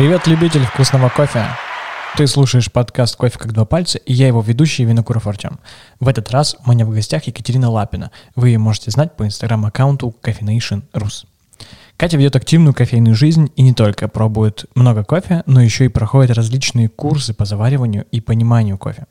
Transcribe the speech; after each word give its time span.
Привет, 0.00 0.26
любитель 0.26 0.64
вкусного 0.64 1.10
кофе! 1.10 1.44
Ты 2.16 2.26
слушаешь 2.26 2.72
подкаст 2.72 3.16
«Кофе 3.16 3.38
как 3.38 3.52
два 3.52 3.66
пальца» 3.66 3.98
и 3.98 4.14
я 4.14 4.28
его 4.28 4.40
ведущий 4.40 4.86
Винокуров 4.86 5.26
Артем. 5.26 5.60
В 6.00 6.08
этот 6.08 6.30
раз 6.30 6.56
у 6.64 6.70
меня 6.72 6.86
в 6.86 6.90
гостях 6.90 7.24
Екатерина 7.24 7.68
Лапина. 7.68 8.10
Вы 8.34 8.48
ее 8.48 8.58
можете 8.58 8.90
знать 8.90 9.14
по 9.14 9.26
инстаграм-аккаунту 9.26 10.16
Caffeination 10.22 10.84
Rus. 10.94 11.26
Катя 11.98 12.16
ведет 12.16 12.34
активную 12.34 12.72
кофейную 12.72 13.14
жизнь 13.14 13.52
и 13.56 13.60
не 13.60 13.74
только 13.74 14.08
пробует 14.08 14.64
много 14.74 15.04
кофе, 15.04 15.42
но 15.44 15.60
еще 15.60 15.84
и 15.84 15.88
проходит 15.88 16.34
различные 16.34 16.88
курсы 16.88 17.34
по 17.34 17.44
завариванию 17.44 18.06
и 18.10 18.22
пониманию 18.22 18.78
кофе. 18.78 19.04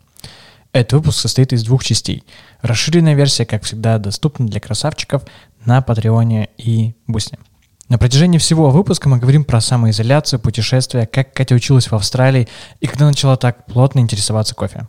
Этот 0.74 0.94
выпуск 0.94 1.20
состоит 1.20 1.54
из 1.54 1.64
двух 1.64 1.84
частей. 1.84 2.24
Расширенная 2.64 3.14
версия, 3.14 3.46
как 3.46 3.62
всегда, 3.62 4.00
доступна 4.00 4.48
для 4.48 4.60
красавчиков 4.60 5.22
на 5.66 5.84
Патреоне 5.84 6.50
и 6.58 6.96
Бусне. 7.06 7.38
На 7.90 7.98
протяжении 7.98 8.38
всего 8.38 8.70
выпуска 8.70 9.10
мы 9.10 9.18
говорим 9.18 9.44
про 9.44 9.60
самоизоляцию, 9.60 10.40
путешествия, 10.40 11.08
как 11.08 11.34
Катя 11.34 11.56
училась 11.56 11.90
в 11.90 11.96
Австралии 11.96 12.48
и 12.80 12.86
когда 12.86 13.08
начала 13.08 13.36
так 13.36 13.66
плотно 13.66 14.00
интересоваться 14.00 14.54
кофе. 14.54 14.88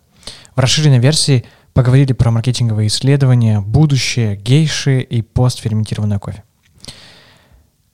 В 0.54 0.60
расширенной 0.60 0.98
версии 0.98 1.46
поговорили 1.72 2.12
про 2.12 2.30
маркетинговые 2.30 2.88
исследования, 2.88 3.62
будущее, 3.62 4.36
гейши 4.36 5.00
и 5.00 5.22
постферментированное 5.22 6.18
кофе. 6.18 6.44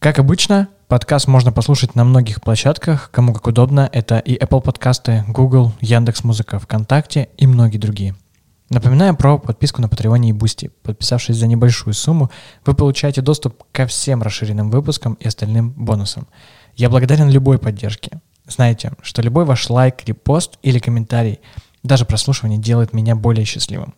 Как 0.01 0.19
обычно, 0.19 0.67
подкаст 0.89 1.29
можно 1.29 1.53
послушать 1.53 1.95
на 1.95 2.03
многих 2.03 2.43
площадках, 2.43 3.13
кому 3.13 3.33
как 3.33 3.47
удобно. 3.47 3.89
Это 3.93 4.19
и 4.19 4.37
Apple 4.37 4.61
подкасты, 4.61 5.25
Google, 5.29 5.73
Яндекс.Музыка, 5.81 6.59
ВКонтакте 6.59 7.29
и 7.37 7.47
многие 7.47 7.79
другие– 7.79 8.17
Напоминаю 8.69 9.17
про 9.17 9.39
подписку 9.39 9.81
на 9.81 9.89
Патреоне 9.89 10.31
и 10.31 10.33
Бусти. 10.33 10.73
Подписавшись 10.83 11.37
за 11.37 11.47
небольшую 11.47 11.95
сумму, 11.95 12.31
вы 12.65 12.75
получаете 12.75 13.23
доступ 13.23 13.63
ко 13.71 13.87
всем 13.87 14.23
расширенным 14.23 14.71
выпускам 14.71 15.15
и 15.15 15.29
остальным 15.29 15.71
бонусам. 15.71 16.27
Я 16.75 16.91
благодарен 16.91 17.31
любой 17.31 17.59
поддержке. 17.59 18.21
Знаете, 18.47 18.93
что 19.03 19.23
любой 19.23 19.45
ваш 19.45 19.71
лайк, 19.71 20.05
репост 20.07 20.59
или 20.63 20.81
комментарий, 20.81 21.41
даже 21.85 22.05
прослушивание 22.05 22.59
делает 22.59 22.93
меня 22.93 23.15
более 23.15 23.45
счастливым. 23.45 23.95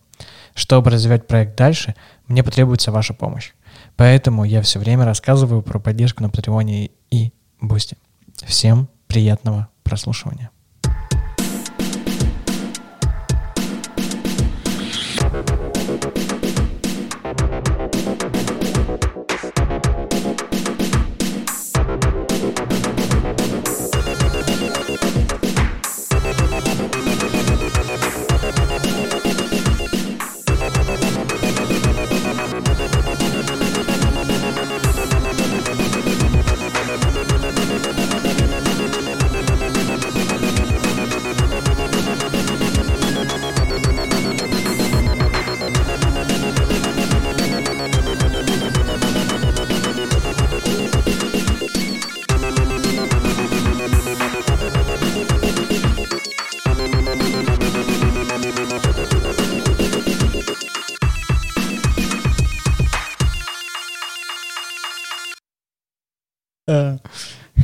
Чтобы 0.54 0.90
развивать 0.90 1.26
проект 1.26 1.56
дальше, 1.56 1.94
мне 2.26 2.42
потребуется 2.42 2.92
ваша 2.92 3.14
помощь. 3.14 3.52
Поэтому 3.96 4.44
я 4.44 4.60
все 4.60 4.78
время 4.78 5.04
рассказываю 5.04 5.62
про 5.62 5.78
поддержку 5.78 6.22
на 6.22 6.30
Патреоне 6.30 6.90
и 7.10 7.32
Бусти. 7.60 7.96
Всем 8.44 8.88
приятного 9.06 9.68
прослушивания. 9.82 10.50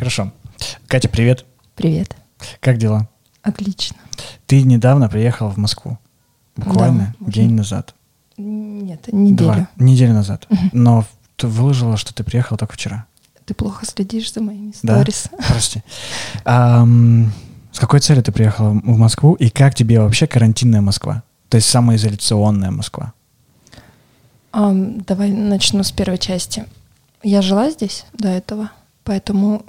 Хорошо. 0.04 0.30
Катя, 0.86 1.08
привет. 1.08 1.46
Привет. 1.76 2.14
Как 2.60 2.76
дела? 2.76 3.08
Отлично. 3.40 3.96
Ты 4.46 4.60
недавно 4.60 5.08
приехала 5.08 5.48
в 5.48 5.56
Москву. 5.56 5.98
Буквально 6.56 7.14
да, 7.20 7.32
день 7.32 7.54
назад. 7.54 7.94
Нет, 8.36 9.10
неделю. 9.10 9.36
Два. 9.36 9.68
Неделю 9.78 10.12
назад. 10.12 10.46
Угу. 10.50 10.60
Но 10.72 11.06
ты 11.36 11.46
выложила, 11.46 11.96
что 11.96 12.12
ты 12.12 12.22
приехала 12.22 12.58
только 12.58 12.74
вчера. 12.74 13.06
Ты 13.46 13.54
плохо 13.54 13.86
следишь 13.86 14.30
за 14.30 14.42
моими 14.42 14.72
сторис. 14.72 15.30
Да? 15.32 15.38
Прости. 15.48 15.82
Um, 16.44 17.30
с 17.72 17.78
какой 17.78 18.00
целью 18.00 18.22
ты 18.22 18.30
приехала 18.30 18.72
в 18.72 18.98
Москву 18.98 19.32
и 19.32 19.48
как 19.48 19.74
тебе 19.74 20.00
вообще 20.00 20.26
карантинная 20.26 20.82
Москва? 20.82 21.22
То 21.48 21.56
есть 21.56 21.70
самоизоляционная 21.70 22.70
Москва? 22.70 23.14
Um, 24.52 25.02
давай 25.06 25.30
начну 25.32 25.82
с 25.82 25.92
первой 25.92 26.18
части. 26.18 26.66
Я 27.22 27.40
жила 27.40 27.70
здесь 27.70 28.04
до 28.12 28.28
этого, 28.28 28.70
поэтому 29.02 29.64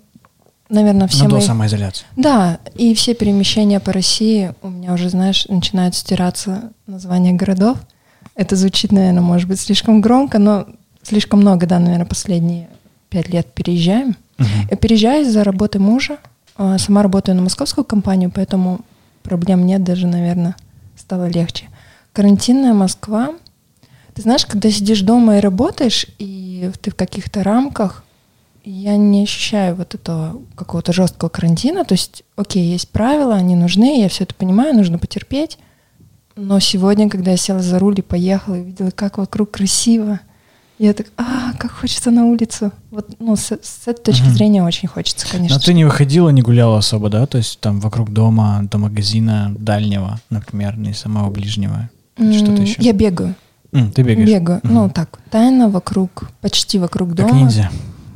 наверное, 0.69 1.07
все 1.07 1.25
ну, 1.25 1.31
мои... 1.31 1.41
до 1.41 1.47
самоизоляции. 1.47 2.05
Да, 2.15 2.59
и 2.75 2.93
все 2.95 3.13
перемещения 3.13 3.79
по 3.79 3.93
России 3.93 4.53
у 4.61 4.69
меня 4.69 4.93
уже, 4.93 5.09
знаешь, 5.09 5.45
начинают 5.47 5.95
стираться 5.95 6.71
названия 6.87 7.33
городов. 7.33 7.77
Это 8.35 8.55
звучит, 8.55 8.91
наверное, 8.91 9.21
может 9.21 9.47
быть, 9.47 9.59
слишком 9.59 10.01
громко, 10.01 10.39
но 10.39 10.67
слишком 11.03 11.41
много, 11.41 11.65
да, 11.65 11.79
наверное, 11.79 12.05
последние 12.05 12.69
пять 13.09 13.29
лет 13.29 13.53
переезжаем. 13.53 14.15
Угу. 14.39 14.47
Я 14.71 14.77
переезжаю 14.77 15.23
из-за 15.23 15.43
работы 15.43 15.79
мужа. 15.79 16.17
А, 16.57 16.77
сама 16.77 17.03
работаю 17.03 17.35
на 17.35 17.41
московскую 17.41 17.85
компанию, 17.85 18.31
поэтому 18.33 18.81
проблем 19.23 19.65
нет, 19.65 19.83
даже, 19.83 20.07
наверное, 20.07 20.55
стало 20.95 21.27
легче. 21.27 21.65
Карантинная 22.13 22.73
Москва. 22.73 23.33
Ты 24.13 24.21
знаешь, 24.21 24.45
когда 24.45 24.71
сидишь 24.71 25.01
дома 25.01 25.37
и 25.37 25.41
работаешь, 25.41 26.07
и 26.17 26.71
ты 26.81 26.91
в 26.91 26.95
каких-то 26.95 27.43
рамках, 27.43 28.04
я 28.65 28.97
не 28.97 29.23
ощущаю 29.23 29.75
вот 29.75 29.93
этого 29.93 30.41
какого-то 30.55 30.91
жесткого 30.91 31.29
карантина. 31.29 31.85
То 31.85 31.93
есть, 31.93 32.23
окей, 32.35 32.65
есть 32.65 32.89
правила, 32.89 33.35
они 33.35 33.55
нужны, 33.55 34.01
я 34.01 34.09
все 34.09 34.23
это 34.23 34.33
понимаю, 34.33 34.75
нужно 34.75 34.97
потерпеть. 34.97 35.57
Но 36.35 36.59
сегодня, 36.59 37.09
когда 37.09 37.31
я 37.31 37.37
села 37.37 37.59
за 37.61 37.79
руль 37.79 37.99
и 37.99 38.01
поехала, 38.01 38.55
и 38.55 38.63
видела, 38.63 38.91
как 38.91 39.17
вокруг 39.19 39.51
красиво, 39.51 40.19
я 40.79 40.93
так, 40.93 41.07
а, 41.15 41.53
как 41.57 41.71
хочется 41.71 42.11
на 42.11 42.25
улицу. 42.25 42.73
Вот, 42.91 43.15
ну, 43.19 43.37
с, 43.37 43.51
с 43.51 43.87
этой 43.87 44.03
точки 44.03 44.25
угу. 44.27 44.31
зрения 44.31 44.63
очень 44.63 44.89
хочется, 44.89 45.25
конечно. 45.29 45.55
Но 45.55 45.61
ты 45.61 45.73
не 45.73 45.85
выходила, 45.85 46.29
не 46.29 46.41
гуляла 46.41 46.79
особо, 46.79 47.09
да? 47.09 47.25
То 47.27 47.37
есть 47.37 47.59
там 47.61 47.79
вокруг 47.79 48.11
дома, 48.11 48.67
до 48.69 48.77
магазина 48.77 49.55
дальнего, 49.57 50.19
например, 50.29 50.77
не 50.77 50.93
самого 50.93 51.29
ближнего, 51.29 51.89
что-то 52.17 52.61
еще? 52.61 52.81
Я 52.81 52.93
бегаю. 52.93 53.35
Mm, 53.71 53.91
ты 53.91 54.01
бегаешь? 54.01 54.27
Бегаю. 54.27 54.59
Угу. 54.63 54.73
Ну, 54.73 54.89
так, 54.89 55.19
тайно 55.29 55.69
вокруг, 55.69 56.29
почти 56.41 56.79
вокруг 56.79 57.13
дома. 57.13 57.29
Как 57.29 57.37
ниндзя. 57.37 57.71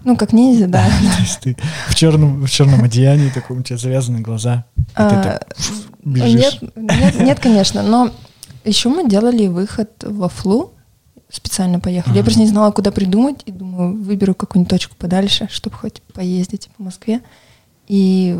Ну, 0.09 0.17
как 0.17 0.33
ниндзя, 0.33 0.65
да. 0.65 0.85
То 1.17 1.21
есть 1.21 1.39
ты 1.39 1.57
в 1.87 1.93
черном, 1.93 2.41
в 2.41 2.49
черном 2.49 2.83
одеянии, 2.83 3.29
таком 3.29 3.59
у 3.59 3.61
тебя 3.61 3.77
завязаны 3.77 4.21
глаза, 4.21 4.65
а, 4.95 5.39
Нет, 6.03 6.59
нет, 6.75 7.19
нет, 7.19 7.39
конечно, 7.39 7.83
но 7.83 8.09
еще 8.65 8.89
мы 8.89 9.07
делали 9.07 9.45
выход 9.45 10.03
во 10.03 10.27
флу, 10.27 10.73
специально 11.29 11.79
поехали. 11.79 12.17
Я 12.17 12.23
просто 12.23 12.39
не 12.39 12.47
знала, 12.47 12.71
куда 12.71 12.89
придумать, 12.91 13.43
и 13.45 13.51
думаю, 13.51 14.01
выберу 14.01 14.33
какую-нибудь 14.33 14.71
точку 14.71 14.95
подальше, 14.95 15.47
чтобы 15.51 15.75
хоть 15.75 16.01
поездить 16.01 16.69
по 16.75 16.81
Москве. 16.81 17.21
И 17.87 18.35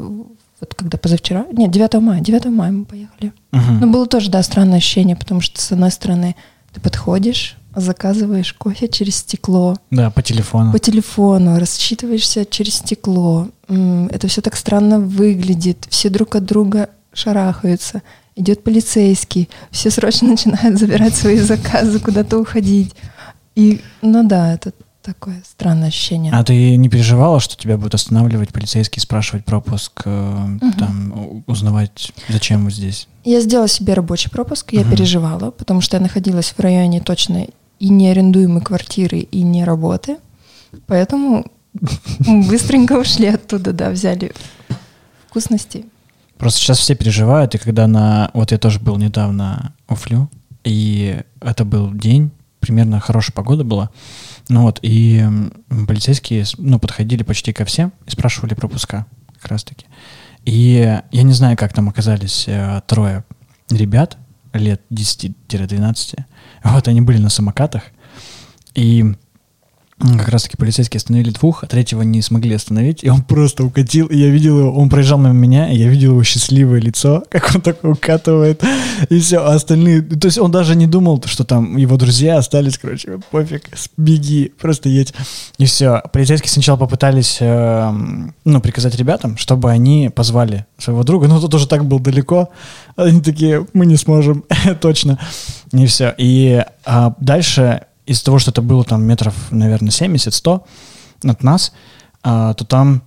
вот 0.60 0.74
когда 0.74 0.98
позавчера, 0.98 1.46
нет, 1.52 1.70
9 1.70 1.94
мая, 2.02 2.20
9 2.20 2.46
мая 2.46 2.72
мы 2.72 2.86
поехали. 2.86 3.32
Но 3.52 3.86
было 3.86 4.08
тоже, 4.08 4.32
да, 4.32 4.42
странное 4.42 4.78
ощущение, 4.78 5.16
потому 5.16 5.42
что, 5.42 5.62
с 5.62 5.72
одной 5.72 5.92
стороны, 5.92 6.36
ты 6.74 6.82
подходишь, 6.82 7.59
заказываешь 7.76 8.54
кофе 8.54 8.88
через 8.88 9.18
стекло. 9.18 9.78
Да, 9.92 10.10
по 10.10 10.22
телефону. 10.22 10.72
По 10.72 10.80
телефону, 10.80 11.60
рассчитываешься 11.60 12.46
через 12.46 12.76
стекло. 12.76 13.50
Это 13.68 14.28
все 14.28 14.42
так 14.42 14.56
странно 14.56 15.00
выглядит. 15.00 15.86
Все 15.90 16.10
друг 16.10 16.36
от 16.36 16.46
друга 16.46 16.90
шарахаются. 17.14 18.02
Идет 18.36 18.64
полицейский. 18.64 19.50
Все 19.72 19.92
срочно 19.92 20.28
начинают 20.30 20.80
забирать 20.80 21.16
свои 21.16 21.38
заказы, 21.38 22.00
куда-то 22.00 22.38
уходить. 22.40 22.96
И, 23.56 23.82
ну 24.02 24.28
да, 24.28 24.54
это 24.54 24.74
такое 25.02 25.42
странное 25.50 25.88
ощущение. 25.88 26.32
А 26.34 26.44
ты 26.44 26.76
не 26.76 26.90
переживала, 26.90 27.40
что 27.40 27.58
тебя 27.58 27.78
будут 27.78 27.96
останавливать 27.96 28.50
полицейские, 28.50 29.02
спрашивать 29.02 29.46
пропуск, 29.46 30.02
угу. 30.06 30.72
там, 30.78 31.44
узнавать, 31.48 32.12
зачем 32.30 32.66
вы 32.66 32.72
здесь? 32.72 33.08
Я 33.24 33.42
сделала 33.42 33.68
себе 33.68 33.94
рабочий 33.94 34.30
пропуск, 34.30 34.72
я 34.74 34.82
угу. 34.82 34.92
переживала, 34.92 35.52
потому 35.52 35.82
что 35.82 35.98
я 35.98 36.02
находилась 36.02 36.54
в 36.56 36.60
районе 36.60 37.02
точно 37.02 37.48
и 37.80 37.90
неарендуемой 37.90 38.62
квартиры, 38.62 39.20
и 39.20 39.42
не 39.42 39.64
работы. 39.64 40.18
Поэтому 40.88 41.46
быстренько 42.20 42.94
ушли 42.94 43.28
оттуда, 43.28 43.74
да, 43.74 43.90
взяли 43.90 44.32
вкусности. 45.28 45.86
Просто 46.38 46.60
сейчас 46.60 46.80
все 46.80 46.96
переживают, 46.96 47.56
и 47.56 47.58
когда 47.58 47.88
на... 47.88 48.32
Вот 48.34 48.52
я 48.52 48.58
тоже 48.58 48.80
был 48.80 48.98
недавно 48.98 49.74
у 49.88 49.96
Флю, 49.96 50.30
и 50.64 51.22
это 51.42 51.66
был 51.66 51.94
день, 51.94 52.32
примерно 52.60 53.00
хорошая 53.00 53.34
погода 53.34 53.64
была. 53.64 53.90
Ну 54.48 54.64
вот, 54.64 54.80
и 54.82 55.26
полицейские 55.88 56.46
ну, 56.58 56.80
подходили 56.80 57.24
почти 57.24 57.54
ко 57.54 57.66
всем 57.66 57.92
и 58.08 58.12
спрашивали 58.12 58.54
пропуска. 58.54 59.06
как 59.36 59.52
раз-таки. 59.52 59.86
И 60.46 61.00
я 61.12 61.24
не 61.24 61.34
знаю, 61.34 61.58
как 61.58 61.74
там 61.74 61.90
оказались 61.90 62.46
э, 62.48 62.82
трое 62.88 63.24
ребят 63.70 64.18
лет 64.54 64.82
10-12. 64.92 66.20
Вот 66.64 66.88
они 66.88 67.02
были 67.02 67.18
на 67.18 67.30
самокатах. 67.30 67.84
И 68.76 69.14
как 70.00 70.30
раз 70.30 70.44
таки 70.44 70.56
полицейские 70.56 71.00
остановили 71.00 71.32
двух, 71.32 71.64
а 71.64 71.68
третьего 71.68 72.04
не 72.04 72.22
смогли 72.22 72.56
остановить, 72.56 73.04
и 73.04 73.10
он 73.10 73.22
просто 73.22 73.66
укатил, 73.66 74.08
и 74.08 74.18
я 74.18 74.30
видел 74.30 74.60
его, 74.60 74.72
он 74.72 74.90
проезжал 74.90 75.20
мимо 75.20 75.34
меня, 75.34 75.70
и 75.70 75.78
я 75.78 75.90
видел 75.90 76.12
его 76.12 76.24
счастливое 76.24 76.80
лицо, 76.80 77.24
как 77.30 77.54
он 77.54 77.62
такой 77.62 77.92
укатывает, 77.92 78.64
и 79.10 79.20
все, 79.20 79.40
а 79.40 79.56
остальные, 79.56 80.02
то 80.02 80.28
есть 80.28 80.38
он 80.38 80.52
даже 80.52 80.76
не 80.76 80.88
думал, 80.88 81.22
что 81.26 81.44
там 81.44 81.76
его 81.76 81.98
друзья 81.98 82.38
остались, 82.38 82.78
короче, 82.78 83.20
пофиг, 83.30 83.70
беги, 83.98 84.54
просто 84.60 84.88
едь, 84.88 85.14
и 85.58 85.66
все. 85.66 86.02
Полицейские 86.14 86.50
сначала 86.50 86.78
попытались, 86.78 87.38
э, 87.42 87.92
ну, 88.46 88.62
приказать 88.62 88.96
ребятам, 88.96 89.38
чтобы 89.38 89.70
они 89.70 90.10
позвали 90.10 90.66
своего 90.78 91.04
друга, 91.04 91.28
но 91.28 91.42
тот 91.42 91.54
уже 91.54 91.68
так 91.68 91.86
был 91.86 92.00
далеко, 92.00 92.50
они 92.96 93.22
такие, 93.22 93.68
мы 93.74 93.86
не 93.86 93.98
сможем, 93.98 94.46
точно, 94.82 95.20
и 95.72 95.86
все. 95.86 96.14
И 96.18 96.64
а 96.86 97.14
дальше 97.20 97.84
из-за 98.06 98.26
того, 98.26 98.40
что 98.40 98.52
это 98.52 98.62
было 98.62 98.84
там 98.84 99.04
метров, 99.04 99.36
наверное, 99.52 99.92
70-100 99.92 100.64
от 101.26 101.44
нас, 101.44 101.74
а, 102.24 102.54
то 102.54 102.66
там 102.66 103.04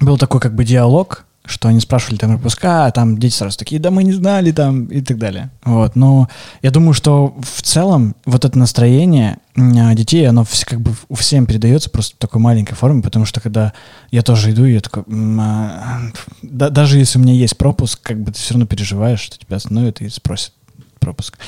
был 0.00 0.18
такой 0.18 0.40
как 0.40 0.54
бы 0.54 0.64
диалог, 0.64 1.24
что 1.46 1.68
они 1.68 1.80
спрашивали 1.80 2.16
там 2.16 2.30
пропуска, 2.30 2.86
а 2.86 2.90
там 2.90 3.18
дети 3.18 3.34
сразу 3.34 3.58
такие, 3.58 3.80
да 3.80 3.90
мы 3.90 4.04
не 4.04 4.12
знали 4.12 4.52
там 4.52 4.84
и 4.86 5.00
так 5.00 5.18
далее. 5.18 5.50
Вот, 5.64 5.96
но 5.96 6.28
я 6.62 6.70
думаю, 6.70 6.92
что 6.92 7.34
в 7.40 7.62
целом 7.62 8.14
вот 8.24 8.44
это 8.44 8.58
настроение 8.58 9.38
а, 9.56 9.94
детей, 9.94 10.28
оно 10.28 10.44
все, 10.44 10.64
как 10.66 10.80
бы 10.80 10.92
всем 11.16 11.46
передается 11.46 11.90
просто 11.90 12.14
в 12.14 12.18
такой 12.18 12.40
маленькой 12.40 12.74
форме, 12.74 13.02
потому 13.02 13.24
что 13.24 13.40
когда 13.40 13.72
я 14.10 14.22
тоже 14.22 14.52
иду, 14.52 14.64
я 14.64 14.80
такой, 14.80 15.04
а, 15.40 16.00
да, 16.42 16.68
даже 16.68 16.98
если 16.98 17.18
у 17.18 17.22
меня 17.22 17.34
есть 17.34 17.56
пропуск, 17.56 18.00
как 18.02 18.20
бы 18.20 18.32
ты 18.32 18.38
все 18.38 18.54
равно 18.54 18.66
переживаешь, 18.66 19.20
что 19.20 19.38
тебя 19.38 19.56
остановят 19.56 20.00
и 20.02 20.08
спросят 20.08 20.52
пропуск. 21.00 21.38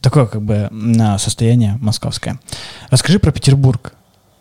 Такое 0.00 0.26
как 0.26 0.42
бы 0.42 0.68
состояние 1.18 1.78
московское. 1.80 2.40
Расскажи 2.90 3.18
про 3.18 3.30
Петербург. 3.30 3.94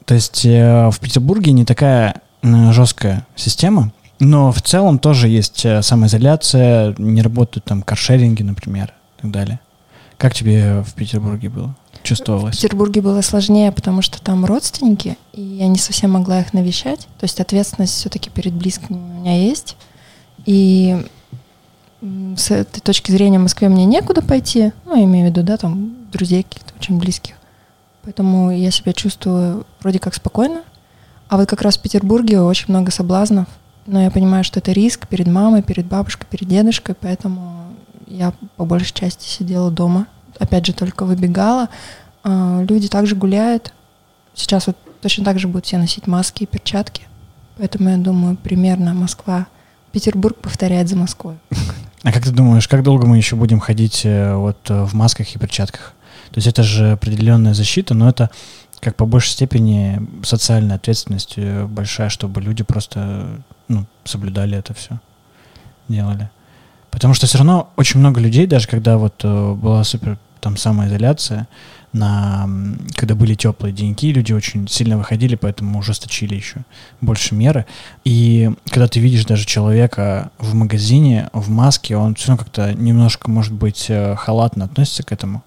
То 0.06 0.16
есть 0.16 0.46
э, 0.46 0.90
в 0.90 1.00
Петербурге 1.00 1.52
не 1.52 1.64
такая 1.64 2.22
жесткая 2.42 3.28
система, 3.36 3.94
но 4.20 4.52
в 4.52 4.62
целом 4.62 5.00
тоже 5.00 5.28
есть 5.28 5.64
э, 5.66 5.82
самоизоляция, 5.82 6.96
не 6.98 7.22
работают 7.22 7.66
там 7.66 7.82
каршеринги, 7.82 8.42
например, 8.44 8.94
и 9.18 9.22
так 9.22 9.32
далее. 9.32 9.60
Как 10.18 10.34
тебе 10.34 10.82
в 10.82 10.94
Петербурге 10.94 11.50
было? 11.50 11.76
Чувствовалось? 12.04 12.56
В 12.58 12.62
Петербурге 12.62 13.02
было 13.02 13.22
сложнее, 13.22 13.72
потому 13.72 14.02
что 14.02 14.22
там 14.22 14.46
родственники, 14.46 15.18
и 15.34 15.42
я 15.42 15.68
не 15.68 15.78
совсем 15.78 16.12
могла 16.12 16.42
их 16.42 16.54
навещать. 16.54 17.08
То 17.20 17.24
есть 17.24 17.40
ответственность 17.40 17.94
все-таки 17.94 18.30
перед 18.30 18.54
близкими 18.54 18.98
у 18.98 19.20
меня 19.20 19.38
есть. 19.38 19.76
И 20.46 21.06
с 22.02 22.52
этой 22.52 22.80
точки 22.80 23.12
зрения 23.12 23.38
в 23.38 23.44
Москве 23.44 23.70
мне 23.70 23.86
некуда 23.86 24.22
пойти, 24.22 24.72
ну, 24.86 24.96
я 24.96 25.04
имею 25.04 25.28
в 25.28 25.30
виду, 25.30 25.44
да, 25.44 25.58
там, 25.58 25.96
друзей 26.12 26.44
каких-то 26.44 26.74
очень 26.80 26.98
близких. 26.98 27.36
Поэтому 28.04 28.52
я 28.52 28.72
себя 28.72 28.94
чувствую 28.94 29.66
вроде 29.82 30.00
как 30.00 30.16
спокойно. 30.16 30.64
А 31.30 31.38
вот 31.38 31.48
как 31.48 31.62
раз 31.62 31.78
в 31.78 31.82
Петербурге 31.82 32.42
очень 32.42 32.66
много 32.70 32.92
соблазнов, 32.92 33.48
но 33.86 34.02
я 34.02 34.12
понимаю, 34.12 34.44
что 34.44 34.60
это 34.60 34.72
риск 34.72 35.08
перед 35.08 35.28
мамой, 35.28 35.62
перед 35.62 35.86
бабушкой, 35.86 36.28
перед 36.30 36.48
дедушкой, 36.48 36.96
поэтому 37.00 37.74
я 38.08 38.34
по 38.58 38.66
большей 38.66 38.94
части 38.94 39.26
сидела 39.28 39.72
дома. 39.72 40.08
Опять 40.40 40.66
же, 40.66 40.74
только 40.74 41.06
выбегала. 41.06 41.70
А, 42.24 42.66
люди 42.68 42.88
также 42.88 43.16
гуляют. 43.16 43.74
Сейчас 44.34 44.68
вот 44.68 44.78
точно 45.02 45.24
так 45.24 45.40
же 45.40 45.48
будут 45.48 45.66
все 45.66 45.78
носить 45.78 46.08
маски 46.08 46.44
и 46.44 46.48
перчатки. 46.48 47.04
Поэтому 47.58 47.90
я 47.90 47.98
думаю, 47.98 48.38
примерно 48.38 48.94
Москва, 48.94 49.48
Петербург 49.92 50.38
повторяет 50.38 50.90
за 50.90 50.96
Москвой. 50.96 51.38
А 52.04 52.12
как 52.12 52.24
ты 52.24 52.32
думаешь, 52.32 52.68
как 52.68 52.84
долго 52.84 53.06
мы 53.06 53.18
еще 53.18 53.36
будем 53.36 53.60
ходить 53.60 54.02
э, 54.06 54.36
вот 54.36 54.58
э, 54.70 54.84
в 54.84 54.94
масках 54.94 55.36
и 55.36 55.40
перчатках? 55.40 55.94
То 56.32 56.38
есть 56.38 56.48
это 56.48 56.64
же 56.64 56.94
определенная 56.94 57.54
защита, 57.54 57.94
но 57.94 58.10
это 58.10 58.32
как 58.80 58.96
по 58.96 59.06
большей 59.06 59.32
степени 59.32 60.02
социальная 60.24 60.78
ответственность 60.78 61.34
э, 61.38 61.66
большая, 61.66 62.10
чтобы 62.10 62.42
люди 62.42 62.64
просто 62.64 63.28
ну, 63.68 63.86
соблюдали 64.04 64.58
это 64.58 64.74
все, 64.74 65.00
делали. 65.88 66.32
Потому 66.90 67.14
что 67.14 67.28
все 67.28 67.38
равно 67.38 67.70
очень 67.76 68.00
много 68.00 68.20
людей, 68.20 68.48
даже 68.48 68.68
когда 68.68 68.98
вот 68.98 69.24
была 69.24 69.84
супер 69.84 70.18
там 70.42 70.58
самоизоляция, 70.58 71.48
на, 71.94 72.48
когда 72.96 73.16
были 73.16 73.36
теплые 73.36 73.74
деньки, 73.74 74.12
люди 74.14 74.32
очень 74.32 74.68
сильно 74.68 74.98
выходили, 74.98 75.36
поэтому 75.36 75.80
ужесточили 75.80 76.36
еще 76.36 76.60
больше 77.02 77.36
меры. 77.36 77.66
И 78.06 78.52
когда 78.70 78.88
ты 78.88 79.00
видишь 79.00 79.26
даже 79.26 79.46
человека 79.46 80.32
в 80.38 80.54
магазине, 80.54 81.30
в 81.34 81.50
маске, 81.50 81.98
он 81.98 82.16
все 82.16 82.30
равно 82.30 82.44
как-то 82.44 82.74
немножко, 82.74 83.30
может 83.30 83.54
быть, 83.54 83.88
э, 83.90 84.16
халатно 84.16 84.66
относится 84.66 85.04
к 85.04 85.12
этому. 85.12 85.44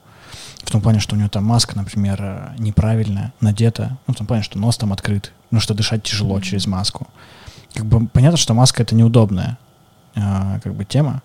В 0.64 0.70
том 0.70 0.80
плане, 0.80 1.00
что 1.00 1.14
у 1.14 1.18
него 1.18 1.28
там 1.28 1.44
маска, 1.44 1.76
например, 1.76 2.18
э, 2.20 2.54
неправильная, 2.58 3.32
надета. 3.40 3.96
Ну, 4.06 4.14
в 4.14 4.16
том 4.16 4.26
плане, 4.26 4.42
что 4.42 4.58
нос 4.58 4.76
там 4.76 4.92
открыт. 4.92 5.32
Ну, 5.50 5.60
что 5.60 5.74
дышать 5.74 6.02
тяжело 6.02 6.38
mm-hmm. 6.38 6.42
через 6.42 6.66
маску. 6.66 7.06
Как 7.74 7.86
бы 7.86 8.06
понятно, 8.06 8.36
что 8.36 8.54
маска 8.54 8.82
это 8.82 8.94
неудобная 8.94 9.58
э, 10.14 10.60
как 10.62 10.74
бы 10.74 10.84
тема. 10.84 11.22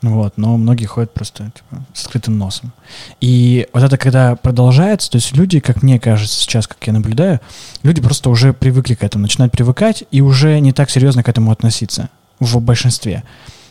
Вот, 0.00 0.34
но 0.36 0.56
многие 0.56 0.86
ходят 0.86 1.12
просто 1.12 1.50
типа, 1.50 1.82
с 1.92 2.04
открытым 2.04 2.38
носом. 2.38 2.72
И 3.20 3.66
вот 3.72 3.82
это 3.82 3.98
когда 3.98 4.36
продолжается, 4.36 5.10
то 5.10 5.16
есть 5.16 5.36
люди, 5.36 5.58
как 5.58 5.82
мне 5.82 5.98
кажется 5.98 6.36
сейчас, 6.36 6.68
как 6.68 6.78
я 6.86 6.92
наблюдаю, 6.92 7.40
люди 7.82 8.00
просто 8.00 8.30
уже 8.30 8.52
привыкли 8.52 8.94
к 8.94 9.02
этому, 9.02 9.22
начинают 9.22 9.52
привыкать 9.52 10.04
и 10.12 10.20
уже 10.20 10.60
не 10.60 10.72
так 10.72 10.90
серьезно 10.90 11.24
к 11.24 11.28
этому 11.28 11.50
относиться 11.50 12.10
в 12.38 12.60
большинстве 12.60 13.24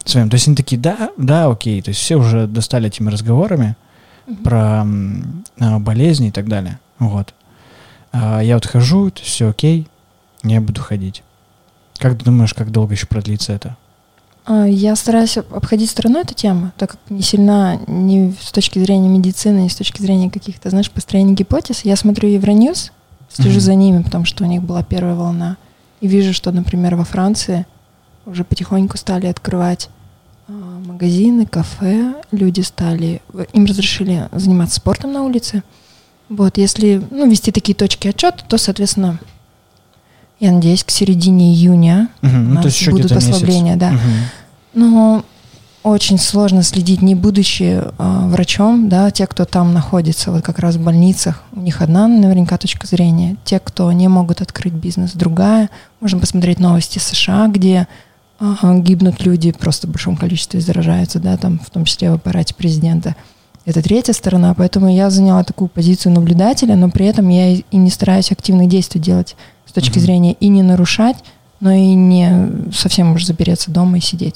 своем. 0.03 0.29
То 0.29 0.35
есть 0.35 0.47
они 0.47 0.57
такие, 0.57 0.79
да, 0.79 1.11
да, 1.17 1.47
окей, 1.47 1.81
то 1.81 1.89
есть 1.89 2.01
все 2.01 2.17
уже 2.17 2.45
достали 2.45 2.87
этими 2.87 3.09
разговорами 3.09 3.77
mm-hmm. 4.27 4.43
про 4.43 4.85
а, 5.59 5.79
болезни 5.79 6.27
и 6.27 6.31
так 6.31 6.49
далее. 6.49 6.79
Вот. 6.99 7.33
А 8.11 8.41
я 8.41 8.55
вот 8.55 8.65
хожу, 8.65 9.11
все 9.15 9.49
окей, 9.49 9.87
я 10.43 10.59
буду 10.59 10.81
ходить. 10.81 11.23
Как 11.99 12.17
ты 12.17 12.25
думаешь, 12.25 12.53
как 12.53 12.71
долго 12.71 12.93
еще 12.93 13.07
продлится 13.07 13.53
это? 13.53 13.77
А, 14.47 14.65
я 14.65 14.95
стараюсь 14.95 15.37
обходить 15.37 15.89
стороной 15.89 16.21
эту 16.21 16.33
тему, 16.33 16.71
так 16.77 16.91
как 16.91 16.99
не 17.09 17.21
сильна 17.21 17.77
ни 17.85 18.33
с 18.41 18.51
точки 18.53 18.79
зрения 18.79 19.09
медицины, 19.09 19.59
ни 19.59 19.67
с 19.67 19.75
точки 19.75 20.01
зрения 20.01 20.31
каких-то, 20.31 20.69
знаешь, 20.69 20.89
построения 20.89 21.33
гипотез. 21.33 21.83
Я 21.83 21.97
смотрю 21.97 22.29
Евроньюз, 22.29 22.93
слежу 23.29 23.57
mm-hmm. 23.57 23.61
за 23.61 23.75
ними, 23.75 24.01
потому 24.03 24.23
что 24.23 24.45
у 24.45 24.47
них 24.47 24.63
была 24.63 24.83
первая 24.83 25.15
волна. 25.15 25.57
И 25.99 26.07
вижу, 26.07 26.33
что, 26.33 26.53
например, 26.53 26.95
во 26.95 27.03
Франции 27.03 27.65
уже 28.25 28.45
потихоньку 28.45 28.97
стали 28.97 29.27
открывать 29.27 29.89
э, 30.47 30.51
магазины, 30.53 31.45
кафе, 31.45 32.15
люди 32.31 32.61
стали, 32.61 33.21
им 33.51 33.65
разрешили 33.65 34.29
заниматься 34.31 34.77
спортом 34.77 35.11
на 35.11 35.23
улице. 35.23 35.61
Вот, 36.29 36.57
если 36.57 37.03
ну, 37.11 37.29
вести 37.29 37.51
такие 37.51 37.75
точки 37.75 38.07
отчета, 38.07 38.45
то, 38.47 38.57
соответственно, 38.57 39.19
я 40.39 40.51
надеюсь, 40.51 40.83
к 40.83 40.91
середине 40.91 41.53
июня 41.53 42.09
угу, 42.21 42.31
у 42.31 42.53
нас 42.53 42.85
ну, 42.85 42.91
будут 42.91 43.11
ослабления, 43.11 43.75
месяц. 43.75 43.79
да. 43.79 43.89
Угу. 43.89 43.99
Но 44.77 45.25
очень 45.81 46.19
сложно 46.19 46.61
следить, 46.61 47.01
не 47.01 47.15
будучи 47.15 47.81
э, 47.81 47.91
врачом, 47.97 48.89
да, 48.89 49.09
те, 49.09 49.25
кто 49.25 49.43
там 49.43 49.73
находится, 49.73 50.31
вот 50.31 50.43
как 50.43 50.59
раз 50.59 50.75
в 50.75 50.83
больницах, 50.83 51.41
у 51.51 51.61
них 51.61 51.81
одна 51.81 52.07
наверняка 52.07 52.59
точка 52.59 52.85
зрения. 52.85 53.37
Те, 53.43 53.59
кто 53.59 53.91
не 53.91 54.07
могут 54.07 54.39
открыть 54.41 54.73
бизнес, 54.73 55.13
другая. 55.13 55.71
Можно 55.99 56.19
посмотреть 56.19 56.59
новости 56.59 56.99
США, 56.99 57.47
где 57.47 57.87
э, 58.39 58.45
гибнут 58.81 59.25
люди, 59.25 59.51
просто 59.51 59.87
в 59.87 59.89
большом 59.89 60.15
количестве 60.15 60.61
заражаются, 60.61 61.19
да, 61.19 61.37
там, 61.37 61.57
в 61.57 61.71
том 61.71 61.85
числе 61.85 62.11
в 62.11 62.13
аппарате 62.13 62.53
президента. 62.53 63.15
Это 63.65 63.81
третья 63.81 64.13
сторона, 64.13 64.53
поэтому 64.53 64.93
я 64.93 65.09
заняла 65.09 65.43
такую 65.43 65.69
позицию 65.69 66.13
наблюдателя, 66.13 66.75
но 66.75 66.91
при 66.91 67.07
этом 67.07 67.29
я 67.29 67.49
и 67.53 67.63
не 67.71 67.89
стараюсь 67.89 68.31
активных 68.31 68.69
действий 68.69 69.01
делать 69.01 69.35
с 69.65 69.71
точки 69.71 69.97
mm-hmm. 69.97 70.01
зрения 70.01 70.33
и 70.33 70.49
не 70.49 70.61
нарушать, 70.61 71.17
но 71.61 71.71
и 71.71 71.95
не 71.95 72.51
совсем 72.71 73.13
уж 73.13 73.25
запереться 73.25 73.71
дома 73.71 73.97
и 73.97 74.01
сидеть. 74.01 74.35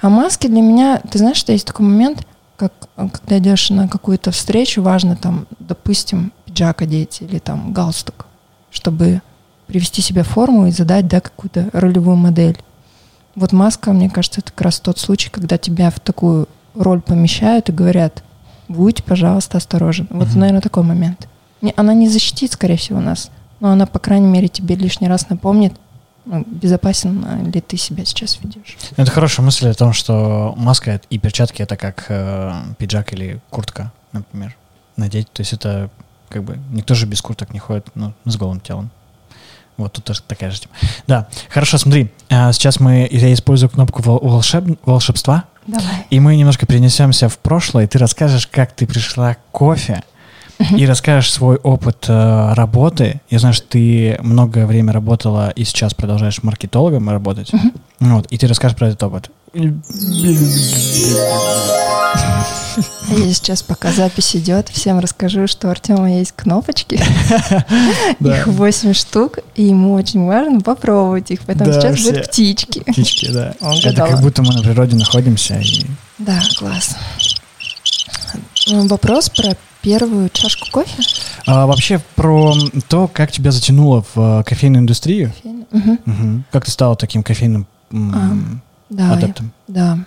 А 0.00 0.08
маски 0.08 0.46
для 0.46 0.60
меня, 0.60 1.00
ты 1.10 1.18
знаешь, 1.18 1.36
что 1.36 1.52
есть 1.52 1.66
такой 1.66 1.86
момент, 1.86 2.26
как 2.56 2.72
когда 2.94 3.38
идешь 3.38 3.70
на 3.70 3.88
какую-то 3.88 4.30
встречу, 4.30 4.82
важно 4.82 5.16
там, 5.16 5.46
допустим, 5.58 6.32
пиджак 6.44 6.82
одеть 6.82 7.22
или 7.22 7.38
там 7.38 7.72
галстук, 7.72 8.26
чтобы 8.70 9.22
привести 9.66 10.02
себя 10.02 10.22
в 10.22 10.28
форму 10.28 10.66
и 10.66 10.70
задать, 10.70 11.08
да, 11.08 11.20
какую-то 11.20 11.70
ролевую 11.72 12.16
модель. 12.16 12.58
Вот 13.34 13.52
маска, 13.52 13.92
мне 13.92 14.10
кажется, 14.10 14.40
это 14.40 14.52
как 14.52 14.60
раз 14.60 14.80
тот 14.80 14.98
случай, 14.98 15.30
когда 15.30 15.56
тебя 15.56 15.90
в 15.90 15.98
такую 15.98 16.48
роль 16.74 17.00
помещают 17.00 17.68
и 17.68 17.72
говорят, 17.72 18.22
будь, 18.68 19.02
пожалуйста, 19.02 19.58
осторожен. 19.58 20.06
Вот, 20.10 20.28
mm-hmm. 20.28 20.38
наверное, 20.38 20.60
такой 20.60 20.82
момент. 20.82 21.28
Не, 21.62 21.72
она 21.76 21.94
не 21.94 22.08
защитит, 22.08 22.52
скорее 22.52 22.76
всего, 22.76 23.00
нас, 23.00 23.30
но 23.60 23.70
она, 23.70 23.86
по 23.86 23.98
крайней 23.98 24.26
мере, 24.26 24.48
тебе 24.48 24.74
лишний 24.74 25.08
раз 25.08 25.28
напомнит, 25.30 25.74
безопасен 26.24 27.50
ли 27.50 27.60
ты 27.60 27.76
себя 27.76 28.04
сейчас 28.04 28.38
ведешь. 28.42 28.76
Это 28.96 29.10
хорошая 29.10 29.44
мысль 29.44 29.68
о 29.68 29.74
том, 29.74 29.92
что 29.92 30.54
маска 30.56 31.00
и 31.10 31.18
перчатки 31.18 31.62
это 31.62 31.76
как 31.76 32.06
э, 32.08 32.52
пиджак 32.78 33.12
или 33.12 33.40
куртка, 33.50 33.92
например, 34.12 34.56
надеть. 34.96 35.30
То 35.32 35.40
есть 35.42 35.52
это 35.52 35.90
как 36.28 36.44
бы 36.44 36.58
никто 36.70 36.94
же 36.94 37.06
без 37.06 37.20
курток 37.20 37.52
не 37.52 37.58
ходит, 37.58 37.88
ну, 37.94 38.14
с 38.24 38.36
голым 38.36 38.60
телом. 38.60 38.90
Вот 39.76 39.92
тут 39.94 40.04
тоже 40.04 40.22
такая 40.22 40.50
же 40.50 40.60
тема. 40.60 40.74
Да, 41.06 41.28
хорошо, 41.48 41.78
смотри. 41.78 42.10
А 42.30 42.52
сейчас 42.52 42.78
мы, 42.78 43.08
я 43.10 43.32
использую 43.32 43.70
кнопку 43.70 44.02
вол- 44.02 44.20
волшеб- 44.20 44.78
волшебства, 44.84 45.44
Давай. 45.66 46.06
и 46.10 46.20
мы 46.20 46.36
немножко 46.36 46.66
перенесемся 46.66 47.28
в 47.28 47.38
прошлое, 47.38 47.84
и 47.84 47.86
ты 47.86 47.98
расскажешь, 47.98 48.46
как 48.46 48.72
ты 48.72 48.86
пришла 48.86 49.34
к 49.34 49.40
кофе, 49.50 50.02
и 50.76 50.86
расскажешь 50.86 51.32
свой 51.32 51.56
опыт 51.56 52.06
э, 52.08 52.52
работы. 52.54 53.20
Я 53.30 53.38
знаю, 53.38 53.54
что 53.54 53.66
ты 53.66 54.18
много 54.22 54.66
время 54.66 54.92
работала 54.92 55.50
и 55.50 55.64
сейчас 55.64 55.94
продолжаешь 55.94 56.42
маркетологом 56.42 57.08
работать. 57.10 57.50
Вот, 58.00 58.26
и 58.26 58.38
ты 58.38 58.46
расскажешь 58.46 58.76
про 58.76 58.88
этот 58.88 59.02
опыт. 59.02 59.30
Я 63.08 63.34
сейчас, 63.34 63.62
пока 63.62 63.92
запись 63.92 64.34
идет, 64.34 64.68
всем 64.70 64.98
расскажу, 64.98 65.46
что 65.46 65.68
у 65.68 65.70
Артема 65.70 66.18
есть 66.18 66.32
кнопочки. 66.32 66.94
Их 68.20 68.46
8 68.46 68.92
штук, 68.94 69.40
и 69.54 69.64
ему 69.64 69.92
очень 69.92 70.24
важно 70.24 70.60
попробовать 70.60 71.30
их. 71.30 71.40
Поэтому 71.46 71.72
сейчас 71.72 72.02
будут 72.02 72.28
птички. 72.28 72.80
Птички, 72.80 73.30
да. 73.30 73.54
Это 73.84 74.06
как 74.06 74.20
будто 74.22 74.42
мы 74.42 74.54
на 74.54 74.62
природе 74.62 74.96
находимся. 74.96 75.60
Да, 76.18 76.40
класс. 76.58 76.96
Вопрос 78.68 79.28
про 79.28 79.56
первую 79.82 80.28
чашку 80.30 80.66
кофе. 80.72 81.02
А, 81.46 81.66
вообще 81.66 82.00
про 82.16 82.54
то, 82.88 83.08
как 83.12 83.30
тебя 83.32 83.50
затянуло 83.50 84.04
в 84.14 84.40
э, 84.40 84.42
кофейную 84.44 84.82
индустрию. 84.82 85.32
Мгм. 85.72 85.98
Мгм. 86.04 86.44
Как 86.50 86.64
ты 86.64 86.70
стала 86.70 86.96
таким 86.96 87.22
кофейным 87.22 87.66
м, 87.90 88.62
Да, 88.90 89.08
я- 89.08 89.12
адептом? 89.14 89.52
да. 89.68 89.98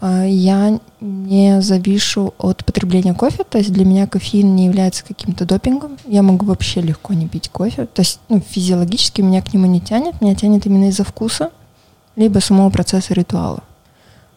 А, 0.00 0.24
Я 0.24 0.78
не 1.00 1.60
завишу 1.62 2.34
от 2.38 2.64
потребления 2.64 3.14
кофе, 3.14 3.44
то 3.44 3.58
есть 3.58 3.72
для 3.72 3.84
меня 3.84 4.06
кофеин 4.06 4.54
не 4.56 4.66
является 4.66 5.04
каким-то 5.04 5.44
допингом. 5.46 5.96
Я 6.06 6.22
могу 6.22 6.46
вообще 6.46 6.80
легко 6.80 7.14
не 7.14 7.28
пить 7.28 7.48
кофе. 7.48 7.86
То 7.86 8.00
есть 8.02 8.20
ну, 8.28 8.40
физиологически 8.40 9.20
меня 9.22 9.40
к 9.42 9.52
нему 9.54 9.66
не 9.66 9.80
тянет, 9.80 10.20
меня 10.20 10.34
тянет 10.34 10.66
именно 10.66 10.88
из-за 10.88 11.04
вкуса, 11.04 11.50
либо 12.16 12.38
самого 12.40 12.70
процесса 12.70 13.14
ритуала. 13.14 13.60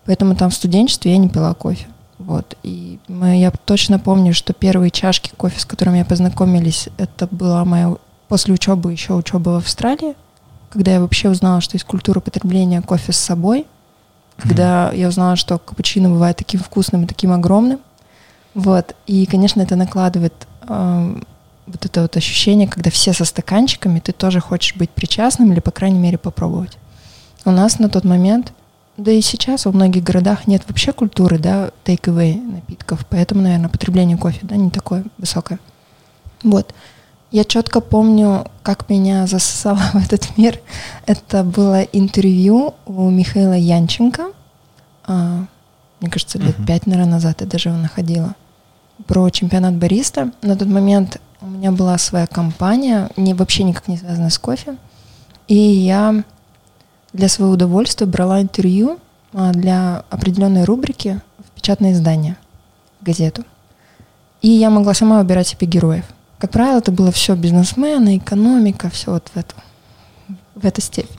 Поэтому 0.06 0.36
там 0.36 0.50
в 0.50 0.54
студенчестве 0.54 1.12
я 1.12 1.18
не 1.18 1.28
пила 1.30 1.54
кофе. 1.54 1.86
Вот. 2.20 2.58
И 2.64 3.00
мы- 3.08 3.40
я 3.40 3.52
точно 3.52 4.00
помню, 4.00 4.34
что 4.34 4.54
первые 4.54 4.90
чашки 4.92 5.32
кофе, 5.38 5.60
с 5.60 5.66
которыми 5.66 6.00
я 6.00 6.06
познакомились, 6.06 6.90
это 6.98 7.28
была 7.30 7.64
моя 7.64 7.96
после 8.28 8.54
учебы, 8.54 8.92
еще 8.92 9.14
учеба 9.14 9.50
в 9.52 9.56
Австралии, 9.58 10.16
когда 10.70 10.92
я 10.92 11.02
вообще 11.02 11.30
узнала, 11.30 11.62
что 11.62 11.76
есть 11.76 11.86
культура 11.86 12.20
потребления 12.20 12.82
кофе 12.82 13.14
с 13.14 13.18
собой, 13.18 13.66
когда 14.38 14.92
я 14.92 15.08
узнала, 15.08 15.36
что 15.36 15.58
капучино 15.58 16.10
бывает 16.10 16.38
таким 16.38 16.60
вкусным 16.60 17.04
и 17.04 17.08
таким 17.08 17.32
огромным. 17.32 17.80
Вот. 18.54 18.96
И, 19.06 19.26
конечно, 19.26 19.62
это 19.62 19.76
накладывает 19.76 20.34
эм, 20.68 21.24
вот 21.68 21.86
это 21.86 22.02
вот 22.02 22.18
ощущение, 22.18 22.68
когда 22.68 22.90
все 22.90 23.14
со 23.14 23.26
стаканчиками, 23.26 24.00
ты 24.00 24.12
тоже 24.12 24.40
хочешь 24.40 24.76
быть 24.76 24.90
причастным 24.90 25.52
или, 25.52 25.60
по 25.60 25.72
крайней 25.72 26.00
мере, 26.00 26.18
попробовать. 26.18 26.78
У 27.46 27.52
нас 27.52 27.80
на 27.80 27.90
тот 27.90 28.04
момент, 28.04 28.54
да 28.98 29.12
и 29.12 29.22
сейчас 29.22 29.66
во 29.66 29.72
многих 29.72 30.04
городах 30.04 30.48
нет 30.48 30.64
вообще 30.68 30.92
культуры, 30.92 31.38
да, 31.40 31.72
take-away 31.86 32.42
напитков, 32.42 33.06
поэтому, 33.10 33.42
наверное, 33.42 33.70
потребление 33.70 34.18
кофе, 34.18 34.40
да, 34.42 34.56
не 34.56 34.70
такое 34.72 35.04
высокое. 35.18 35.60
Вот. 36.44 36.74
Я 37.30 37.44
четко 37.44 37.80
помню, 37.82 38.46
как 38.64 38.90
меня 38.90 39.28
засосало 39.28 39.78
в 39.94 39.96
этот 39.96 40.38
мир. 40.38 40.60
Это 41.06 41.44
было 41.44 41.82
интервью 41.82 42.74
у 42.86 43.10
Михаила 43.10 43.54
Янченко. 43.54 44.32
а, 45.06 45.46
мне 46.00 46.10
кажется, 46.12 46.38
лет 46.38 46.58
Мгм. 46.58 46.68
пять, 46.68 46.86
наверное, 46.86 47.14
назад 47.14 47.42
я 47.42 47.48
даже 47.48 47.70
его 47.70 47.78
находила. 47.78 48.36
Про 49.08 49.30
чемпионат 49.30 49.76
бариста. 49.76 50.32
На 50.42 50.56
тот 50.56 50.68
момент 50.68 51.20
у 51.42 51.48
меня 51.48 51.72
была 51.72 51.98
своя 51.98 52.28
компания, 52.28 53.10
не, 53.16 53.34
вообще 53.34 53.64
никак 53.64 53.88
не 53.88 53.98
связанная 53.98 54.30
с 54.30 54.38
кофе. 54.40 54.76
И 55.48 55.56
я 55.56 56.24
для 57.18 57.28
своего 57.28 57.54
удовольствия 57.54 58.06
брала 58.06 58.42
интервью 58.42 59.00
а, 59.34 59.52
для 59.52 60.04
определенной 60.12 60.64
рубрики 60.64 61.20
в 61.40 61.52
печатное 61.52 61.94
издание, 61.94 62.38
газету. 63.02 63.44
И 64.44 64.50
я 64.50 64.70
могла 64.70 64.94
сама 64.94 65.18
выбирать 65.18 65.48
себе 65.48 65.66
героев. 65.66 66.06
Как 66.38 66.52
правило, 66.52 66.78
это 66.78 66.92
было 66.92 67.12
все 67.12 67.36
бизнесмены, 67.36 68.18
экономика, 68.18 68.92
все 68.92 69.12
вот 69.12 69.32
в 69.34 69.38
эту, 69.38 69.56
в 70.54 70.64
эту 70.64 70.82
степь. 70.82 71.10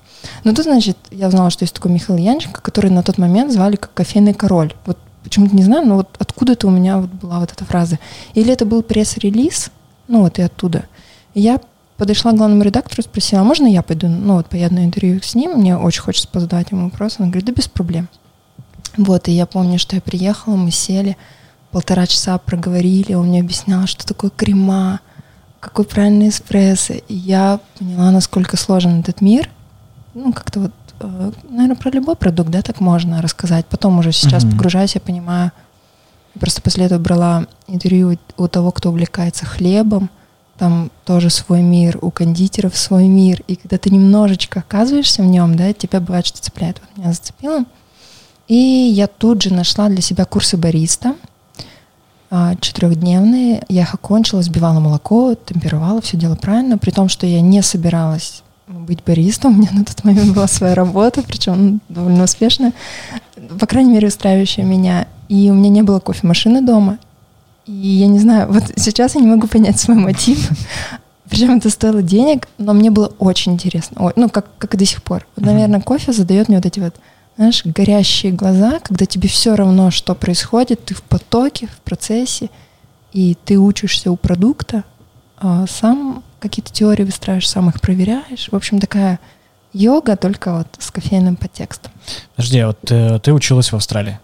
Но 0.45 0.55
тут, 0.55 0.67
значит, 0.67 0.97
я 1.11 1.27
узнала, 1.27 1.51
что 1.51 1.65
есть 1.65 1.75
такой 1.75 1.91
Михаил 1.91 2.17
Янченко, 2.17 2.61
который 2.61 2.91
на 2.91 3.03
тот 3.03 3.19
момент 3.19 3.53
звали 3.53 3.75
как 3.75 3.93
кофейный 3.93 4.35
король. 4.35 4.75
Вот 4.87 4.99
почему-то 5.25 5.57
не 5.57 5.65
знаю, 5.65 5.85
но 5.85 5.97
вот 5.97 6.15
откуда-то 6.21 6.69
у 6.69 6.71
меня 6.71 6.99
вот 6.99 7.11
была 7.11 7.41
вот 7.41 7.51
эта 7.51 7.65
фраза. 7.65 7.99
Или 8.35 8.53
это 8.53 8.65
был 8.65 8.83
пресс-релиз, 8.83 9.73
ну 10.07 10.21
вот 10.21 10.39
и 10.39 10.43
оттуда. 10.43 10.85
И 11.35 11.41
я 11.41 11.61
подошла 11.99 12.33
к 12.33 12.37
главному 12.37 12.63
редактору, 12.63 13.03
спросила, 13.03 13.43
а 13.43 13.45
можно 13.45 13.67
я 13.67 13.83
пойду, 13.83 14.09
ну 14.09 14.35
вот 14.37 14.47
поеду 14.47 14.77
на 14.77 14.85
интервью 14.85 15.21
с 15.23 15.35
ним, 15.35 15.59
мне 15.59 15.77
очень 15.77 16.01
хочется 16.01 16.29
позадавать 16.29 16.71
ему 16.71 16.85
вопросы. 16.85 17.17
Она 17.19 17.29
говорит, 17.29 17.45
да 17.47 17.53
без 17.53 17.69
проблем. 17.69 18.09
Вот, 18.97 19.29
и 19.29 19.33
я 19.33 19.47
помню, 19.47 19.79
что 19.79 19.97
я 19.97 20.03
приехала, 20.03 20.57
мы 20.57 20.71
сели, 20.71 21.17
полтора 21.73 22.07
часа 22.07 22.39
проговорили, 22.39 23.15
он 23.15 23.27
мне 23.29 23.41
объяснял, 23.41 23.87
что 23.87 24.07
такое 24.07 24.31
крема, 24.35 25.01
какой 25.61 25.85
правильный 25.85 26.31
эспрессо. 26.31 26.95
И 26.95 27.15
я 27.15 27.61
поняла, 27.79 28.11
насколько 28.11 28.57
сложен 28.57 29.01
этот 29.01 29.21
мир. 29.21 29.51
Ну, 30.15 30.33
как-то 30.33 30.61
вот, 30.61 30.73
э, 31.01 31.33
наверное, 31.51 31.77
про 31.77 31.91
любой 31.91 32.17
продукт, 32.17 32.51
да, 32.51 32.63
так 32.63 32.81
можно 32.81 33.21
рассказать. 33.23 33.67
Потом 33.67 33.99
уже 33.99 34.13
сейчас 34.13 34.45
Мгм. 34.45 34.53
погружаюсь, 34.53 34.95
я 34.95 35.01
понимаю. 35.01 35.53
Я 36.35 36.41
просто 36.41 36.63
после 36.63 36.85
этого 36.87 36.99
брала 37.01 37.47
интервью 37.67 38.19
у 38.37 38.49
того, 38.49 38.71
кто 38.71 38.91
увлекается 38.91 39.47
хлебом. 39.47 40.11
Там 40.59 40.91
тоже 41.05 41.31
свой 41.31 41.63
мир, 41.63 41.99
у 42.03 42.11
кондитеров 42.11 42.77
свой 42.77 43.07
мир. 43.07 43.43
И 43.47 43.55
когда 43.55 43.79
ты 43.79 43.91
немножечко 43.91 44.61
оказываешься 44.61 45.23
в 45.23 45.27
нем, 45.27 45.57
да, 45.57 45.73
тебя 45.73 46.01
бывает, 46.01 46.27
что 46.27 46.43
цепляет. 46.43 46.81
Вот 46.81 46.99
меня 46.99 47.13
зацепило. 47.13 47.65
И 48.49 48.57
я 48.57 49.07
тут 49.07 49.43
же 49.43 49.55
нашла 49.55 49.89
для 49.89 50.01
себя 50.01 50.25
курсы 50.25 50.57
бариста 50.57 51.15
а, 52.31 52.57
четырехдневные. 52.57 53.63
Я 53.69 53.83
их 53.83 53.95
окончила, 53.95 54.43
сбивала 54.43 54.81
молоко, 54.81 55.35
темперовала, 55.35 56.01
все 56.01 56.17
делала 56.17 56.37
правильно, 56.37 56.77
при 56.77 56.91
том, 56.91 57.09
что 57.09 57.27
я 57.27 57.41
не 57.41 57.63
собиралась 57.63 58.43
быть 58.67 59.05
баристом. 59.05 59.53
У 59.55 59.59
меня 59.59 59.71
на 59.73 59.85
тот 59.85 60.03
момент 60.05 60.35
была 60.35 60.47
своя 60.47 60.75
работа, 60.75 61.23
причем 61.23 61.81
довольно 61.89 62.25
успешная, 62.25 62.73
по 63.61 63.67
крайней 63.67 63.93
мере, 63.93 64.09
устраивающая 64.09 64.65
меня. 64.65 65.07
И 65.29 65.51
у 65.51 65.55
меня 65.55 65.69
не 65.69 65.83
было 65.83 66.01
кофемашины 66.01 66.63
дома. 66.63 66.99
И 67.69 67.89
я 67.89 68.07
не 68.07 68.19
знаю, 68.19 68.51
вот 68.51 68.65
сейчас 68.77 69.15
я 69.15 69.21
не 69.21 69.27
могу 69.27 69.47
понять 69.47 69.79
свой 69.79 69.97
мотив. 69.97 70.51
Причем 71.29 71.59
это 71.59 71.69
стоило 71.69 72.03
денег, 72.03 72.49
но 72.57 72.73
мне 72.73 72.91
было 72.91 73.13
очень 73.19 73.53
интересно. 73.53 74.07
Ой, 74.07 74.13
ну, 74.17 74.31
как, 74.31 74.47
как 74.57 74.75
и 74.75 74.79
до 74.79 74.87
сих 74.87 75.03
пор. 75.03 75.27
Вот, 75.37 75.45
наверное, 75.45 75.81
кофе 75.81 76.13
задает 76.15 76.49
мне 76.49 76.57
вот 76.57 76.65
эти 76.65 76.81
вот, 76.81 76.95
знаешь, 77.37 77.63
горящие 77.67 78.33
глаза, 78.33 78.81
когда 78.83 79.05
тебе 79.05 79.29
все 79.29 79.55
равно, 79.55 79.91
что 79.91 80.15
происходит, 80.15 80.87
ты 80.87 80.95
в 80.95 81.03
потоке, 81.03 81.67
в 81.67 81.81
процессе, 81.83 82.49
и 83.13 83.37
ты 83.45 83.59
учишься 83.59 84.11
у 84.11 84.17
продукта, 84.17 84.85
а 85.37 85.67
сам 85.67 86.25
какие-то 86.41 86.73
теории 86.73 87.05
выстраиваешь, 87.05 87.49
сам 87.49 87.69
их 87.69 87.83
проверяешь. 87.83 88.49
В 88.51 88.57
общем, 88.57 88.79
такая 88.81 89.21
йога, 89.75 90.17
только 90.17 90.55
вот 90.57 90.69
с 90.79 90.91
кофейным 90.91 91.37
подтекстом. 91.37 91.93
Подожди, 92.37 92.61
а 92.61 92.69
вот 92.69 92.79
э, 92.91 93.19
ты 93.23 93.35
училась 93.35 93.71
в 93.71 93.77
Австралии? 93.77 94.19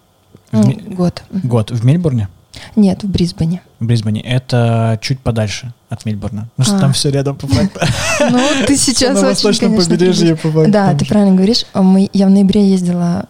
В 0.51 0.55
Ну, 0.55 0.67
Ме- 0.67 0.75
год. 0.77 1.23
Год. 1.31 1.71
В 1.71 1.85
Мельбурне? 1.85 2.29
Нет, 2.77 3.03
в 3.03 3.09
Брисбене. 3.09 3.63
В 3.81 3.87
Брисбене. 3.87 4.21
Это 4.21 4.99
чуть 5.03 5.21
подальше 5.21 5.73
от 5.89 6.05
Мельбурна. 6.05 6.49
Потому 6.57 6.67
что 6.67 6.77
А. 6.77 6.81
там 6.81 6.93
все 6.93 7.11
рядом 7.11 7.37
по 7.37 7.47
факту. 7.47 7.81
Ну, 8.31 8.41
ты 8.67 8.77
сейчас 8.77 9.15
На 9.15 9.19
очень, 9.21 9.29
восточном 9.29 9.77
побережье 9.77 10.37
по 10.37 10.51
факту. 10.51 10.71
Да, 10.71 10.95
ты 10.95 11.05
правильно 11.05 11.35
говоришь. 11.35 11.67
Мы, 11.75 12.09
я 12.13 12.27
в 12.27 12.31
ноябре 12.31 12.69
ездила 12.69 13.27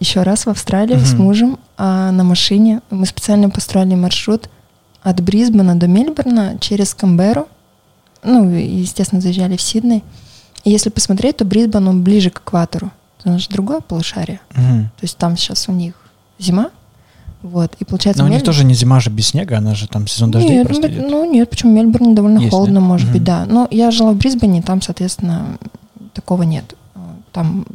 еще 0.00 0.22
раз 0.22 0.46
в 0.46 0.50
Австралию 0.50 0.98
с 1.00 1.12
мужем 1.14 1.58
а, 1.76 2.10
на 2.10 2.24
машине. 2.24 2.80
Мы 2.90 3.06
специально 3.06 3.48
построили 3.50 3.94
маршрут 3.94 4.48
от 5.02 5.20
Брисбена 5.20 5.74
до 5.76 5.86
Мельбурна 5.86 6.58
через 6.60 6.94
Камберу. 6.94 7.48
Ну, 8.24 8.48
естественно, 8.50 9.20
заезжали 9.20 9.56
в 9.56 9.62
Сидней. 9.62 10.02
И 10.64 10.70
если 10.70 10.90
посмотреть, 10.90 11.38
то 11.38 11.44
Брисбен, 11.44 11.86
он 11.88 12.02
ближе 12.02 12.30
к 12.30 12.40
экватору. 12.40 12.90
Это 13.24 13.38
же 13.38 13.48
другое 13.48 13.80
полушарие. 13.80 14.40
То 14.54 14.90
есть 15.02 15.16
там 15.16 15.36
сейчас 15.36 15.68
у 15.68 15.72
них 15.72 15.94
зима. 16.38 16.70
Вот. 17.42 17.74
И 17.80 17.84
получается... 17.84 18.22
Но 18.22 18.28
у 18.28 18.32
них 18.32 18.42
тоже 18.44 18.64
не 18.64 18.74
зима 18.74 19.00
же 19.00 19.10
без 19.10 19.28
снега, 19.28 19.58
она 19.58 19.74
же 19.74 19.88
там 19.88 20.06
сезон 20.06 20.30
дождей 20.30 20.56
нет, 20.58 20.66
просто 20.66 20.88
ну, 20.88 20.94
идет. 20.94 21.10
ну 21.10 21.30
нет, 21.30 21.50
почему 21.50 21.72
в 21.72 21.74
Мельбурне 21.74 22.14
довольно 22.14 22.38
Есть, 22.38 22.50
холодно, 22.50 22.80
да? 22.80 22.86
может 22.86 23.06
Мгм. 23.08 23.12
быть, 23.14 23.24
да. 23.24 23.44
Но 23.46 23.66
я 23.70 23.90
жила 23.90 24.12
в 24.12 24.16
Брисбене, 24.16 24.62
там, 24.62 24.80
соответственно, 24.80 25.58
такого 26.14 26.44
нет. 26.44 26.76
Там, 27.32 27.66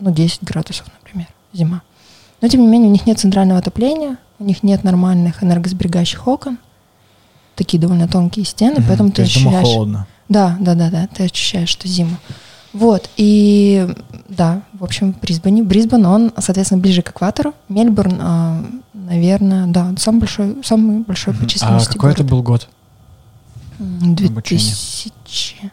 ну, 0.00 0.10
10 0.10 0.42
градусов, 0.42 0.86
например, 1.00 1.28
зима. 1.52 1.82
Но, 2.40 2.48
тем 2.48 2.62
не 2.62 2.66
менее, 2.66 2.88
у 2.88 2.92
них 2.92 3.06
нет 3.06 3.18
центрального 3.18 3.60
отопления, 3.60 4.16
у 4.38 4.44
них 4.44 4.62
нет 4.62 4.82
нормальных 4.82 5.44
энергосберегающих 5.44 6.26
окон, 6.26 6.58
такие 7.54 7.80
довольно 7.80 8.08
тонкие 8.08 8.44
стены, 8.44 8.76
Мгм. 8.80 8.84
поэтому 8.88 9.10
То 9.10 9.16
ты 9.16 9.22
ощущаешь... 9.22 9.64
холодно. 9.66 10.06
Да, 10.28 10.56
да, 10.58 10.74
да, 10.74 10.90
да, 10.90 11.06
ты 11.06 11.24
ощущаешь, 11.24 11.68
что 11.68 11.86
зима. 11.86 12.18
Вот, 12.74 13.08
и 13.16 13.88
да, 14.28 14.62
в 14.72 14.84
общем, 14.84 15.14
Брисбене. 15.22 15.62
Брисбен, 15.62 16.04
он, 16.04 16.32
соответственно, 16.38 16.80
ближе 16.80 17.02
к 17.02 17.10
экватору. 17.10 17.54
Мельбурн, 17.68 18.18
а, 18.20 18.64
наверное, 18.92 19.66
да, 19.68 19.94
самый 19.96 20.20
большой, 20.20 20.56
самый 20.64 20.98
большой 21.00 21.34
по. 21.34 21.44
А 21.44 21.46
численности 21.46 21.92
какой 21.92 22.10
это 22.10 22.24
город. 22.24 22.30
был 22.30 22.42
год? 22.42 22.68
М, 23.78 24.16
обучение? 24.26 24.74
2000... 25.24 25.72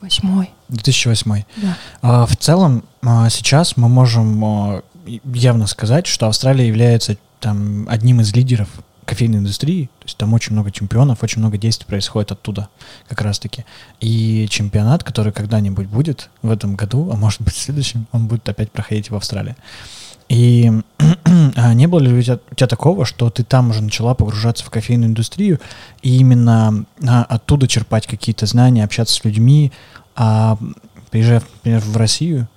Восьмой. 0.00 0.50
2008. 0.68 1.42
Да. 1.56 1.76
А, 2.02 2.26
в 2.26 2.36
целом, 2.36 2.84
а, 3.02 3.28
сейчас 3.28 3.76
мы 3.76 3.88
можем 3.88 4.44
а, 4.44 4.82
явно 5.24 5.66
сказать, 5.66 6.06
что 6.06 6.28
Австралия 6.28 6.68
является 6.68 7.16
там 7.40 7.88
одним 7.88 8.20
из 8.20 8.32
лидеров 8.34 8.68
кофейной 9.06 9.38
индустрии, 9.38 9.86
то 10.00 10.04
есть 10.04 10.16
там 10.18 10.34
очень 10.34 10.52
много 10.52 10.70
чемпионов, 10.70 11.22
очень 11.22 11.40
много 11.40 11.56
действий 11.56 11.86
происходит 11.86 12.32
оттуда 12.32 12.68
как 13.08 13.22
раз-таки. 13.22 13.64
И 14.00 14.46
чемпионат, 14.50 15.04
который 15.04 15.32
когда-нибудь 15.32 15.86
будет 15.86 16.28
в 16.42 16.50
этом 16.50 16.76
году, 16.76 17.10
а 17.12 17.16
может 17.16 17.40
быть 17.40 17.54
в 17.54 17.58
следующем, 17.58 18.06
он 18.12 18.26
будет 18.26 18.48
опять 18.48 18.70
проходить 18.70 19.10
в 19.10 19.16
Австралии. 19.16 19.56
И 20.28 20.72
а 21.56 21.72
не 21.74 21.86
было 21.86 22.00
ли 22.00 22.12
у 22.12 22.20
тебя, 22.20 22.38
у 22.50 22.54
тебя 22.54 22.66
такого, 22.66 23.04
что 23.04 23.30
ты 23.30 23.44
там 23.44 23.70
уже 23.70 23.82
начала 23.82 24.14
погружаться 24.14 24.64
в 24.64 24.70
кофейную 24.70 25.10
индустрию 25.10 25.60
и 26.02 26.18
именно 26.18 26.84
а, 27.06 27.24
оттуда 27.24 27.68
черпать 27.68 28.06
какие-то 28.06 28.46
знания, 28.46 28.84
общаться 28.84 29.14
с 29.14 29.24
людьми, 29.24 29.72
а 30.16 30.58
приезжая, 31.10 31.42
например, 31.54 31.80
в 31.80 31.96
Россию, 31.96 32.48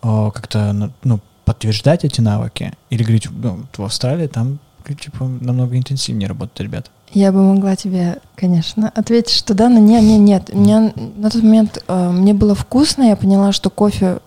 а, 0.00 0.30
как-то 0.30 0.90
ну, 1.04 1.20
подтверждать 1.44 2.04
эти 2.04 2.20
навыки 2.20 2.72
или 2.88 3.02
говорить, 3.02 3.28
ну, 3.30 3.66
в 3.76 3.82
Австралии 3.82 4.26
там 4.26 4.58
типа 4.82 5.24
намного 5.24 5.76
интенсивнее 5.76 6.28
работают 6.28 6.60
ребята? 6.60 6.90
Я 7.12 7.30
бы 7.30 7.42
могла 7.42 7.76
тебе, 7.76 8.18
конечно, 8.36 8.90
ответить, 8.94 9.34
что 9.34 9.52
да, 9.52 9.68
но 9.68 9.78
не, 9.78 10.00
не, 10.00 10.18
нет. 10.18 10.54
Меня 10.54 10.92
на 11.16 11.30
тот 11.30 11.42
момент 11.42 11.84
э, 11.86 12.10
мне 12.10 12.32
было 12.32 12.54
вкусно, 12.54 13.02
я 13.02 13.16
поняла, 13.16 13.52
что 13.52 13.68
кофе 13.68 14.20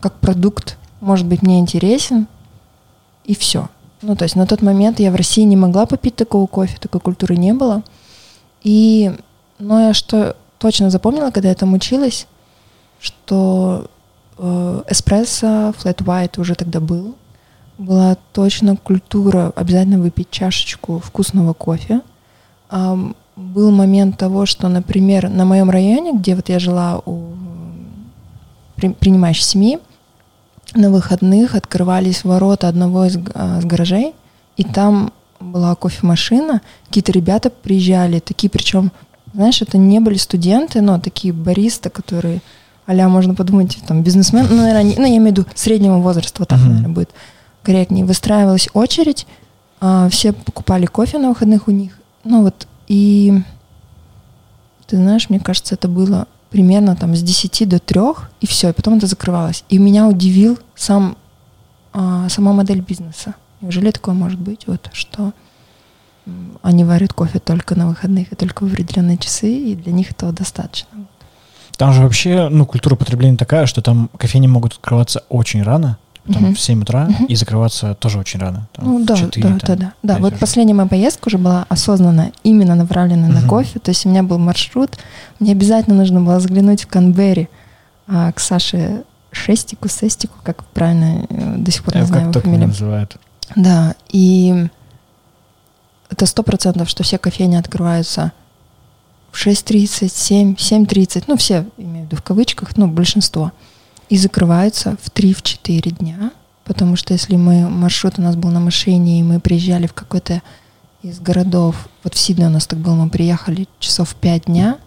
как 0.00 0.14
продукт 0.14 0.78
может 1.00 1.26
быть 1.26 1.42
мне 1.42 1.58
интересен, 1.58 2.26
и 3.24 3.34
все. 3.34 3.68
Ну, 4.02 4.16
то 4.16 4.24
есть 4.24 4.36
на 4.36 4.46
тот 4.46 4.62
момент 4.62 5.00
я 5.00 5.10
в 5.10 5.16
России 5.16 5.42
не 5.42 5.56
могла 5.56 5.84
попить 5.84 6.16
такого 6.16 6.46
кофе, 6.46 6.78
такой 6.80 7.00
культуры 7.00 7.36
не 7.36 7.52
было. 7.52 7.82
И, 8.62 9.12
но 9.58 9.80
я 9.88 9.94
что 9.94 10.36
точно 10.58 10.90
запомнила, 10.90 11.30
когда 11.30 11.50
я 11.50 11.54
там 11.54 11.74
училась, 11.74 12.26
что 13.00 13.90
э, 14.38 14.82
эспрессо, 14.88 15.74
флэт 15.76 16.00
white 16.00 16.40
уже 16.40 16.54
тогда 16.54 16.80
был, 16.80 17.14
была 17.78 18.16
точно 18.32 18.76
культура 18.76 19.52
обязательно 19.54 19.98
выпить 19.98 20.30
чашечку 20.30 20.98
вкусного 20.98 21.52
кофе. 21.52 22.00
А, 22.70 22.98
был 23.36 23.70
момент 23.70 24.18
того, 24.18 24.46
что, 24.46 24.68
например, 24.68 25.28
на 25.28 25.44
моем 25.44 25.70
районе, 25.70 26.12
где 26.18 26.34
вот 26.34 26.48
я 26.48 26.58
жила 26.58 27.02
у 27.04 27.34
при, 28.76 28.90
принимающей 28.90 29.44
семьи, 29.44 29.78
на 30.74 30.90
выходных 30.90 31.54
открывались 31.54 32.24
ворота 32.24 32.68
одного 32.68 33.06
из, 33.06 33.18
а, 33.34 33.58
из 33.58 33.64
гаражей, 33.64 34.14
и 34.56 34.64
там 34.64 35.12
была 35.38 35.74
кофемашина, 35.74 36.62
какие-то 36.86 37.12
ребята 37.12 37.50
приезжали, 37.50 38.20
такие, 38.20 38.48
причем, 38.50 38.90
знаешь, 39.34 39.60
это 39.60 39.76
не 39.76 40.00
были 40.00 40.16
студенты, 40.16 40.80
но 40.80 40.98
такие 40.98 41.32
баристы, 41.32 41.90
которые, 41.90 42.40
а 42.86 42.94
можно 43.08 43.34
подумать, 43.34 43.78
там, 43.86 44.02
бизнесмен, 44.02 44.46
ну, 44.48 44.56
наверное, 44.56 44.82
не, 44.82 44.96
ну, 44.96 45.02
я 45.02 45.16
имею 45.16 45.22
в 45.22 45.26
виду 45.26 45.46
среднего 45.54 45.98
возраста, 45.98 46.36
вот 46.38 46.48
так, 46.48 46.58
uh-huh. 46.58 46.68
наверное, 46.68 46.88
будет 46.88 47.10
корректнее. 47.66 48.04
Выстраивалась 48.04 48.68
очередь, 48.74 49.26
а, 49.80 50.08
все 50.08 50.32
покупали 50.32 50.86
кофе 50.86 51.18
на 51.18 51.30
выходных 51.30 51.66
у 51.66 51.72
них, 51.72 51.98
ну, 52.22 52.42
вот, 52.42 52.68
и 52.86 53.42
ты 54.86 54.96
знаешь, 54.96 55.28
мне 55.28 55.40
кажется, 55.40 55.74
это 55.74 55.88
было 55.88 56.28
примерно 56.50 56.94
там 56.94 57.16
с 57.16 57.22
10 57.22 57.68
до 57.68 57.80
3, 57.80 58.00
и 58.40 58.46
все, 58.46 58.68
и 58.68 58.72
потом 58.72 58.94
это 58.94 59.08
закрывалось. 59.08 59.64
И 59.68 59.78
меня 59.78 60.06
удивил 60.06 60.58
сам, 60.76 61.16
а, 61.92 62.28
сама 62.28 62.52
модель 62.52 62.80
бизнеса. 62.80 63.34
Неужели 63.60 63.90
такое 63.90 64.14
может 64.14 64.38
быть, 64.38 64.66
вот, 64.66 64.88
что 64.92 65.32
они 66.62 66.84
варят 66.84 67.12
кофе 67.12 67.38
только 67.38 67.74
на 67.74 67.88
выходных 67.88 68.32
и 68.32 68.36
только 68.36 68.64
в 68.64 68.72
определенные 68.72 69.18
часы, 69.18 69.52
и 69.52 69.74
для 69.74 69.92
них 69.92 70.10
этого 70.10 70.32
достаточно. 70.32 70.88
Там 71.76 71.92
же 71.92 72.02
вообще, 72.02 72.48
ну, 72.48 72.64
культура 72.64 72.96
потребления 72.96 73.36
такая, 73.36 73.66
что 73.66 73.82
там 73.82 74.08
кофейни 74.16 74.46
могут 74.46 74.74
открываться 74.74 75.24
очень 75.28 75.62
рано, 75.62 75.98
там 76.26 76.46
uh-huh. 76.46 76.54
в 76.54 76.60
7 76.60 76.82
утра 76.82 77.06
uh-huh. 77.06 77.26
и 77.26 77.36
закрываться 77.36 77.94
тоже 77.94 78.18
очень 78.18 78.40
рано. 78.40 78.68
Там, 78.72 78.84
ну 78.84 79.04
да, 79.04 79.16
4, 79.16 79.42
да, 79.42 79.48
там, 79.48 79.58
да, 79.58 79.76
да. 79.76 79.92
Да, 80.02 80.18
вот 80.18 80.32
уже. 80.32 80.40
последняя 80.40 80.74
моя 80.74 80.88
поездка 80.88 81.28
уже 81.28 81.38
была 81.38 81.66
осознанно, 81.68 82.32
именно 82.42 82.74
направлена 82.74 83.28
uh-huh. 83.28 83.42
на 83.42 83.48
кофе. 83.48 83.78
То 83.78 83.90
есть 83.90 84.06
у 84.06 84.08
меня 84.08 84.22
был 84.22 84.38
маршрут, 84.38 84.98
мне 85.38 85.52
обязательно 85.52 85.96
нужно 85.96 86.20
было 86.20 86.40
заглянуть 86.40 86.84
в 86.84 86.86
Канберри 86.88 87.48
а, 88.08 88.32
к 88.32 88.40
Саше 88.40 89.04
Шестику, 89.32 89.88
Сестику, 89.88 90.34
как 90.42 90.64
правильно 90.64 91.26
э, 91.28 91.56
до 91.58 91.70
сих 91.70 91.84
пор 91.84 91.94
Я 91.94 92.00
не 92.00 92.06
знаю 92.06 92.30
его 92.30 92.40
фамилию. 92.40 92.68
называют. 92.68 93.16
Да, 93.54 93.94
и 94.08 94.68
это 96.10 96.26
сто 96.26 96.42
процентов, 96.42 96.88
что 96.88 97.02
все 97.02 97.18
кофейни 97.18 97.56
открываются 97.56 98.32
в 99.30 99.46
6.30, 99.46 100.08
7, 100.08 100.54
7.30, 100.54 101.24
ну 101.26 101.36
все, 101.36 101.66
имею 101.76 102.04
в 102.04 102.06
виду 102.06 102.16
в 102.16 102.22
кавычках, 102.22 102.76
ну 102.76 102.86
большинство 102.86 103.52
и 104.08 104.16
закрываются 104.16 104.96
в 105.02 105.10
3-4 105.10 105.98
дня, 105.98 106.32
потому 106.64 106.96
что 106.96 107.12
если 107.12 107.36
мы, 107.36 107.68
маршрут 107.68 108.18
у 108.18 108.22
нас 108.22 108.36
был 108.36 108.50
на 108.50 108.60
машине, 108.60 109.20
и 109.20 109.22
мы 109.22 109.40
приезжали 109.40 109.86
в 109.86 109.94
какой-то 109.94 110.42
из 111.02 111.20
городов, 111.20 111.88
вот 112.02 112.14
в 112.14 112.16
Сиднey 112.16 112.46
у 112.46 112.50
нас 112.50 112.66
так 112.66 112.78
было, 112.78 112.94
мы 112.94 113.08
приехали 113.08 113.68
часов 113.78 114.14
5 114.14 114.44
дня, 114.46 114.78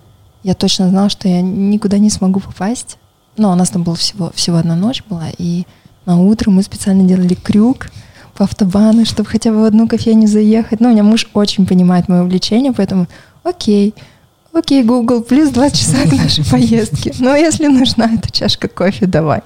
я 0.44 0.54
точно 0.54 0.90
знала, 0.90 1.10
что 1.10 1.28
я 1.28 1.42
никуда 1.42 1.98
не 1.98 2.10
смогу 2.10 2.40
попасть. 2.40 2.98
Но 3.38 3.52
у 3.52 3.56
нас 3.56 3.70
там 3.70 3.84
было 3.84 3.96
всего, 3.96 4.32
всего 4.36 4.58
одна 4.58 4.76
ночь 4.76 5.04
была, 5.10 5.28
и 5.38 5.66
на 6.06 6.20
утро 6.20 6.52
мы 6.52 6.64
специально 6.64 7.04
делали 7.08 7.36
крюк 7.36 7.88
по 8.36 8.46
автобану, 8.46 9.06
чтобы 9.06 9.30
хотя 9.30 9.52
бы 9.52 9.62
в 9.62 9.64
одну 9.64 9.88
кофейню 9.88 10.28
заехать. 10.28 10.80
Ну, 10.80 10.90
у 10.90 10.92
меня 10.92 11.04
муж 11.04 11.30
очень 11.34 11.66
понимает 11.66 12.10
мое 12.10 12.24
увлечение, 12.24 12.74
поэтому 12.74 13.08
окей, 13.44 13.94
Окей, 14.60 14.84
Google, 14.84 15.22
плюс 15.22 15.52
два 15.52 15.70
часа 15.70 16.04
к 16.06 16.12
нашей 16.12 16.44
поездке. 16.44 17.14
Но 17.20 17.34
если 17.34 17.68
нужна 17.68 18.12
эта 18.14 18.30
чашка 18.30 18.68
кофе, 18.68 19.06
давай. 19.06 19.42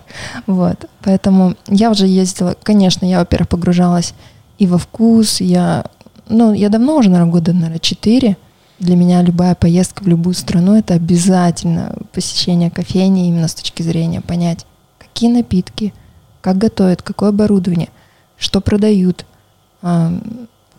Вот. 0.47 0.85
Поэтому 1.03 1.55
я 1.67 1.91
уже 1.91 2.07
ездила, 2.07 2.55
конечно, 2.63 3.05
я, 3.05 3.19
во-первых, 3.19 3.49
погружалась 3.49 4.15
и 4.57 4.65
во 4.65 4.79
вкус, 4.79 5.39
я, 5.39 5.85
ну, 6.29 6.53
я 6.53 6.69
давно 6.69 6.97
уже, 6.97 7.09
наверное, 7.09 7.31
года, 7.31 7.53
наверное, 7.53 7.77
четыре. 7.79 8.37
Для 8.79 8.95
меня 8.95 9.21
любая 9.21 9.53
поездка 9.53 10.03
в 10.03 10.07
любую 10.07 10.33
страну— 10.33 10.75
это 10.77 10.95
обязательно 10.95 11.95
посещение 12.11 12.71
кофейни 12.71 13.27
именно 13.27 13.47
с 13.47 13.53
точки 13.53 13.83
зрения 13.83 14.19
понять, 14.19 14.65
какие 14.97 15.29
напитки, 15.29 15.93
как 16.41 16.57
готовят, 16.57 17.03
какое 17.03 17.29
оборудование, 17.29 17.89
что 18.37 18.61
продают, 18.61 19.25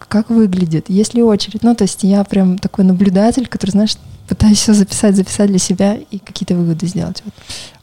как 0.09 0.31
выглядит, 0.31 0.90
есть 0.90 1.14
ли 1.14 1.23
очередь. 1.23 1.62
Ну, 1.62 1.75
то 1.75 1.85
есть 1.85 2.03
я 2.03 2.25
прям 2.25 2.59
такой 2.59 2.85
наблюдатель, 2.85 3.47
который, 3.47 3.71
знаешь, 3.71 3.97
пытаюсь 4.29 4.59
все 4.59 4.75
записать, 4.75 5.17
записать 5.17 5.49
для 5.49 5.59
себя 5.59 5.97
и 6.11 6.19
какие-то 6.19 6.55
выводы 6.55 6.87
сделать. 6.87 7.23
Вот. 7.25 7.35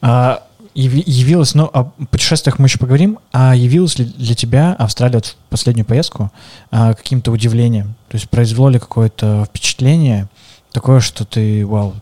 А, 0.02 0.44
явилось, 0.74 1.54
ну, 1.54 1.66
о 1.66 1.86
путешествиях 2.10 2.60
мы 2.60 2.68
еще 2.68 2.80
поговорим, 2.80 3.20
а 3.32 3.56
явилась 3.56 3.98
ли 4.00 4.06
для 4.06 4.36
тебя 4.36 4.74
Австралия 4.74 5.16
вот 5.16 5.26
в 5.26 5.36
последнюю 5.50 5.86
поездку 5.86 6.32
а, 6.72 6.94
каким-то 6.94 7.32
удивлением? 7.32 7.96
То 8.10 8.18
есть 8.18 8.30
произвело 8.30 8.70
ли 8.70 8.80
какое-то 8.80 9.46
впечатление 9.46 10.28
такое, 10.72 11.00
что 11.00 11.26
ты, 11.26 11.66
вау, 11.66 11.94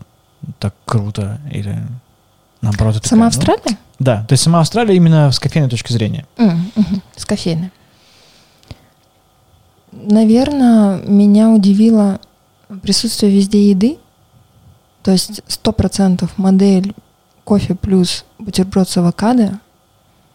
так 0.58 0.74
круто, 0.84 1.40
или 1.52 1.78
наоборот? 2.62 3.04
Сама 3.04 3.30
такая, 3.30 3.56
Австралия? 3.56 3.62
Ну, 3.66 3.76
да, 3.98 4.24
то 4.28 4.32
есть 4.32 4.42
сама 4.42 4.60
Австралия 4.60 4.96
именно 4.96 5.30
с 5.30 5.38
кофейной 5.38 5.68
точки 5.68 5.92
зрения. 5.92 6.26
Mm, 6.36 6.58
mm-hmm, 6.76 7.00
с 7.16 7.24
кофейной. 7.26 7.70
Наверное, 9.92 11.02
меня 11.02 11.50
удивило 11.50 12.20
присутствие 12.82 13.32
везде 13.32 13.70
еды, 13.70 13.98
то 15.02 15.10
есть 15.10 15.42
сто 15.48 15.72
процентов 15.72 16.36
модель 16.38 16.94
кофе 17.44 17.74
плюс 17.74 18.24
бутерброд 18.38 18.88
с 18.88 18.96
авокадо, 18.96 19.58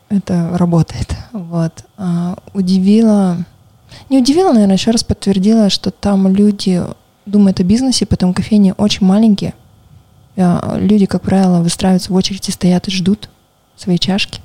это 0.10 0.58
работает. 0.58 1.16
Вот. 1.32 1.86
А, 1.98 2.38
удивило, 2.54 3.38
не 4.10 4.20
удивило, 4.20 4.52
наверное, 4.52 4.76
еще 4.76 4.92
раз 4.92 5.04
подтвердила, 5.04 5.70
что 5.70 5.92
там 5.92 6.28
люди 6.28 6.84
думают 7.26 7.60
о 7.60 7.64
бизнесе, 7.64 8.06
потом 8.06 8.34
кофейни 8.34 8.74
очень 8.78 9.06
маленькие. 9.06 9.54
А, 10.38 10.78
люди, 10.78 11.06
как 11.06 11.22
правило, 11.22 11.62
выстраиваются 11.62 12.12
в 12.12 12.16
очереди, 12.16 12.52
стоят 12.52 12.88
и 12.88 12.92
ждут 12.92 13.30
свои 13.78 13.98
чашки. 13.98 14.42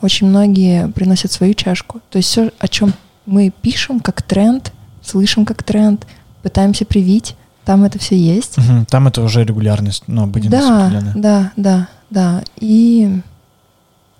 Очень 0.00 0.28
многие 0.28 0.88
приносят 0.88 1.32
свою 1.32 1.54
чашку. 1.54 2.00
То 2.10 2.18
есть 2.18 2.28
все, 2.28 2.50
о 2.58 2.68
чем 2.68 2.92
мы 3.28 3.50
пишем 3.50 4.00
как 4.00 4.22
тренд, 4.22 4.72
слышим 5.02 5.44
как 5.44 5.62
тренд, 5.62 6.06
пытаемся 6.42 6.84
привить, 6.84 7.36
там 7.64 7.84
это 7.84 7.98
все 7.98 8.16
есть. 8.16 8.56
Угу, 8.56 8.86
там 8.88 9.08
это 9.08 9.22
уже 9.22 9.44
регулярность, 9.44 10.04
ну, 10.06 10.22
обыденность. 10.22 10.66
Да, 10.66 10.90
да, 11.14 11.52
да, 11.56 11.88
да. 12.08 12.44
И, 12.56 13.20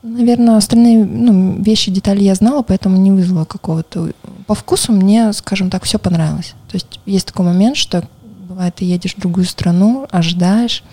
наверное, 0.03 0.59
остальные 0.59 1.07
ну, 1.07 1.63
вещи, 1.63 1.91
детали 1.91 2.23
я 2.23 2.35
знала, 2.35 2.63
поэтому 2.63 2.99
не 2.99 3.11
вызвала 3.11 3.47
какого-то... 3.47 4.13
По 4.47 4.55
вкусу 4.55 4.93
мне, 4.93 5.33
скажем 5.33 5.71
так, 5.71 5.85
все 5.85 5.99
понравилось. 5.99 6.55
То 6.69 6.77
есть 6.77 7.01
есть 7.07 7.27
такой 7.27 7.47
момент, 7.47 7.79
что 7.79 8.07
бывает, 8.47 8.75
ты 8.75 8.85
едешь 8.85 9.15
в 9.15 9.21
другую 9.21 9.47
страну, 9.47 10.07
ожидаешь, 10.11 10.85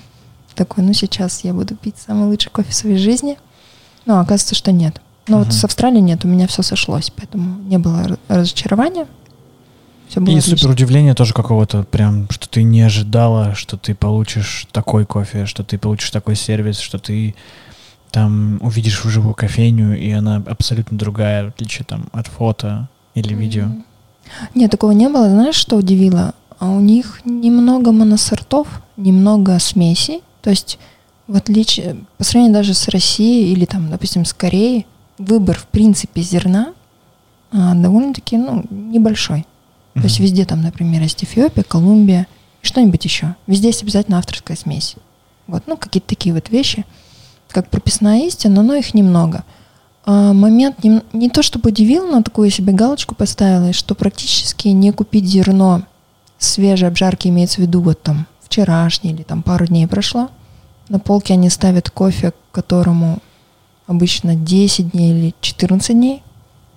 такой, 0.56 0.86
ну 0.86 0.94
сейчас 0.94 1.44
я 1.44 1.54
буду 1.54 1.76
пить 1.76 1.96
самый 1.98 2.30
лучший 2.30 2.50
кофе 2.50 2.72
в 2.72 2.76
своей 2.76 2.98
жизни. 2.98 3.38
Но 4.06 4.20
оказывается, 4.20 4.56
что 4.56 4.72
нет. 4.72 5.02
Но 5.28 5.38
uh 5.38 5.44
вот 5.46 5.54
с 5.54 5.64
Австралией 5.64 6.02
нет, 6.02 6.24
у 6.24 6.28
меня 6.28 6.48
все 6.48 6.62
сошлось, 6.62 7.12
поэтому 7.16 7.60
не 7.62 7.78
было 7.78 8.18
разочарования. 8.28 9.08
Все 10.08 10.20
было 10.20 10.36
И 10.36 10.38
отлично. 10.38 10.58
супер 10.58 10.72
удивление 10.72 11.16
тоже 11.16 11.34
какого-то, 11.34 11.84
прям, 11.84 12.30
что 12.30 12.48
ты 12.48 12.62
не 12.64 12.82
ожидала, 12.82 13.56
что 13.56 13.76
ты 13.76 13.96
получишь 13.96 14.68
такой 14.72 15.06
кофе, 15.06 15.46
что 15.46 15.64
ты 15.64 15.78
получишь 15.80 16.12
такой 16.12 16.36
сервис, 16.36 16.78
что 16.80 17.00
ты 17.00 17.34
там 18.12 18.60
увидишь 18.62 19.04
вживую 19.04 19.34
кофейню, 19.34 20.00
и 20.00 20.12
она 20.12 20.44
абсолютно 20.46 20.98
другая, 20.98 21.46
в 21.46 21.48
отличие 21.50 21.86
там 21.86 22.08
от 22.14 22.28
фото 22.28 22.88
или 23.16 23.34
видео. 23.34 23.66
Мгм. 23.66 23.86
Нет, 24.54 24.72
такого 24.72 24.92
не 24.92 25.10
было. 25.10 25.30
Знаешь, 25.30 25.56
что 25.56 25.76
удивило? 25.76 26.34
А 26.60 26.70
у 26.70 26.80
них 26.80 27.22
немного 27.26 27.92
моносортов, 27.92 28.68
немного 28.98 29.60
смесей. 29.60 30.22
То 30.42 30.50
есть, 30.50 30.80
в 31.28 31.36
отличие, 31.36 31.98
по 32.18 32.24
сравнению 32.24 32.56
даже 32.56 32.74
с 32.74 32.88
Россией 32.88 33.52
или 33.52 33.66
там, 33.66 33.90
допустим, 33.90 34.26
с 34.26 34.34
Кореей, 34.34 34.86
выбор, 35.18 35.58
в 35.58 35.68
принципе, 35.68 36.22
зерна 36.22 36.74
а, 37.52 37.74
довольно-таки, 37.74 38.38
ну, 38.38 38.64
небольшой. 38.70 39.46
То 39.94 40.02
есть 40.02 40.20
везде 40.20 40.46
там, 40.46 40.62
например, 40.62 41.02
есть 41.02 41.24
Эфиопия, 41.24 41.64
Колумбия 41.64 42.28
и 42.62 42.68
что-нибудь 42.68 43.06
еще. 43.06 43.36
Везде 43.48 43.68
есть 43.68 43.82
обязательно 43.82 44.18
авторская 44.18 44.58
смесь. 44.58 44.96
Вот, 45.48 45.64
ну, 45.68 45.78
какие-то 45.78 46.10
такие 46.10 46.36
вот 46.36 46.50
вещи, 46.50 46.86
как 47.50 47.70
прописная 47.70 48.26
истина, 48.28 48.62
но 48.62 48.76
их 48.76 48.94
немного. 48.94 49.46
А 50.06 50.34
момент 50.34 50.84
не, 50.84 51.02
не 51.14 51.30
то 51.30 51.42
чтобы 51.42 51.70
удивил, 51.70 52.08
но 52.08 52.22
такую 52.22 52.50
себе 52.50 52.74
галочку 52.74 53.16
поставила, 53.16 53.74
что 53.74 53.96
практически 53.96 54.68
не 54.68 54.92
купить 54.92 55.26
зерно 55.26 55.84
свежей 56.38 56.90
обжарки, 56.90 57.30
имеется 57.30 57.58
в 57.58 57.60
виду 57.60 57.82
вот 57.82 58.02
там 58.02 58.28
вчерашний 58.42 59.12
или 59.12 59.24
там 59.24 59.42
пару 59.42 59.66
дней 59.66 59.88
прошло. 59.88 60.30
На 60.90 61.00
полке 61.00 61.34
они 61.34 61.50
ставят 61.50 61.90
кофе, 61.90 62.34
которому 62.52 63.20
обычно 63.88 64.36
10 64.36 64.92
дней 64.92 65.12
или 65.12 65.34
14 65.42 65.96
дней. 65.96 66.24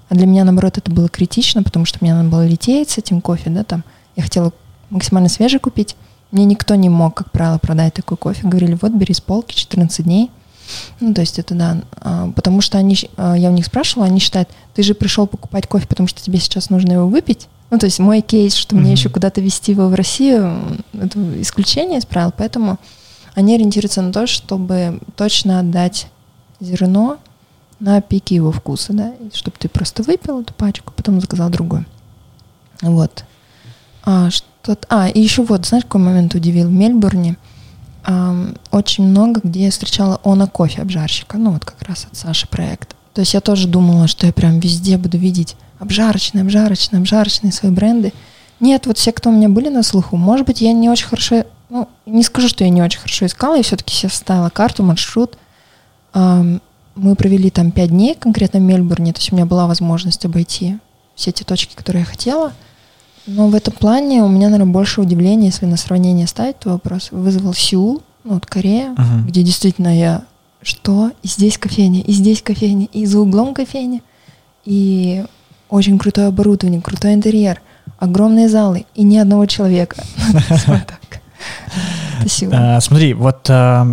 А 0.08 0.14
для 0.14 0.26
меня, 0.26 0.44
наоборот, 0.44 0.78
это 0.78 0.90
было 0.90 1.08
критично, 1.08 1.62
потому 1.62 1.84
что 1.84 1.98
мне 2.00 2.14
надо 2.14 2.28
было 2.28 2.46
лететь 2.46 2.90
с 2.90 2.98
этим 2.98 3.20
кофе, 3.20 3.50
да, 3.50 3.64
там. 3.64 3.84
Я 4.16 4.22
хотела 4.22 4.52
максимально 4.90 5.28
свежий 5.28 5.60
купить. 5.60 5.96
Мне 6.30 6.44
никто 6.44 6.74
не 6.74 6.88
мог, 6.88 7.14
как 7.14 7.30
правило, 7.30 7.58
продать 7.58 7.94
такой 7.94 8.16
кофе. 8.16 8.46
Говорили, 8.46 8.76
вот, 8.80 8.92
бери 8.92 9.14
с 9.14 9.20
полки 9.20 9.54
14 9.54 10.04
дней. 10.04 10.30
Ну, 11.00 11.14
то 11.14 11.20
есть 11.22 11.38
это 11.38 11.54
да. 11.54 11.78
А, 12.00 12.30
Потому 12.34 12.60
что 12.60 12.78
они, 12.78 12.96
а, 13.16 13.34
я 13.34 13.50
у 13.50 13.52
них 13.52 13.66
спрашивала, 13.66 14.06
они 14.06 14.18
считают, 14.20 14.48
ты 14.74 14.82
же 14.82 14.94
пришел 14.94 15.26
покупать 15.26 15.66
кофе, 15.66 15.86
потому 15.86 16.08
что 16.08 16.22
тебе 16.22 16.38
сейчас 16.38 16.68
нужно 16.70 16.92
его 16.92 17.08
выпить. 17.08 17.48
Ну, 17.70 17.78
то 17.78 17.86
есть 17.86 17.98
мой 17.98 18.20
кейс, 18.22 18.54
что 18.54 18.74
мне 18.76 18.86
Мгм. 18.86 18.92
еще 18.92 19.08
куда-то 19.10 19.40
везти 19.40 19.72
его 19.72 19.88
в 19.88 19.94
Россию, 19.94 20.58
это 20.94 21.18
исключение 21.42 21.98
из 21.98 22.06
правил, 22.06 22.32
поэтому 22.36 22.78
они 23.34 23.54
ориентируются 23.54 24.00
на 24.02 24.12
то, 24.12 24.26
чтобы 24.26 25.00
точно 25.16 25.60
отдать 25.60 26.08
зерно 26.60 27.18
на 27.80 28.00
пике 28.00 28.36
его 28.36 28.50
вкуса, 28.52 28.92
да, 28.92 29.12
чтобы 29.32 29.56
ты 29.58 29.68
просто 29.68 30.02
выпил 30.02 30.40
эту 30.40 30.52
пачку, 30.54 30.92
потом 30.96 31.20
заказал 31.20 31.50
другую. 31.50 31.84
Вот. 32.82 33.24
А, 34.04 34.30
что 34.30 34.76
а, 34.88 35.08
и 35.08 35.20
еще 35.20 35.42
вот, 35.42 35.66
знаешь, 35.66 35.84
какой 35.84 36.00
момент 36.00 36.34
удивил? 36.34 36.68
В 36.68 36.72
Мельбурне 36.72 37.36
ам, 38.04 38.54
очень 38.70 39.04
много, 39.04 39.40
где 39.44 39.64
я 39.64 39.70
встречала 39.70 40.20
Она 40.24 40.46
кофе 40.46 40.82
обжарщика, 40.82 41.38
ну 41.38 41.52
вот 41.52 41.64
как 41.64 41.82
раз 41.82 42.06
от 42.10 42.16
Саши 42.16 42.48
проект. 42.48 42.96
То 43.14 43.20
есть 43.20 43.34
я 43.34 43.40
тоже 43.40 43.68
думала, 43.68 44.06
что 44.08 44.26
я 44.26 44.32
прям 44.32 44.60
везде 44.60 44.96
буду 44.96 45.18
видеть 45.18 45.56
обжарочные, 45.78 46.42
обжарочные, 46.42 47.00
обжарочные 47.00 47.52
свои 47.52 47.70
бренды. 47.70 48.12
Нет, 48.60 48.86
вот 48.86 48.98
все, 48.98 49.12
кто 49.12 49.30
у 49.30 49.32
меня 49.32 49.48
были 49.48 49.68
на 49.68 49.82
слуху, 49.82 50.16
может 50.16 50.46
быть, 50.46 50.60
я 50.60 50.72
не 50.72 50.88
очень 50.88 51.06
хорошо, 51.06 51.44
ну, 51.68 51.88
не 52.06 52.22
скажу, 52.22 52.48
что 52.48 52.64
я 52.64 52.70
не 52.70 52.82
очень 52.82 52.98
хорошо 52.98 53.26
искала, 53.26 53.56
я 53.56 53.62
все-таки 53.62 53.94
себе 53.94 54.10
составила 54.10 54.48
карту, 54.48 54.82
маршрут. 54.82 55.36
Мы 56.94 57.14
провели 57.14 57.50
там 57.50 57.70
пять 57.70 57.90
дней, 57.90 58.14
конкретно 58.14 58.59
в 58.59 58.62
Мельбурне, 58.62 59.12
то 59.12 59.20
есть 59.20 59.33
у 59.33 59.37
меня 59.37 59.46
была 59.46 59.66
возможность 59.68 60.24
обойти 60.24 60.78
все 61.14 61.31
те 61.33 61.44
точки, 61.44 61.74
которые 61.76 62.00
я 62.00 62.07
хотела. 62.07 62.52
Но 63.26 63.48
в 63.48 63.54
этом 63.54 63.72
плане 63.74 64.22
у 64.24 64.28
меня, 64.28 64.48
наверное, 64.48 64.72
больше 64.72 65.00
удивления, 65.00 65.46
если 65.46 65.66
на 65.66 65.76
сравнение 65.76 66.26
ставить, 66.26 66.59
то 66.59 66.70
вопрос 66.70 67.11
вызвал 67.12 67.54
Сеул, 67.54 68.02
ну, 68.24 68.35
вот 68.35 68.46
Корея, 68.46 68.90
Мгм. 68.96 69.26
где 69.28 69.42
действительно 69.42 69.96
я 69.96 70.22
что? 70.62 71.12
И 71.22 71.28
здесь 71.28 71.57
кофейня, 71.59 72.00
и 72.00 72.12
здесь 72.12 72.42
кофейня, 72.42 72.87
и 72.92 73.07
за 73.07 73.20
углом 73.20 73.54
кофейня. 73.54 74.00
И 74.64 75.24
очень 75.68 75.98
крутое 75.98 76.28
оборудование, 76.28 76.81
крутой 76.81 77.14
интерьер, 77.14 77.61
огромные 77.98 78.48
залы 78.48 78.87
и 78.94 79.02
ни 79.04 79.16
одного 79.18 79.46
человека. 79.46 80.02
Сеул. 82.26 82.52
А, 82.54 82.81
смотри, 82.81 83.14
вот 83.14 83.48
а, 83.50 83.87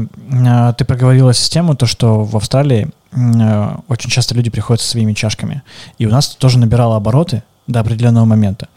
ты 0.77 0.85
проговорила 0.85 1.33
систему, 1.33 1.75
то, 1.75 1.85
что 1.85 2.23
в 2.23 2.35
Австралии 2.37 2.89
очень 3.87 4.09
часто 4.09 4.35
люди 4.35 4.49
приходят 4.49 4.81
со 4.81 4.89
своими 4.89 5.13
чашками. 5.13 5.63
И 5.97 6.05
у 6.05 6.09
нас 6.09 6.35
тоже 6.35 6.59
набирало 6.59 6.97
обороты 6.97 7.43
до 7.67 7.79
определенного 7.79 8.25
момента. 8.25 8.67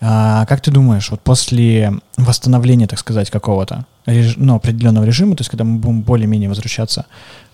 А, 0.00 0.46
как 0.46 0.60
ты 0.60 0.70
думаешь, 0.70 1.10
вот 1.10 1.20
после 1.20 1.92
восстановления, 2.16 2.86
так 2.86 2.98
сказать, 2.98 3.30
какого-то 3.30 3.86
ну, 4.36 4.54
определенного 4.54 5.04
режима, 5.04 5.34
то 5.34 5.40
есть 5.40 5.50
когда 5.50 5.64
мы 5.64 5.78
будем 5.78 6.02
более-менее 6.02 6.48
возвращаться 6.48 7.06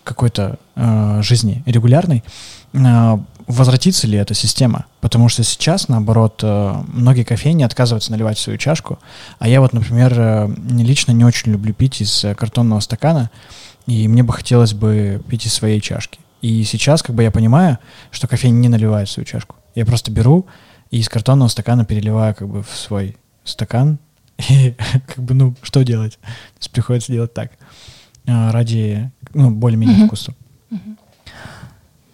какой-то 0.04 0.58
э, 0.74 1.22
жизни 1.22 1.62
регулярной, 1.66 2.24
э, 2.72 3.18
возвратится 3.46 4.06
ли 4.06 4.18
эта 4.18 4.34
система? 4.34 4.86
Потому 5.00 5.28
что 5.28 5.44
сейчас, 5.44 5.88
наоборот, 5.88 6.40
э, 6.42 6.74
многие 6.88 7.24
кофейни 7.24 7.62
отказываются 7.62 8.12
наливать 8.12 8.38
свою 8.38 8.58
чашку, 8.58 8.98
а 9.38 9.48
я 9.48 9.60
вот, 9.60 9.72
например, 9.72 10.14
э, 10.16 10.48
лично 10.70 11.12
не 11.12 11.24
очень 11.24 11.52
люблю 11.52 11.74
пить 11.74 12.00
из 12.00 12.24
э, 12.24 12.34
картонного 12.34 12.80
стакана, 12.80 13.30
и 13.86 14.08
мне 14.08 14.22
бы 14.22 14.32
хотелось 14.32 14.74
бы 14.74 15.22
пить 15.28 15.46
из 15.46 15.54
своей 15.54 15.80
чашки. 15.80 16.18
И 16.40 16.64
сейчас, 16.64 17.02
как 17.02 17.14
бы 17.14 17.22
я 17.22 17.30
понимаю, 17.30 17.78
что 18.10 18.26
кофейня 18.26 18.56
не 18.56 18.68
наливает 18.68 19.08
в 19.08 19.12
свою 19.12 19.24
чашку. 19.24 19.56
Я 19.74 19.86
просто 19.86 20.10
беру 20.10 20.46
и 20.90 20.98
из 20.98 21.08
картонного 21.08 21.48
стакана 21.48 21.84
переливаю 21.84 22.34
как 22.34 22.48
бы 22.48 22.62
в 22.62 22.70
свой 22.70 23.16
стакан. 23.44 23.98
И 24.50 24.74
как 25.06 25.18
бы, 25.24 25.34
ну, 25.34 25.54
что 25.62 25.82
делать? 25.82 26.18
То 26.20 26.58
есть 26.58 26.70
приходится 26.70 27.12
делать 27.12 27.32
так. 27.32 27.52
А, 28.26 28.52
Ради, 28.52 29.10
ну, 29.34 29.50
более-менее 29.50 29.96
Мгм. 29.98 30.06
вкуса. 30.06 30.34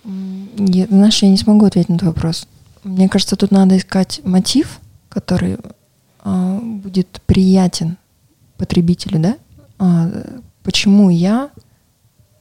М, 0.04 0.48
я- 0.66 0.86
знаешь, 0.86 1.22
я 1.22 1.28
не 1.28 1.36
смогу 1.36 1.66
ответить 1.66 1.88
на 1.90 1.98
твой 1.98 2.12
вопрос. 2.12 2.46
Мне 2.84 3.08
кажется, 3.08 3.36
тут 3.36 3.50
надо 3.50 3.76
искать 3.76 4.20
мотив, 4.24 4.80
который 5.08 5.58
а, 6.24 6.58
будет 6.60 7.22
приятен 7.26 7.96
потребителю, 8.58 9.18
да? 9.20 9.36
А, 9.78 10.10
почему 10.62 11.08
я 11.10 11.48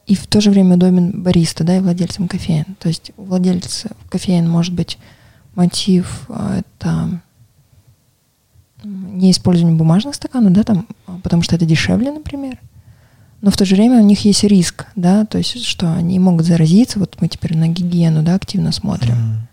и 0.08 0.16
в 0.16 0.26
то 0.28 0.42
же 0.42 0.52
время 0.52 0.76
удобен 0.76 1.22
бариста, 1.22 1.64
да, 1.64 1.78
и 1.78 1.80
владельцам 1.80 2.28
кофеин. 2.28 2.66
То 2.80 2.88
есть 2.90 3.12
у 3.18 3.24
владельца 3.24 3.90
кофеин 4.10 4.50
может 4.50 4.74
быть 4.74 4.98
мотив 5.56 6.26
а, 6.30 6.58
это 6.60 7.22
не 8.84 9.32
использование 9.32 9.78
бумажных 9.78 10.16
стаканов, 10.16 10.54
да, 10.54 10.64
там, 10.64 10.88
а, 11.06 11.20
потому 11.24 11.42
что 11.44 11.56
это 11.56 11.66
дешевле, 11.66 12.12
например. 12.12 12.60
Но 13.42 13.52
в 13.52 13.58
то 13.58 13.66
же 13.66 13.76
время 13.76 14.00
у 14.00 14.04
них 14.04 14.26
есть 14.26 14.44
риск, 14.44 14.88
да, 14.96 15.26
то 15.26 15.38
есть 15.38 15.64
что 15.64 15.94
они 15.94 16.20
могут 16.20 16.46
заразиться. 16.46 17.00
Вот 17.00 17.18
мы 17.20 17.28
теперь 17.28 17.56
на 17.56 17.68
гигиену, 17.68 18.24
да, 18.24 18.36
активно 18.36 18.72
смотрим. 18.72 19.14
М. 19.14 19.48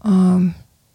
А, 0.00 0.40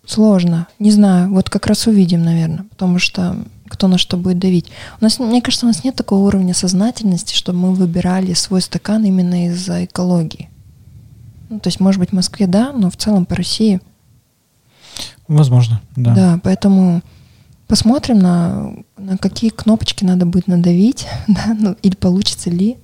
сложно, 0.05 0.67
не 0.79 0.91
знаю, 0.91 1.31
вот 1.33 1.49
как 1.49 1.67
раз 1.67 1.85
увидим, 1.87 2.23
наверное, 2.23 2.65
потому 2.69 2.99
что 2.99 3.37
кто 3.67 3.87
на 3.87 3.97
что 3.97 4.17
будет 4.17 4.39
давить. 4.39 4.67
У 5.01 5.03
нас, 5.03 5.19
мне 5.19 5.41
кажется, 5.41 5.65
у 5.65 5.69
нас 5.69 5.83
нет 5.83 5.95
такого 5.95 6.27
уровня 6.27 6.53
сознательности, 6.53 7.33
чтобы 7.33 7.59
мы 7.59 7.73
выбирали 7.73 8.33
свой 8.33 8.61
стакан 8.61 9.03
именно 9.03 9.47
из-за 9.47 9.85
экологии. 9.85 10.49
Ну, 11.49 11.59
то 11.59 11.67
есть, 11.67 11.79
может 11.79 11.99
быть, 11.99 12.09
в 12.09 12.13
Москве, 12.13 12.47
да, 12.47 12.71
но 12.71 12.89
в 12.89 12.97
целом 12.97 13.25
по 13.25 13.35
России, 13.35 13.81
Возможно, 15.27 15.81
да. 15.95 16.13
да, 16.13 16.39
поэтому 16.43 17.01
посмотрим 17.77 18.19
на, 18.19 18.71
на 18.97 19.17
какие 19.17 19.49
кнопочки 19.49 20.03
надо 20.03 20.27
будет 20.27 20.47
надавить, 20.47 21.07
да, 21.27 21.55
ну, 21.59 21.75
или 21.81 21.95
получится 21.95 22.51
ли. 22.51 22.77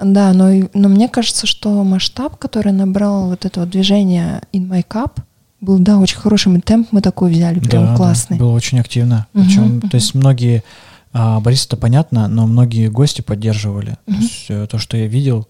Да, 0.00 0.32
но, 0.32 0.70
но 0.72 0.88
мне 0.88 1.10
кажется, 1.10 1.46
что 1.46 1.84
масштаб, 1.84 2.38
который 2.38 2.72
набрал 2.72 3.26
вот 3.26 3.44
это 3.44 3.60
вот 3.60 3.68
движение 3.68 4.40
In 4.54 4.66
My 4.70 4.82
Cup, 4.88 5.18
был, 5.60 5.78
да, 5.78 5.98
очень 5.98 6.16
хорошим, 6.16 6.56
и 6.56 6.60
темп 6.62 6.88
мы 6.92 7.02
такой 7.02 7.30
взяли, 7.30 7.58
прям 7.58 7.84
Да, 7.84 7.90
да, 7.90 7.96
классный. 7.98 8.38
было 8.38 8.52
очень 8.52 8.80
активно. 8.80 9.26
Мгм, 9.34 9.44
Причем, 9.44 9.64
мгм. 9.76 9.90
то 9.90 9.96
есть 9.96 10.14
многие, 10.14 10.64
а, 11.12 11.38
Борис, 11.40 11.66
это 11.66 11.76
понятно, 11.76 12.26
но 12.26 12.46
многие 12.46 12.88
гости 12.88 13.20
поддерживали. 13.20 13.98
То 14.06 14.12
Мгм. 14.12 14.20
есть 14.22 14.46
э, 14.48 14.66
то, 14.66 14.78
что 14.78 14.96
я 14.96 15.08
видел 15.08 15.46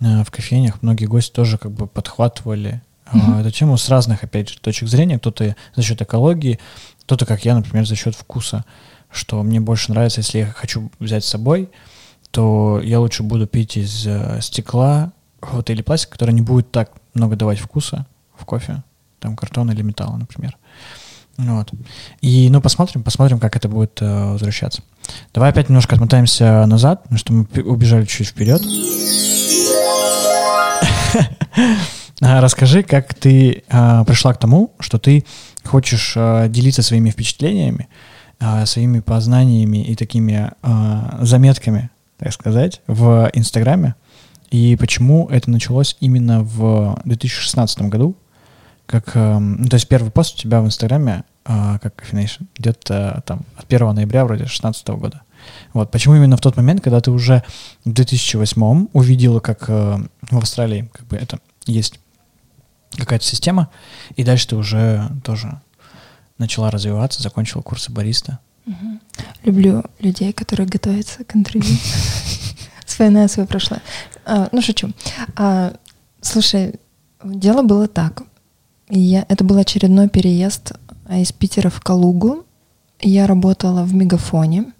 э, 0.00 0.24
в 0.24 0.30
кофейнях, 0.30 0.80
многие 0.80 1.04
гости 1.04 1.30
тоже 1.30 1.58
как 1.58 1.72
бы 1.72 1.86
подхватывали 1.86 2.80
а, 3.06 3.16
Мгм. 3.18 3.34
эту 3.40 3.50
тему 3.50 3.76
с 3.76 3.90
разных, 3.90 4.24
опять 4.24 4.48
же, 4.48 4.58
точек 4.60 4.88
зрения. 4.88 5.18
Кто-то 5.18 5.54
за 5.76 5.82
счет 5.82 6.00
экологии, 6.00 6.58
кто-то, 7.06 7.26
как 7.26 7.44
я, 7.44 7.54
например, 7.54 7.86
за 7.86 7.96
счет 7.96 8.14
вкуса. 8.14 8.64
Что 9.10 9.42
мне 9.42 9.60
больше 9.60 9.92
нравится, 9.92 10.20
если 10.20 10.38
я 10.38 10.46
хочу 10.46 10.90
взять 10.98 11.24
с 11.24 11.28
собой, 11.28 11.70
то 12.30 12.80
я 12.82 12.98
лучше 12.98 13.22
буду 13.22 13.46
пить 13.46 13.76
из 13.76 14.06
э, 14.06 14.40
стекла 14.40 15.12
вот, 15.40 15.70
или 15.70 15.82
пластика, 15.82 16.12
который 16.12 16.34
не 16.34 16.40
будет 16.40 16.72
так 16.72 16.90
много 17.12 17.36
давать 17.36 17.60
вкуса 17.60 18.06
в 18.36 18.44
кофе, 18.44 18.82
там 19.20 19.36
картона 19.36 19.70
или 19.70 19.82
металла, 19.82 20.16
например. 20.16 20.56
Вот. 21.36 21.70
И, 22.20 22.48
ну, 22.50 22.60
посмотрим, 22.60 23.02
посмотрим, 23.02 23.38
как 23.38 23.56
это 23.56 23.68
будет 23.68 24.00
э, 24.00 24.32
возвращаться. 24.32 24.82
Давай 25.32 25.50
опять 25.50 25.68
немножко 25.68 25.94
отмотаемся 25.94 26.64
назад, 26.66 27.02
потому 27.02 27.18
что 27.18 27.32
мы 27.32 27.46
убежали 27.62 28.04
чуть 28.04 28.28
вперед. 28.28 28.62
Расскажи, 32.20 32.82
как 32.82 33.14
ты 33.14 33.64
а, 33.68 34.04
пришла 34.04 34.32
к 34.32 34.38
тому, 34.38 34.72
что 34.78 34.98
ты 34.98 35.24
хочешь 35.66 36.14
а, 36.16 36.48
делиться 36.48 36.82
своими 36.82 37.10
впечатлениями, 37.10 37.88
а, 38.40 38.66
своими 38.66 39.00
познаниями 39.00 39.78
и 39.78 39.94
такими 39.94 40.50
а, 40.62 41.18
заметками, 41.22 41.90
так 42.18 42.32
сказать, 42.32 42.80
в 42.86 43.30
Инстаграме, 43.34 43.94
и 44.54 44.76
почему 44.76 45.26
это 45.30 45.50
началось 45.50 45.96
именно 45.98 46.44
в 46.44 47.00
2016 47.04 47.82
году, 47.82 48.14
как, 48.86 49.10
а, 49.16 49.40
ну, 49.40 49.66
то 49.68 49.74
есть 49.74 49.88
первый 49.88 50.10
пост 50.12 50.36
у 50.36 50.38
тебя 50.38 50.60
в 50.60 50.66
Инстаграме, 50.66 51.24
а, 51.44 51.78
как 51.80 52.00
Caffeination, 52.00 52.46
где-то 52.56 53.24
там 53.26 53.40
от 53.56 53.64
1 53.66 53.92
ноября 53.92 54.24
вроде 54.24 54.44
2016 54.44 54.88
года. 54.90 55.22
Вот, 55.72 55.90
почему 55.90 56.14
именно 56.14 56.36
в 56.36 56.40
тот 56.40 56.56
момент, 56.56 56.82
когда 56.82 57.00
ты 57.00 57.10
уже 57.10 57.42
в 57.84 57.92
2008 57.92 58.86
увидела, 58.92 59.40
как 59.40 59.64
э, 59.68 59.98
в 60.30 60.38
Австралии 60.38 60.88
как 60.92 61.06
бы 61.08 61.16
это 61.16 61.40
есть 61.66 61.98
какая-то 62.96 63.24
система, 63.24 63.70
и 64.16 64.24
дальше 64.24 64.48
ты 64.48 64.56
уже 64.56 65.10
тоже 65.24 65.60
начала 66.38 66.70
развиваться, 66.70 67.22
закончила 67.22 67.62
курсы 67.62 67.92
бариста. 67.92 68.38
Угу. 68.66 68.98
Люблю 69.44 69.84
людей, 70.00 70.32
которые 70.32 70.66
готовятся 70.66 71.24
к 71.24 71.36
интервью. 71.36 71.76
Вспоминаю 72.86 73.28
свое 73.28 73.46
прошлое. 73.46 73.82
А, 74.24 74.48
ну, 74.52 74.62
шучу. 74.62 74.90
А, 75.36 75.74
слушай, 76.20 76.74
дело 77.22 77.62
было 77.62 77.88
так. 77.88 78.22
Я, 78.88 79.24
это 79.28 79.44
был 79.44 79.58
очередной 79.58 80.08
переезд 80.08 80.72
из 81.10 81.32
Питера 81.32 81.70
в 81.70 81.80
Калугу. 81.80 82.44
Я 83.00 83.26
работала 83.26 83.82
в 83.84 83.94
Мегафоне. 83.94 84.72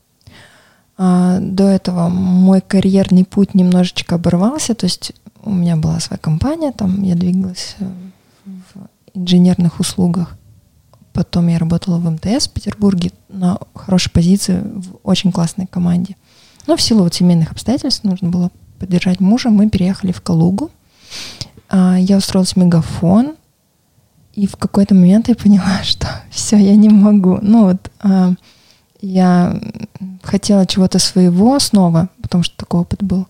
А, 0.96 1.38
до 1.40 1.64
этого 1.64 2.08
мой 2.08 2.60
карьерный 2.60 3.24
путь 3.24 3.54
немножечко 3.54 4.14
оборвался, 4.14 4.74
то 4.74 4.86
есть 4.86 5.12
у 5.44 5.52
меня 5.52 5.76
была 5.76 6.00
своя 6.00 6.18
компания, 6.18 6.72
там 6.72 7.02
я 7.02 7.14
двигалась 7.14 7.76
э, 7.78 7.90
в 8.44 8.88
инженерных 9.14 9.78
услугах. 9.80 10.36
Потом 11.12 11.46
я 11.48 11.58
работала 11.58 11.98
в 11.98 12.10
МТС 12.10 12.48
в 12.48 12.52
Петербурге 12.52 13.12
на 13.28 13.58
хорошей 13.74 14.10
позиции 14.10 14.60
в 14.64 14.96
очень 15.04 15.30
классной 15.30 15.66
команде. 15.66 16.16
Но 16.66 16.76
в 16.76 16.82
силу 16.82 17.04
вот 17.04 17.14
семейных 17.14 17.52
обстоятельств 17.52 18.04
нужно 18.04 18.30
было 18.30 18.50
поддержать 18.78 19.20
мужа, 19.20 19.50
мы 19.50 19.68
переехали 19.68 20.12
в 20.12 20.20
Калугу. 20.22 20.70
А, 21.68 21.96
я 21.98 22.16
устроилась 22.16 22.54
в 22.54 22.56
Мегафон, 22.56 23.36
и 24.32 24.46
в 24.46 24.56
какой-то 24.56 24.94
момент 24.94 25.28
я 25.28 25.36
поняла, 25.36 25.80
что 25.82 26.08
все, 26.30 26.56
я 26.56 26.74
не 26.74 26.88
могу. 26.88 27.38
Ну 27.42 27.64
вот 27.64 27.90
а, 28.00 28.32
я 29.00 29.60
хотела 30.22 30.66
чего-то 30.66 30.98
своего 30.98 31.58
снова, 31.58 32.08
потому 32.22 32.42
что 32.42 32.56
такой 32.56 32.80
опыт 32.80 33.02
был. 33.02 33.28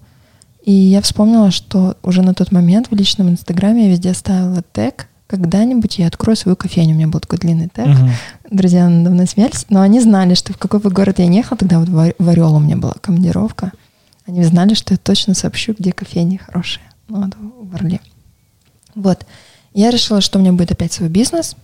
И 0.64 0.72
я 0.72 1.03
вспомнила, 1.03 1.50
что 1.50 1.96
уже 2.03 2.22
на 2.22 2.35
тот 2.35 2.50
момент 2.50 2.88
в 2.90 2.94
личном 2.94 3.29
инстаграме 3.29 3.85
я 3.85 3.90
везде 3.90 4.14
ставила 4.14 4.62
тег 4.72 5.09
когда-нибудь 5.27 5.98
я 5.98 6.07
открою 6.07 6.37
свою 6.37 6.55
кофейню. 6.55 6.94
У 6.94 6.96
меня 6.96 7.09
был 7.09 7.18
такой 7.18 7.38
длинный 7.38 7.68
тег. 7.68 7.87
Uh-huh. 7.87 8.11
Друзья 8.50 8.85
давно 8.88 9.27
смеялись, 9.27 9.66
но 9.68 9.81
они 9.81 10.00
знали, 10.00 10.35
что 10.35 10.53
в 10.53 10.59
какой 10.59 10.81
бы 10.81 10.90
город 10.90 11.18
я 11.18 11.27
не 11.27 11.38
ехала, 11.38 11.57
тогда 11.59 11.81
вот 11.81 11.88
в 11.88 12.29
Орел 12.29 12.55
у 12.55 12.61
меня 12.61 12.77
была 12.77 12.94
командировка. 13.00 13.72
Они 14.27 14.44
знали, 14.44 14.74
что 14.74 14.94
я 14.94 14.98
точно 14.98 15.35
сообщу, 15.35 15.74
где 15.77 15.92
кофейни 15.92 16.37
хорошие. 16.37 16.85
Ну, 17.09 17.22
вот 17.22 17.35
в 17.37 17.74
Орле. 17.74 18.00
Вот. 18.94 19.27
Я 19.72 19.90
решила, 19.90 20.20
что 20.20 20.38
у 20.38 20.42
меня 20.42 20.53
будет 20.53 20.70
опять 20.70 20.92
свой 20.92 21.09
бизнес. 21.09 21.57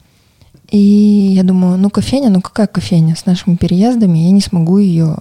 И 0.70 0.78
я 0.78 1.42
думаю, 1.42 1.78
ну 1.78 1.90
кофейня, 1.90 2.30
ну 2.30 2.40
какая 2.40 2.66
кофейня 2.66 3.14
с 3.14 3.26
нашими 3.26 3.56
переездами, 3.56 4.18
я 4.18 4.30
не 4.30 4.40
смогу 4.40 4.78
ее 4.78 5.16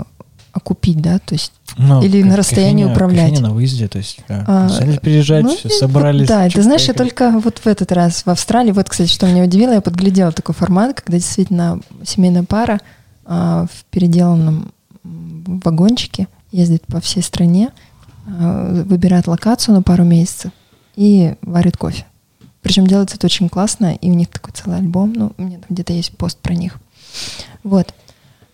окупить, 0.52 1.02
да, 1.02 1.20
то 1.20 1.36
есть 1.36 1.52
ну, 1.78 2.02
или 2.02 2.24
на 2.24 2.36
расстоянии 2.36 2.84
кофейня, 2.84 2.94
управлять. 2.94 3.30
Кофейня 3.30 3.48
на 3.50 3.54
выезде, 3.54 3.88
то 3.88 3.98
есть 3.98 4.20
да, 4.28 4.44
а, 4.48 4.98
переезжать, 4.98 5.44
ну, 5.44 5.56
все, 5.56 5.70
собрались. 5.70 6.28
Да, 6.28 6.50
ты 6.50 6.62
знаешь, 6.62 6.88
я 6.88 6.94
только 6.94 7.32
вот 7.32 7.60
в 7.60 7.68
этот 7.68 7.92
раз 7.92 8.26
в 8.26 8.30
Австралии, 8.30 8.72
вот, 8.72 8.90
кстати, 8.90 9.10
что 9.10 9.28
меня 9.28 9.44
удивило, 9.44 9.74
я 9.74 9.82
подглядела 9.82 10.32
такой 10.32 10.56
формат, 10.56 11.02
когда 11.02 11.18
действительно 11.18 11.80
семейная 12.04 12.44
пара 12.44 12.80
а, 13.26 13.68
в 13.72 13.86
переделанном 13.86 14.72
вагончике 15.04 16.28
ездит 16.52 16.86
по 16.88 17.00
всей 17.00 17.24
стране, 17.24 17.70
а, 18.28 18.84
выбирает 18.84 19.28
локацию 19.28 19.76
на 19.76 19.82
пару 19.82 20.04
месяцев 20.04 20.52
и 20.96 21.36
варит 21.42 21.78
кофе. 21.78 22.06
Причем 22.62 22.88
делается 22.88 23.16
это 23.16 23.28
очень 23.28 23.50
классно, 23.50 23.94
и 23.96 24.12
у 24.12 24.14
них 24.14 24.28
такой 24.28 24.54
целый 24.54 24.78
альбом, 24.78 25.14
ну, 25.14 25.32
у 25.38 25.42
меня 25.42 25.60
там 25.60 25.68
где-то 25.70 25.94
есть 25.94 26.16
пост 26.18 26.38
про 26.40 26.54
них. 26.54 26.78
Вот. 27.64 27.94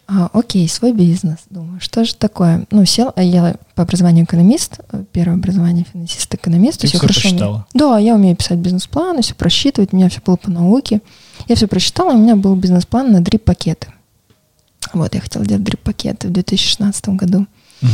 А, 0.08 0.30
окей, 0.34 0.68
свой 0.70 0.94
бизнес. 0.94 1.39
Думаю, 1.50 1.82
что 1.82 2.06
же 2.06 2.13
такое? 2.13 2.65
Ну, 2.70 2.86
сел, 2.86 3.12
а 3.15 3.24
я 3.24 3.56
по 3.74 3.84
образованию 3.84 4.26
экономист, 4.26 4.80
первое 5.12 5.36
образование 5.36 5.86
финансист-экономист. 5.91 6.82
Ты 6.82 6.88
все, 6.88 6.98
все 6.98 7.08
хорошо 7.08 7.22
просчитала? 7.22 7.68
Да, 7.74 7.98
я 7.98 8.13
умею 8.13 8.36
писать 8.36 8.60
бизнес-планы, 8.60 9.24
все 9.24 9.34
просчитывать, 9.34 9.94
у 9.94 9.96
меня 9.96 10.10
все 10.10 10.22
было 10.24 10.36
по 10.36 10.52
науке. 10.52 11.02
Я 11.48 11.56
все 11.56 11.68
просчитала, 11.68 12.13
у 12.13 12.18
меня 12.18 12.36
был 12.36 12.56
бизнес-план 12.56 13.12
на 13.12 13.22
дрип-пакеты. 13.22 13.88
Вот, 14.94 15.15
я 15.15 15.22
хотела 15.22 15.44
делать 15.44 15.63
дрип-пакеты 15.63 16.28
в 16.28 16.32
2016 16.32 17.10
году. 17.10 17.48
Угу. 17.82 17.89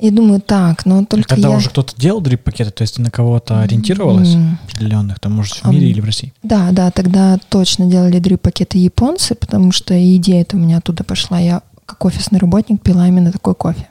И 0.00 0.10
думаю, 0.10 0.40
так, 0.40 0.86
но 0.86 1.04
только 1.04 1.28
Тогда 1.28 1.50
я... 1.50 1.56
уже 1.56 1.68
кто-то 1.68 1.92
делал 1.94 2.22
дрип-пакеты, 2.22 2.70
то 2.70 2.82
есть 2.82 2.96
ты 2.96 3.02
на 3.02 3.10
кого-то 3.10 3.60
ориентировалась 3.60 4.30
mm. 4.30 4.54
определенных, 4.64 5.20
там, 5.20 5.32
может, 5.32 5.56
в 5.56 5.68
мире 5.68 5.88
um, 5.88 5.90
или 5.90 6.00
в 6.00 6.04
России? 6.06 6.32
Да, 6.42 6.70
да, 6.72 6.90
тогда 6.90 7.38
точно 7.50 7.84
делали 7.84 8.18
дрип-пакеты 8.18 8.78
японцы, 8.78 9.34
потому 9.34 9.72
что 9.72 9.94
идея 10.16 10.40
эта 10.40 10.56
у 10.56 10.58
меня 10.58 10.78
оттуда 10.78 11.04
пошла. 11.04 11.38
Я 11.38 11.62
как 11.84 12.02
офисный 12.02 12.38
работник 12.38 12.80
пила 12.80 13.06
именно 13.08 13.30
такой 13.30 13.54
кофе. 13.54 13.88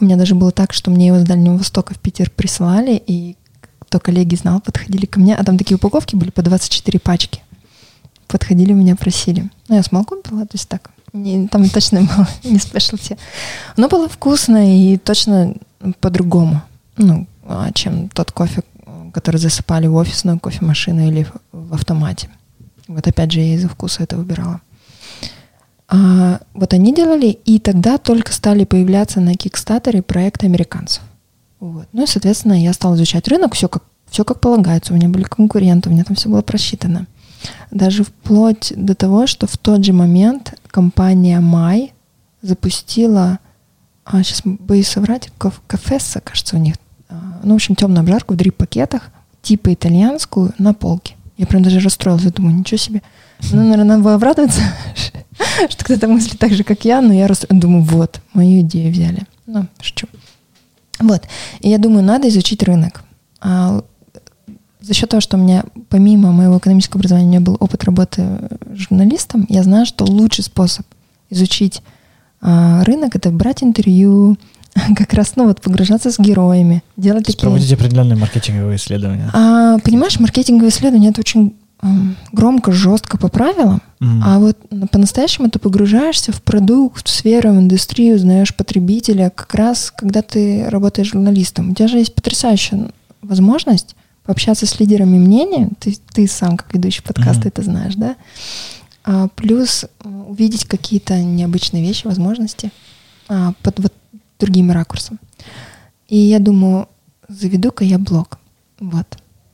У 0.00 0.04
меня 0.04 0.16
даже 0.16 0.34
было 0.34 0.50
так, 0.50 0.74
что 0.74 0.90
мне 0.90 1.06
его 1.06 1.18
с 1.18 1.22
Дальнего 1.22 1.56
Востока 1.56 1.94
в 1.94 1.98
Питер 1.98 2.28
присылали, 2.28 3.02
и 3.06 3.36
кто 3.78 4.00
коллеги 4.00 4.34
знал, 4.34 4.60
подходили 4.60 5.06
ко 5.06 5.18
мне, 5.18 5.34
а 5.34 5.42
там 5.44 5.56
такие 5.56 5.76
упаковки 5.76 6.14
были 6.14 6.30
по 6.30 6.42
24 6.42 6.98
пачки. 6.98 7.40
Подходили, 8.26 8.72
меня 8.72 8.96
просили. 8.96 9.50
Ну, 9.68 9.76
я 9.76 9.82
с 9.82 9.92
молоком 9.92 10.20
пила, 10.20 10.42
то 10.42 10.54
есть 10.54 10.68
так, 10.68 10.90
не, 11.12 11.48
там 11.48 11.68
точно 11.68 12.02
было 12.02 12.28
не 12.44 12.58
спешлти. 12.58 13.16
Но 13.76 13.88
было 13.88 14.08
вкусно 14.08 14.76
и 14.76 14.96
точно 14.96 15.54
по-другому, 16.00 16.62
ну, 16.96 17.26
а, 17.44 17.70
чем 17.72 18.08
тот 18.08 18.32
кофе, 18.32 18.62
который 19.12 19.36
засыпали 19.38 19.86
в 19.86 19.94
офисную 19.94 20.38
кофемашину 20.38 21.08
или 21.08 21.26
в 21.52 21.74
автомате. 21.74 22.28
Вот 22.88 23.06
опять 23.06 23.32
же 23.32 23.40
я 23.40 23.54
из-за 23.54 23.68
вкуса 23.68 24.02
это 24.02 24.16
выбирала. 24.16 24.60
А, 25.88 26.40
вот 26.54 26.72
они 26.72 26.94
делали, 26.94 27.26
и 27.26 27.58
тогда 27.58 27.98
только 27.98 28.32
стали 28.32 28.64
появляться 28.64 29.20
на 29.20 29.34
Кикстатере 29.34 30.02
проекты 30.02 30.46
американцев. 30.46 31.02
Вот. 31.60 31.86
Ну 31.92 32.04
и, 32.04 32.06
соответственно, 32.06 32.60
я 32.60 32.72
стала 32.72 32.94
изучать 32.94 33.28
рынок, 33.28 33.54
все 33.54 33.68
как, 33.68 33.84
все 34.08 34.24
как 34.24 34.40
полагается. 34.40 34.92
У 34.92 34.96
меня 34.96 35.08
были 35.08 35.24
конкуренты, 35.24 35.90
у 35.90 35.92
меня 35.92 36.04
там 36.04 36.16
все 36.16 36.28
было 36.28 36.42
просчитано. 36.42 37.06
Даже 37.70 38.04
вплоть 38.04 38.72
до 38.74 38.94
того, 38.94 39.26
что 39.26 39.46
в 39.46 39.56
тот 39.58 39.84
же 39.84 39.92
момент 39.92 40.54
компания 40.72 41.38
Май 41.38 41.92
запустила, 42.40 43.38
а, 44.04 44.24
сейчас 44.24 44.40
боюсь 44.44 44.88
соврать, 44.88 45.30
кафесса, 45.38 46.20
кажется, 46.20 46.56
у 46.56 46.58
них, 46.58 46.74
а, 47.08 47.40
ну, 47.44 47.52
в 47.52 47.54
общем, 47.56 47.76
темную 47.76 48.00
обжарку 48.00 48.34
в 48.34 48.36
дрип-пакетах, 48.36 49.10
типа 49.42 49.72
итальянскую, 49.72 50.52
на 50.58 50.74
полке. 50.74 51.14
Я 51.36 51.46
прям 51.46 51.62
даже 51.62 51.78
расстроилась, 51.78 52.24
думаю, 52.32 52.56
ничего 52.56 52.78
себе. 52.78 53.02
Ну, 53.52 53.62
наверное, 53.62 53.84
надо 53.84 54.02
было 54.02 54.18
что 55.68 55.84
кто-то 55.84 56.08
мыслит 56.08 56.38
так 56.38 56.52
же, 56.52 56.64
как 56.64 56.84
я, 56.84 57.00
но 57.00 57.12
я. 57.12 57.28
Думаю, 57.48 57.82
вот, 57.82 58.20
мою 58.32 58.60
идею 58.60 58.92
взяли. 58.92 59.26
Ну, 59.46 59.66
шучу. 59.80 60.06
Вот. 60.98 61.22
И 61.60 61.68
я 61.68 61.78
думаю, 61.78 62.04
надо 62.04 62.28
изучить 62.28 62.62
рынок. 62.62 63.02
А 63.40 63.82
за 64.82 64.94
счет 64.94 65.08
того, 65.10 65.20
что 65.20 65.36
у 65.36 65.40
меня 65.40 65.64
помимо 65.88 66.32
моего 66.32 66.58
экономического 66.58 66.98
образования 66.98 67.26
у 67.26 67.30
меня 67.30 67.40
был 67.40 67.56
опыт 67.60 67.84
работы 67.84 68.38
журналистом, 68.72 69.46
я 69.48 69.62
знаю, 69.62 69.86
что 69.86 70.04
лучший 70.04 70.44
способ 70.44 70.86
изучить 71.30 71.82
а, 72.40 72.84
рынок 72.84 73.16
это 73.16 73.30
брать 73.30 73.62
интервью, 73.62 74.36
как 74.96 75.14
раз, 75.14 75.34
ну 75.36 75.46
вот, 75.46 75.60
погружаться 75.60 76.10
с 76.10 76.18
героями, 76.18 76.82
делать 76.96 77.26
такие... 77.26 77.40
Проводить 77.40 77.72
определенные 77.72 78.16
маркетинговые 78.16 78.76
исследования. 78.76 79.30
А, 79.32 79.78
понимаешь, 79.78 80.18
маркетинговые 80.18 80.70
исследования 80.70 81.10
это 81.10 81.20
очень 81.20 81.54
громко, 82.30 82.70
жестко 82.70 83.18
по 83.18 83.26
правилам, 83.26 83.82
mm. 84.00 84.20
а 84.22 84.38
вот 84.38 84.56
по-настоящему 84.92 85.50
ты 85.50 85.58
погружаешься 85.58 86.30
в 86.30 86.40
продукт, 86.40 87.08
в 87.08 87.10
сферу, 87.10 87.50
в 87.50 87.58
индустрию, 87.58 88.20
знаешь 88.20 88.54
потребителя, 88.54 89.32
как 89.34 89.52
раз 89.54 89.92
когда 89.94 90.22
ты 90.22 90.66
работаешь 90.68 91.10
журналистом. 91.10 91.70
У 91.70 91.74
тебя 91.74 91.88
же 91.88 91.98
есть 91.98 92.14
потрясающая 92.14 92.92
возможность 93.20 93.96
пообщаться 94.24 94.66
с 94.66 94.78
лидерами 94.78 95.18
мнения, 95.18 95.70
ты, 95.80 95.96
ты 96.12 96.26
сам, 96.26 96.56
как 96.56 96.72
ведущий 96.74 97.02
подкаста, 97.02 97.42
mm-hmm. 97.42 97.48
это 97.48 97.62
знаешь, 97.62 97.94
да? 97.96 98.16
А, 99.04 99.28
плюс 99.28 99.84
увидеть 100.04 100.64
какие-то 100.64 101.20
необычные 101.20 101.82
вещи, 101.82 102.06
возможности 102.06 102.70
а, 103.28 103.52
под 103.62 103.80
вот 103.80 103.92
другим 104.38 104.70
ракурсом. 104.70 105.18
И 106.08 106.16
я 106.16 106.38
думаю, 106.38 106.88
заведу-ка 107.28 107.84
я 107.84 107.98
блог. 107.98 108.38
Вот. 108.78 109.06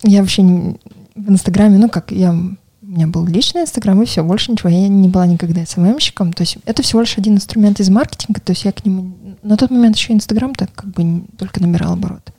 Я 0.02 0.20
вообще 0.20 0.42
не, 0.42 0.76
в 1.14 1.30
Инстаграме, 1.30 1.78
ну 1.78 1.88
как, 1.88 2.12
я, 2.12 2.32
у 2.32 2.86
меня 2.86 3.06
был 3.06 3.26
личный 3.26 3.62
Инстаграм, 3.62 4.00
и 4.02 4.06
все, 4.06 4.22
больше 4.22 4.52
ничего. 4.52 4.68
Я 4.68 4.88
не 4.88 5.08
была 5.08 5.26
никогда 5.26 5.64
СММщиком. 5.64 6.32
То 6.32 6.42
есть 6.42 6.58
это 6.64 6.82
всего 6.82 7.00
лишь 7.00 7.18
один 7.18 7.34
инструмент 7.34 7.80
из 7.80 7.90
маркетинга. 7.90 8.40
То 8.40 8.52
есть 8.52 8.64
я 8.64 8.72
к 8.72 8.84
нему... 8.84 9.14
На 9.42 9.56
тот 9.56 9.70
момент 9.70 9.96
еще 9.96 10.12
Инстаграм 10.12 10.54
так 10.54 10.72
как 10.72 10.90
бы 10.90 11.24
только 11.36 11.62
набирал 11.62 11.94
обороты. 11.94 12.32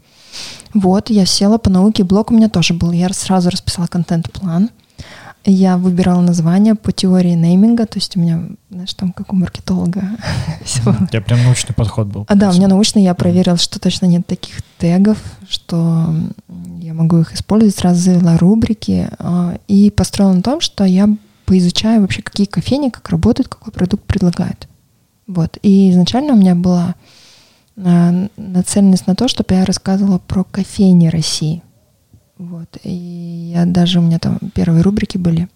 Вот, 0.73 1.09
я 1.09 1.25
села 1.25 1.57
по 1.57 1.69
науке, 1.69 2.03
блог 2.03 2.31
у 2.31 2.35
меня 2.35 2.49
тоже 2.49 2.73
был. 2.73 2.91
Я 2.91 3.09
сразу 3.09 3.49
расписала 3.49 3.87
контент-план. 3.87 4.69
Я 5.45 5.77
выбирала 5.77 6.21
название 6.21 6.75
по 6.75 6.91
теории 6.91 7.33
нейминга, 7.33 7.85
то 7.85 7.97
есть 7.97 8.17
у 8.17 8.19
меня, 8.19 8.41
знаешь, 8.69 8.93
там 8.93 9.13
как 9.13 9.31
у 9.31 9.35
маркетолога 9.35 10.03
все 10.65 10.81
У 10.89 11.07
тебя 11.07 11.21
прям 11.21 11.43
научный 11.43 11.73
подход 11.73 12.07
был. 12.07 12.25
А 12.27 12.35
да, 12.35 12.49
у 12.49 12.53
меня 12.53 12.67
научный, 12.67 13.03
я 13.03 13.13
проверила, 13.13 13.57
что 13.57 13.79
точно 13.79 14.05
нет 14.05 14.27
таких 14.27 14.61
тегов, 14.77 15.17
что 15.47 16.13
я 16.81 16.93
могу 16.93 17.19
их 17.19 17.33
использовать, 17.33 17.75
сразу 17.75 17.99
завела 17.99 18.37
рубрики 18.37 19.09
а, 19.17 19.57
и 19.67 19.89
построила 19.89 20.33
на 20.33 20.41
том, 20.41 20.59
что 20.59 20.83
я 20.83 21.09
поизучаю 21.45 22.01
вообще, 22.01 22.21
какие 22.21 22.45
кофейни, 22.45 22.89
как 22.89 23.09
работают, 23.09 23.47
какой 23.47 23.71
продукт 23.71 24.03
предлагают. 24.03 24.67
Вот. 25.25 25.57
И 25.61 25.91
изначально 25.91 26.33
у 26.33 26.37
меня 26.37 26.53
была 26.53 26.95
нацеленность 27.79 29.07
на 29.07 29.15
то, 29.15 29.27
чтобы 29.27 29.55
я 29.55 29.65
рассказывала 29.65 30.19
про 30.19 30.43
кофейни 30.43 31.07
России. 31.07 31.63
Вот. 32.37 32.77
И 32.83 33.51
я 33.53 33.65
даже, 33.65 33.99
у 33.99 34.01
меня 34.01 34.19
там 34.19 34.37
первые 34.53 34.81
рубрики 34.81 35.17
были. 35.17 35.47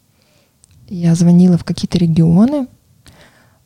Я 0.89 1.15
звонила 1.15 1.57
в 1.57 1.63
какие-то 1.63 1.97
регионы, 1.97 2.67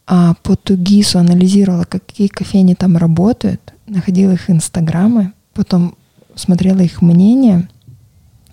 а 0.06 0.36
по 0.43 0.56
Тугису 0.56 1.20
анализировала, 1.20 1.84
какие 1.84 2.28
кофейни 2.28 2.74
там 2.74 2.98
работают, 2.98 3.74
находила 3.88 4.32
их 4.32 4.50
инстаграмы, 4.50 5.34
потом 5.54 5.96
смотрела 6.36 6.80
их 6.82 7.02
мнение 7.02 7.67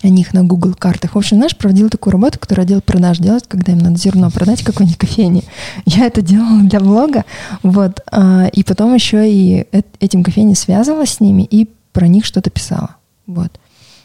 о 0.05 0.09
них 0.09 0.33
на 0.33 0.43
Google 0.43 0.73
картах. 0.73 1.15
В 1.15 1.17
общем, 1.17 1.37
знаешь, 1.37 1.55
проводила 1.55 1.89
такую 1.89 2.11
работу, 2.13 2.39
которую 2.39 2.63
отдел 2.63 2.81
продаж 2.81 3.17
делает, 3.19 3.47
когда 3.47 3.71
им 3.71 3.79
надо 3.79 3.97
зерно 3.97 4.29
продать 4.29 4.63
какой-нибудь 4.63 4.97
кофейне. 4.97 5.43
Я 5.85 6.05
это 6.05 6.21
делала 6.21 6.61
для 6.61 6.79
блога, 6.79 7.25
вот, 7.63 8.01
а, 8.11 8.47
и 8.47 8.63
потом 8.63 8.93
еще 8.93 9.29
и 9.29 9.67
этим 9.99 10.23
кофейни 10.23 10.53
связывалась 10.53 11.11
с 11.11 11.19
ними 11.19 11.43
и 11.43 11.69
про 11.91 12.07
них 12.07 12.25
что-то 12.25 12.49
писала, 12.49 12.95
вот. 13.27 13.51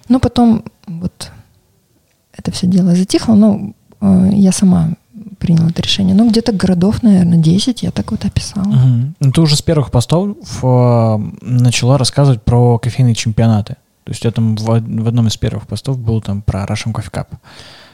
Но 0.08 0.20
потом 0.20 0.64
вот 0.86 1.30
это 2.36 2.50
все 2.50 2.66
дело 2.66 2.94
затихло, 2.94 3.34
но 3.34 3.72
э, 4.00 4.30
я 4.32 4.52
сама 4.52 4.90
приняла 5.38 5.70
это 5.70 5.82
решение. 5.82 6.14
Ну, 6.14 6.28
где-то 6.28 6.52
городов, 6.52 7.02
наверное, 7.02 7.38
10 7.38 7.82
я 7.82 7.90
так 7.90 8.10
вот 8.10 8.24
описала. 8.24 8.68
Угу. 8.68 9.14
Ну, 9.20 9.32
ты 9.32 9.40
уже 9.40 9.56
с 9.56 9.62
первых 9.62 9.90
постов 9.90 10.36
э, 10.62 11.18
начала 11.42 11.98
рассказывать 11.98 12.42
про 12.42 12.78
кофейные 12.78 13.14
чемпионаты. 13.14 13.76
То 14.10 14.12
есть 14.12 14.24
я 14.24 14.32
там 14.32 14.56
в, 14.56 14.64
в 14.64 15.06
одном 15.06 15.28
из 15.28 15.36
первых 15.36 15.68
постов 15.68 15.96
был 15.96 16.20
там 16.20 16.42
про 16.42 16.64
Russian 16.64 16.92
Coffee 16.92 17.12
Cup 17.12 17.28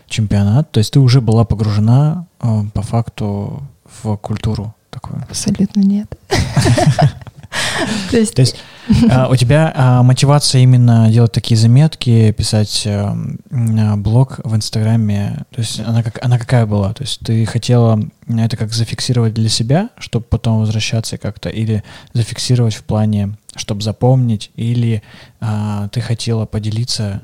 чемпионат. 0.08 0.70
То 0.70 0.78
есть 0.78 0.94
ты 0.94 0.98
уже 0.98 1.20
была 1.20 1.44
погружена 1.44 2.24
э, 2.40 2.62
по 2.72 2.80
факту 2.80 3.62
в 4.02 4.16
культуру 4.16 4.74
такую? 4.88 5.22
Абсолютно 5.28 5.80
нет. 5.80 6.18
То 8.10 8.16
есть, 8.16 8.34
То 8.34 8.42
есть 8.42 8.56
а, 9.10 9.28
у 9.28 9.36
тебя 9.36 9.72
а, 9.74 10.02
мотивация 10.02 10.60
именно 10.62 11.10
делать 11.10 11.32
такие 11.32 11.56
заметки, 11.56 12.30
писать 12.32 12.86
а, 12.86 13.16
блог 13.96 14.40
в 14.44 14.54
Инстаграме, 14.54 15.44
то 15.50 15.60
есть 15.60 15.80
она, 15.80 16.02
как, 16.02 16.24
она 16.24 16.38
какая 16.38 16.66
была? 16.66 16.92
То 16.94 17.02
есть 17.02 17.20
ты 17.20 17.44
хотела 17.46 18.00
это 18.28 18.56
как 18.56 18.72
зафиксировать 18.72 19.34
для 19.34 19.48
себя, 19.48 19.90
чтобы 19.98 20.24
потом 20.28 20.60
возвращаться 20.60 21.18
как-то, 21.18 21.48
или 21.48 21.82
зафиксировать 22.12 22.74
в 22.74 22.84
плане, 22.84 23.36
чтобы 23.56 23.82
запомнить, 23.82 24.50
или 24.54 25.02
а, 25.40 25.88
ты 25.88 26.00
хотела 26.00 26.46
поделиться 26.46 27.22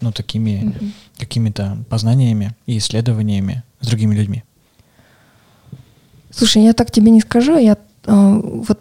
ну, 0.00 0.10
такими 0.10 0.50
mm-hmm. 0.50 0.92
какими-то 1.18 1.78
познаниями 1.88 2.52
и 2.66 2.78
исследованиями 2.78 3.62
с 3.80 3.86
другими 3.86 4.14
людьми? 4.14 4.42
Слушай, 6.30 6.64
я 6.64 6.72
так 6.72 6.90
тебе 6.90 7.12
не 7.12 7.20
скажу, 7.20 7.56
я 7.56 7.76
вот 8.06 8.80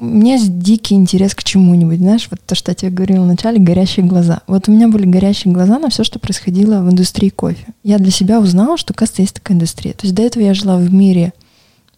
у 0.00 0.04
меня 0.04 0.34
есть 0.34 0.58
дикий 0.58 0.94
интерес 0.94 1.34
к 1.34 1.42
чему-нибудь, 1.42 1.98
знаешь, 1.98 2.28
вот 2.30 2.40
то, 2.46 2.54
что 2.54 2.70
я 2.70 2.74
тебе 2.74 2.90
говорила 2.90 3.24
вначале, 3.24 3.58
горящие 3.58 4.06
глаза. 4.06 4.42
Вот 4.46 4.68
у 4.68 4.72
меня 4.72 4.88
были 4.88 5.06
горящие 5.06 5.52
глаза 5.52 5.78
на 5.78 5.90
все, 5.90 6.04
что 6.04 6.18
происходило 6.18 6.80
в 6.82 6.90
индустрии 6.90 7.30
кофе. 7.30 7.66
Я 7.82 7.98
для 7.98 8.12
себя 8.12 8.38
узнала, 8.38 8.76
что, 8.76 8.94
кажется, 8.94 9.22
есть 9.22 9.34
такая 9.34 9.56
индустрия. 9.56 9.92
То 9.92 10.06
есть 10.06 10.14
до 10.14 10.22
этого 10.22 10.42
я 10.42 10.54
жила 10.54 10.76
в 10.76 10.92
мире, 10.92 11.32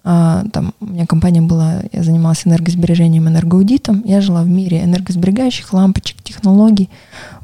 а, 0.03 0.45
там 0.53 0.73
у 0.81 0.87
меня 0.87 1.07
компания 1.07 1.43
была, 1.43 1.83
я 1.93 2.03
занималась 2.03 2.47
энергосбережением, 2.47 3.29
энергоаудитом, 3.29 4.03
я 4.07 4.23
жила 4.23 4.43
в 4.43 4.49
мире 4.49 4.83
энергосберегающих 4.83 5.71
лампочек, 5.75 6.23
технологий, 6.23 6.89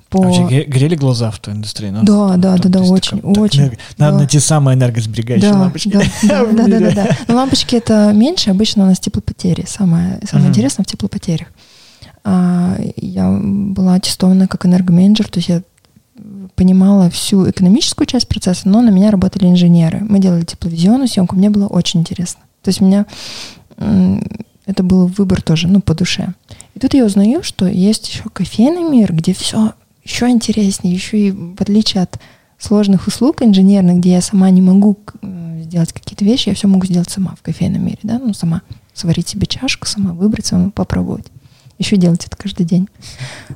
по... 0.08 0.22
А 0.22 0.28
вообще 0.28 0.64
грели 0.64 0.94
глаза 0.94 1.30
в 1.30 1.38
той 1.38 1.54
индустрии? 1.54 1.90
Ну, 1.90 2.02
да, 2.02 2.28
там, 2.28 2.40
да, 2.40 2.56
там, 2.56 2.70
да, 2.70 2.78
да, 2.80 2.84
очень, 2.84 3.20
так, 3.20 3.38
очень. 3.38 3.60
Энерго... 3.62 3.78
Надо 3.98 4.12
да. 4.12 4.18
найти 4.18 4.38
самые 4.38 4.76
энергосберегающие 4.76 5.52
да, 5.52 5.58
лампочки. 5.58 5.88
Да, 5.88 6.00
да, 6.22 6.46
да, 6.46 6.66
да, 6.66 6.80
да, 6.80 6.90
да. 6.92 7.16
Но 7.28 7.34
лампочки 7.34 7.76
это 7.76 8.12
меньше, 8.12 8.50
обычно 8.50 8.84
у 8.84 8.86
нас 8.86 9.00
теплопотери. 9.00 9.64
Самое, 9.66 10.20
самое 10.28 10.50
интересное 10.50 10.84
в 10.84 10.86
теплопотерях. 10.86 11.48
А, 12.24 12.76
я 12.96 13.30
была 13.30 13.94
аттестована 13.94 14.48
как 14.48 14.66
энергоменеджер, 14.66 15.28
то 15.28 15.38
есть 15.38 15.48
я 15.48 15.62
понимала 16.54 17.10
всю 17.10 17.48
экономическую 17.48 18.06
часть 18.06 18.28
процесса, 18.28 18.68
но 18.68 18.80
на 18.80 18.90
меня 18.90 19.10
работали 19.10 19.46
инженеры. 19.46 20.00
Мы 20.00 20.18
делали 20.18 20.44
тепловизионную 20.44 21.08
съемку, 21.08 21.36
мне 21.36 21.50
было 21.50 21.66
очень 21.66 22.00
интересно. 22.00 22.40
То 22.62 22.68
есть 22.70 22.80
у 22.80 22.84
меня 22.84 23.06
это 24.66 24.82
был 24.82 25.06
выбор 25.06 25.42
тоже, 25.42 25.68
ну, 25.68 25.80
по 25.80 25.94
душе. 25.94 26.32
И 26.74 26.80
тут 26.80 26.94
я 26.94 27.04
узнаю, 27.04 27.42
что 27.42 27.66
есть 27.66 28.08
еще 28.08 28.24
кофейный 28.32 28.82
мир, 28.82 29.12
где 29.12 29.32
все 29.32 29.74
еще 30.06 30.28
интереснее, 30.28 30.94
еще 30.94 31.18
и 31.18 31.30
в 31.32 31.60
отличие 31.60 32.02
от 32.04 32.18
сложных 32.58 33.06
услуг 33.08 33.42
инженерных, 33.42 33.98
где 33.98 34.12
я 34.12 34.20
сама 34.20 34.48
не 34.50 34.62
могу 34.62 34.96
сделать 35.62 35.92
какие-то 35.92 36.24
вещи, 36.24 36.48
я 36.48 36.54
все 36.54 36.68
могу 36.68 36.86
сделать 36.86 37.10
сама 37.10 37.34
в 37.36 37.42
кофейном 37.42 37.84
мире, 37.84 37.98
да, 38.02 38.18
ну, 38.18 38.32
сама 38.32 38.62
сварить 38.94 39.28
себе 39.28 39.46
чашку, 39.46 39.86
сама 39.86 40.12
выбрать, 40.12 40.46
сама 40.46 40.70
попробовать. 40.70 41.26
Еще 41.78 41.96
делать 41.96 42.24
это 42.24 42.36
каждый 42.36 42.64
день. 42.64 42.88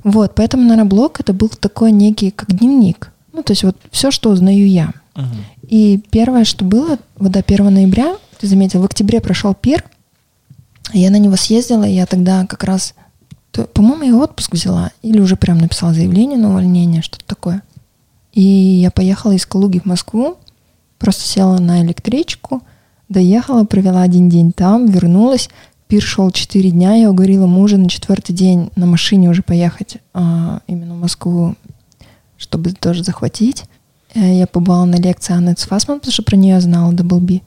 Вот, 0.04 0.34
поэтому, 0.34 0.64
наверное, 0.64 0.84
блог 0.84 1.20
это 1.20 1.32
был 1.32 1.48
такой 1.48 1.92
некий, 1.92 2.30
как 2.30 2.54
дневник. 2.54 3.12
Ну, 3.32 3.42
то 3.42 3.52
есть 3.52 3.62
вот 3.62 3.76
все, 3.90 4.10
что 4.10 4.30
узнаю 4.30 4.68
я. 4.68 4.92
Uh-huh. 5.14 5.24
И 5.62 6.02
первое, 6.10 6.44
что 6.44 6.64
было, 6.64 6.98
вот 7.16 7.30
до 7.30 7.38
1 7.38 7.72
ноября, 7.72 8.16
ты 8.38 8.46
заметил, 8.46 8.82
в 8.82 8.84
октябре 8.84 9.20
прошел 9.20 9.54
пир, 9.54 9.84
я 10.92 11.10
на 11.10 11.18
него 11.18 11.36
съездила, 11.36 11.84
и 11.84 11.94
я 11.94 12.06
тогда 12.06 12.44
как 12.46 12.64
раз 12.64 12.94
по-моему, 13.52 14.04
я 14.04 14.16
отпуск 14.16 14.54
взяла 14.54 14.90
или 15.02 15.20
уже 15.20 15.36
прям 15.36 15.58
написала 15.58 15.92
заявление 15.92 16.38
на 16.38 16.50
увольнение, 16.50 17.02
что-то 17.02 17.24
такое. 17.24 17.62
И 18.32 18.42
я 18.42 18.90
поехала 18.90 19.32
из 19.32 19.44
Калуги 19.44 19.80
в 19.80 19.86
Москву, 19.86 20.36
просто 20.98 21.22
села 21.24 21.58
на 21.58 21.82
электричку, 21.82 22.62
доехала, 23.08 23.64
провела 23.64 24.02
один 24.02 24.28
день 24.28 24.52
там, 24.52 24.86
вернулась. 24.86 25.50
Пир 25.88 26.02
шел 26.02 26.30
четыре 26.30 26.70
дня, 26.70 26.94
я 26.94 27.10
уговорила 27.10 27.46
мужа 27.46 27.76
на 27.76 27.88
четвертый 27.88 28.32
день 28.32 28.70
на 28.76 28.86
машине 28.86 29.28
уже 29.28 29.42
поехать 29.42 29.96
а, 30.14 30.60
именно 30.68 30.94
в 30.94 31.00
Москву, 31.00 31.56
чтобы 32.38 32.70
тоже 32.72 33.02
захватить. 33.02 33.64
Э, 34.14 34.38
я 34.38 34.46
побывала 34.46 34.84
на 34.84 34.96
лекции 34.96 35.34
Анны 35.34 35.54
Цфасман, 35.54 35.98
потому 35.98 36.12
что 36.12 36.22
про 36.22 36.36
нее 36.36 36.60
знала, 36.60 36.92
Даблби. 36.92 37.42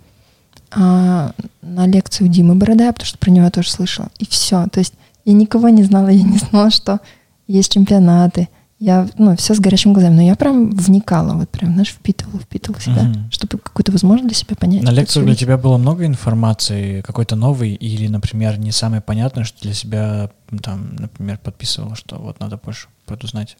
А, 0.72 1.32
на 1.62 1.88
лекцию 1.88 2.28
Димы 2.28 2.56
Бородая, 2.56 2.92
потому 2.92 3.08
что 3.08 3.18
про 3.18 3.32
него 3.32 3.46
я 3.46 3.52
тоже 3.52 3.72
слышала. 3.72 4.10
И 4.20 4.26
все. 4.26 4.68
То 4.68 4.80
есть 4.80 4.94
я 5.26 5.34
никого 5.34 5.70
не 5.70 5.84
знала, 5.84 6.10
я 6.10 6.24
не 6.24 6.38
знала, 6.38 6.70
что 6.72 7.00
есть 7.48 7.72
чемпионаты. 7.72 8.50
Я, 8.80 9.08
ну, 9.18 9.38
все 9.38 9.54
с 9.54 9.60
горящими 9.60 9.94
глазами. 9.94 10.16
Но 10.16 10.22
я 10.24 10.36
прям 10.36 10.72
вникала, 10.72 11.36
вот 11.36 11.50
прям, 11.50 11.72
знаешь, 11.72 11.92
впитывала, 11.92 12.42
впитывала 12.42 12.82
себя, 12.82 13.04
угу. 13.04 13.20
чтобы 13.32 13.58
какую-то 13.58 13.94
возможность 13.94 14.28
для 14.28 14.36
себя 14.36 14.56
понять. 14.58 14.84
На 14.84 14.90
лекцию 14.90 15.26
для 15.26 15.36
тебя 15.36 15.58
было 15.58 15.78
много 15.78 16.06
информации, 16.06 17.00
какой-то 17.02 17.38
новый, 17.38 17.76
или, 17.76 18.08
например, 18.08 18.60
не 18.60 18.72
самое 18.72 19.02
понятное, 19.02 19.46
что 19.46 19.62
для 19.62 19.74
себя, 19.74 20.32
там, 20.62 20.96
например, 20.98 21.40
подписывала, 21.42 21.96
что 21.96 22.18
вот 22.18 22.42
надо 22.42 22.58
больше 22.58 22.88
подузнать 23.06 23.56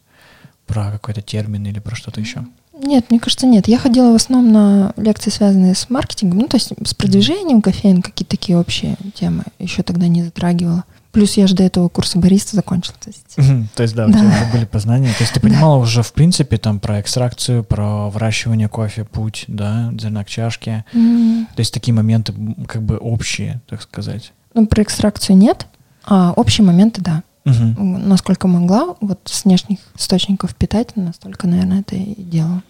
про 0.66 0.90
какой-то 0.90 1.22
термин 1.22 1.64
или 1.66 1.78
про 1.78 1.96
что-то 1.96 2.20
еще? 2.20 2.44
Нет, 2.78 3.10
мне 3.10 3.20
кажется, 3.20 3.46
нет. 3.46 3.68
Я 3.68 3.78
ходила 3.78 4.12
в 4.12 4.16
основном 4.16 4.52
на 4.52 4.92
лекции, 4.96 5.30
связанные 5.30 5.74
с 5.74 5.88
маркетингом, 5.88 6.40
ну, 6.40 6.48
то 6.48 6.56
есть 6.56 6.72
с 6.84 6.94
продвижением 6.94 7.62
кофеин, 7.62 8.02
какие-то 8.02 8.36
такие 8.36 8.58
общие 8.58 8.96
темы 9.14 9.44
еще 9.58 9.82
тогда 9.82 10.08
не 10.08 10.24
затрагивала. 10.24 10.84
Плюс 11.14 11.34
я 11.34 11.46
же 11.46 11.54
до 11.54 11.62
этого 11.62 11.88
курса 11.88 12.18
бариста 12.18 12.56
закончила. 12.56 12.96
То 13.00 13.08
есть, 13.08 13.70
то 13.74 13.82
есть 13.82 13.94
да, 13.94 14.06
у 14.06 14.10
тебя 14.10 14.26
уже 14.26 14.52
были 14.52 14.64
познания. 14.64 15.12
То 15.16 15.22
есть 15.22 15.32
ты 15.32 15.40
понимала 15.40 15.76
уже, 15.76 16.02
в 16.02 16.12
принципе, 16.12 16.58
там 16.58 16.80
про 16.80 17.00
экстракцию, 17.00 17.62
про 17.62 18.10
выращивание 18.10 18.68
кофе, 18.68 19.04
путь, 19.04 19.44
да, 19.46 19.92
зерна 19.98 20.24
к 20.24 20.28
чашке. 20.28 20.84
То 20.92 21.58
есть 21.60 21.72
такие 21.72 21.94
моменты 21.94 22.34
как 22.66 22.82
бы 22.82 22.98
общие, 22.98 23.62
так 23.68 23.80
сказать. 23.80 24.32
Ну, 24.54 24.66
про 24.66 24.82
экстракцию 24.82 25.36
нет, 25.36 25.66
а 26.04 26.32
общие 26.32 26.66
моменты, 26.66 27.00
да. 27.00 27.22
Угу. 27.46 27.82
Насколько 27.82 28.48
могла, 28.48 28.96
вот 29.00 29.20
с 29.24 29.44
внешних 29.44 29.78
источников 29.96 30.54
питать, 30.54 30.96
настолько, 30.96 31.46
наверное, 31.46 31.80
это 31.80 31.94
и 31.94 32.14
делала. 32.20 32.62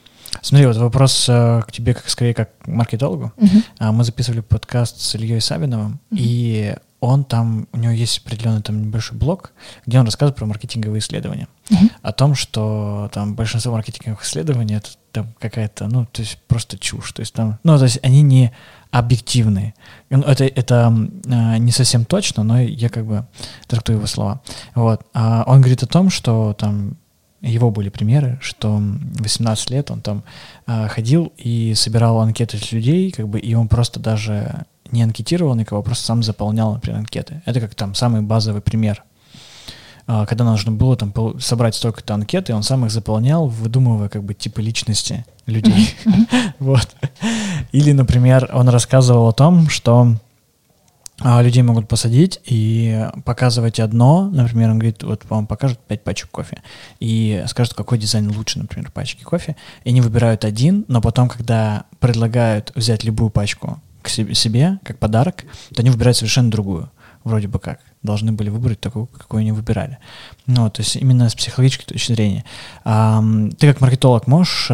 Смотри, 0.42 0.66
вот 0.66 0.76
вопрос 0.76 1.26
э, 1.28 1.62
к 1.66 1.72
тебе, 1.72 1.94
как 1.94 2.08
скорее 2.08 2.34
как 2.34 2.50
маркетологу. 2.66 3.32
Угу. 3.36 3.62
А, 3.78 3.92
мы 3.92 4.04
записывали 4.04 4.40
подкаст 4.40 5.00
с 5.00 5.14
Ильей 5.14 5.40
Сабиновым, 5.40 6.00
угу. 6.10 6.20
и 6.20 6.74
он 7.04 7.24
там, 7.24 7.68
у 7.72 7.76
него 7.76 7.92
есть 7.92 8.18
определенный 8.18 8.62
там 8.62 8.82
небольшой 8.82 9.18
блог, 9.18 9.52
где 9.86 9.98
он 9.98 10.06
рассказывает 10.06 10.36
про 10.36 10.46
маркетинговые 10.46 11.00
исследования. 11.00 11.48
Uh-huh. 11.68 11.90
О 12.02 12.12
том, 12.12 12.34
что 12.34 13.10
там 13.12 13.34
большинство 13.34 13.72
маркетинговых 13.72 14.22
исследований 14.24 14.74
это 14.74 14.90
там 15.12 15.34
какая-то, 15.38 15.86
ну, 15.86 16.06
то 16.06 16.22
есть 16.22 16.38
просто 16.48 16.78
чушь. 16.78 17.12
То 17.12 17.20
есть 17.20 17.34
там, 17.34 17.58
ну, 17.62 17.78
то 17.78 17.84
есть 17.84 18.00
они 18.02 18.22
не 18.22 18.52
объективные. 18.90 19.74
Ну, 20.10 20.22
это, 20.22 20.44
это 20.44 20.92
э, 21.26 21.58
не 21.58 21.72
совсем 21.72 22.04
точно, 22.04 22.42
но 22.42 22.60
я 22.60 22.88
как 22.88 23.06
бы 23.06 23.26
трактую 23.66 23.96
его 23.96 24.06
слова. 24.06 24.40
Вот. 24.74 25.02
А 25.14 25.44
он 25.46 25.60
говорит 25.60 25.82
о 25.82 25.86
том, 25.86 26.10
что 26.10 26.54
там 26.54 26.96
его 27.40 27.70
были 27.70 27.90
примеры, 27.90 28.38
что 28.40 28.80
18 29.18 29.70
лет 29.70 29.90
он 29.90 30.00
там 30.00 30.24
э, 30.66 30.88
ходил 30.88 31.32
и 31.36 31.74
собирал 31.74 32.20
анкеты 32.20 32.56
с 32.56 32.72
людей, 32.72 33.10
как 33.10 33.28
бы, 33.28 33.38
и 33.38 33.54
он 33.54 33.68
просто 33.68 34.00
даже 34.00 34.64
не 34.94 35.02
анкетировал 35.02 35.54
никого, 35.54 35.82
просто 35.82 36.04
сам 36.04 36.22
заполнял, 36.22 36.72
например, 36.72 37.00
анкеты. 37.00 37.42
Это 37.44 37.60
как 37.60 37.74
там 37.74 37.94
самый 37.94 38.22
базовый 38.22 38.62
пример. 38.62 39.04
Э, 40.06 40.24
когда 40.26 40.44
нужно 40.44 40.72
было 40.72 40.96
там 40.96 41.12
собрать 41.40 41.74
столько-то 41.74 42.14
анкет, 42.14 42.50
и 42.50 42.52
он 42.52 42.62
сам 42.62 42.86
их 42.86 42.90
заполнял, 42.90 43.48
выдумывая 43.48 44.08
как 44.08 44.22
бы 44.22 44.34
типы 44.34 44.62
личности 44.62 45.24
людей. 45.46 45.94
Вот. 46.58 46.88
Или, 47.72 47.92
например, 47.92 48.48
он 48.54 48.68
рассказывал 48.68 49.28
о 49.28 49.32
том, 49.32 49.68
что 49.68 50.14
а, 51.20 51.42
людей 51.42 51.62
могут 51.62 51.88
посадить 51.88 52.40
и 52.44 53.06
показывать 53.24 53.78
одно, 53.80 54.30
например, 54.30 54.70
он 54.70 54.78
говорит, 54.78 55.02
вот 55.02 55.24
вам 55.28 55.46
покажут 55.46 55.78
пять 55.78 56.02
пачек 56.02 56.30
кофе 56.30 56.62
и 57.00 57.44
скажут, 57.46 57.74
какой 57.74 57.98
дизайн 57.98 58.34
лучше, 58.34 58.58
например, 58.58 58.90
пачки 58.90 59.22
кофе, 59.22 59.56
и 59.84 59.90
они 59.90 60.00
выбирают 60.00 60.44
один, 60.44 60.84
но 60.88 61.00
потом, 61.00 61.28
когда 61.28 61.84
предлагают 62.00 62.72
взять 62.74 63.04
любую 63.04 63.30
пачку 63.30 63.80
к 64.04 64.08
себе, 64.08 64.78
как 64.84 64.98
подарок, 64.98 65.44
то 65.74 65.80
они 65.80 65.90
выбирают 65.90 66.16
совершенно 66.16 66.50
другую, 66.50 66.90
вроде 67.24 67.48
бы 67.48 67.58
как, 67.58 67.80
должны 68.02 68.32
были 68.32 68.50
выбрать 68.50 68.80
такую, 68.80 69.06
какую 69.06 69.40
они 69.40 69.50
выбирали. 69.52 69.98
Ну, 70.46 70.68
то 70.70 70.82
есть 70.82 70.96
именно 70.96 71.28
с 71.28 71.34
психологической 71.34 71.86
точки 71.86 72.12
зрения. 72.12 72.44
Ты 72.84 73.66
как 73.66 73.80
маркетолог 73.80 74.26
можешь 74.26 74.70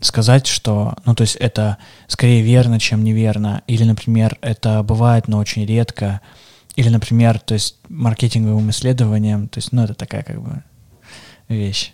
сказать, 0.00 0.46
что, 0.46 0.96
ну, 1.06 1.14
то 1.14 1.22
есть 1.22 1.36
это 1.36 1.78
скорее 2.08 2.42
верно, 2.42 2.78
чем 2.78 3.04
неверно, 3.04 3.62
или, 3.68 3.84
например, 3.84 4.36
это 4.42 4.82
бывает, 4.82 5.28
но 5.28 5.38
очень 5.38 5.64
редко, 5.64 6.20
или, 6.76 6.88
например, 6.88 7.38
то 7.38 7.54
есть 7.54 7.76
маркетинговым 7.88 8.68
исследованием, 8.70 9.48
то 9.48 9.58
есть, 9.58 9.72
ну, 9.72 9.84
это 9.84 9.94
такая 9.94 10.24
как 10.24 10.42
бы 10.42 10.62
вещь. 11.48 11.92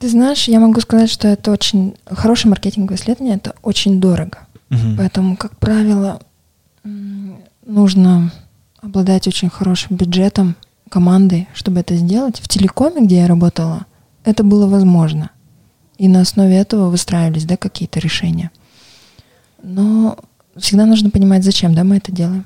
Ты 0.00 0.08
знаешь, 0.08 0.48
я 0.48 0.58
могу 0.58 0.80
сказать, 0.80 1.08
что 1.08 1.28
это 1.28 1.52
очень 1.52 1.94
хорошее 2.10 2.50
маркетинговое 2.50 2.98
исследование, 2.98 3.36
это 3.36 3.54
очень 3.62 4.00
дорого. 4.00 4.48
Угу. 4.72 4.96
Поэтому, 4.96 5.36
как 5.36 5.56
правило, 5.58 6.20
нужно 7.66 8.32
обладать 8.80 9.28
очень 9.28 9.50
хорошим 9.50 9.96
бюджетом, 9.96 10.56
командой, 10.88 11.48
чтобы 11.54 11.80
это 11.80 11.94
сделать. 11.96 12.40
В 12.40 12.48
телекоме, 12.48 13.04
где 13.04 13.16
я 13.16 13.26
работала, 13.26 13.86
это 14.24 14.44
было 14.44 14.66
возможно. 14.66 15.30
И 15.98 16.08
на 16.08 16.20
основе 16.20 16.56
этого 16.56 16.90
выстраивались 16.90 17.44
да, 17.44 17.56
какие-то 17.56 18.00
решения. 18.00 18.50
Но 19.62 20.18
всегда 20.56 20.86
нужно 20.86 21.10
понимать, 21.10 21.44
зачем 21.44 21.74
да, 21.74 21.84
мы 21.84 21.98
это 21.98 22.12
делаем. 22.12 22.44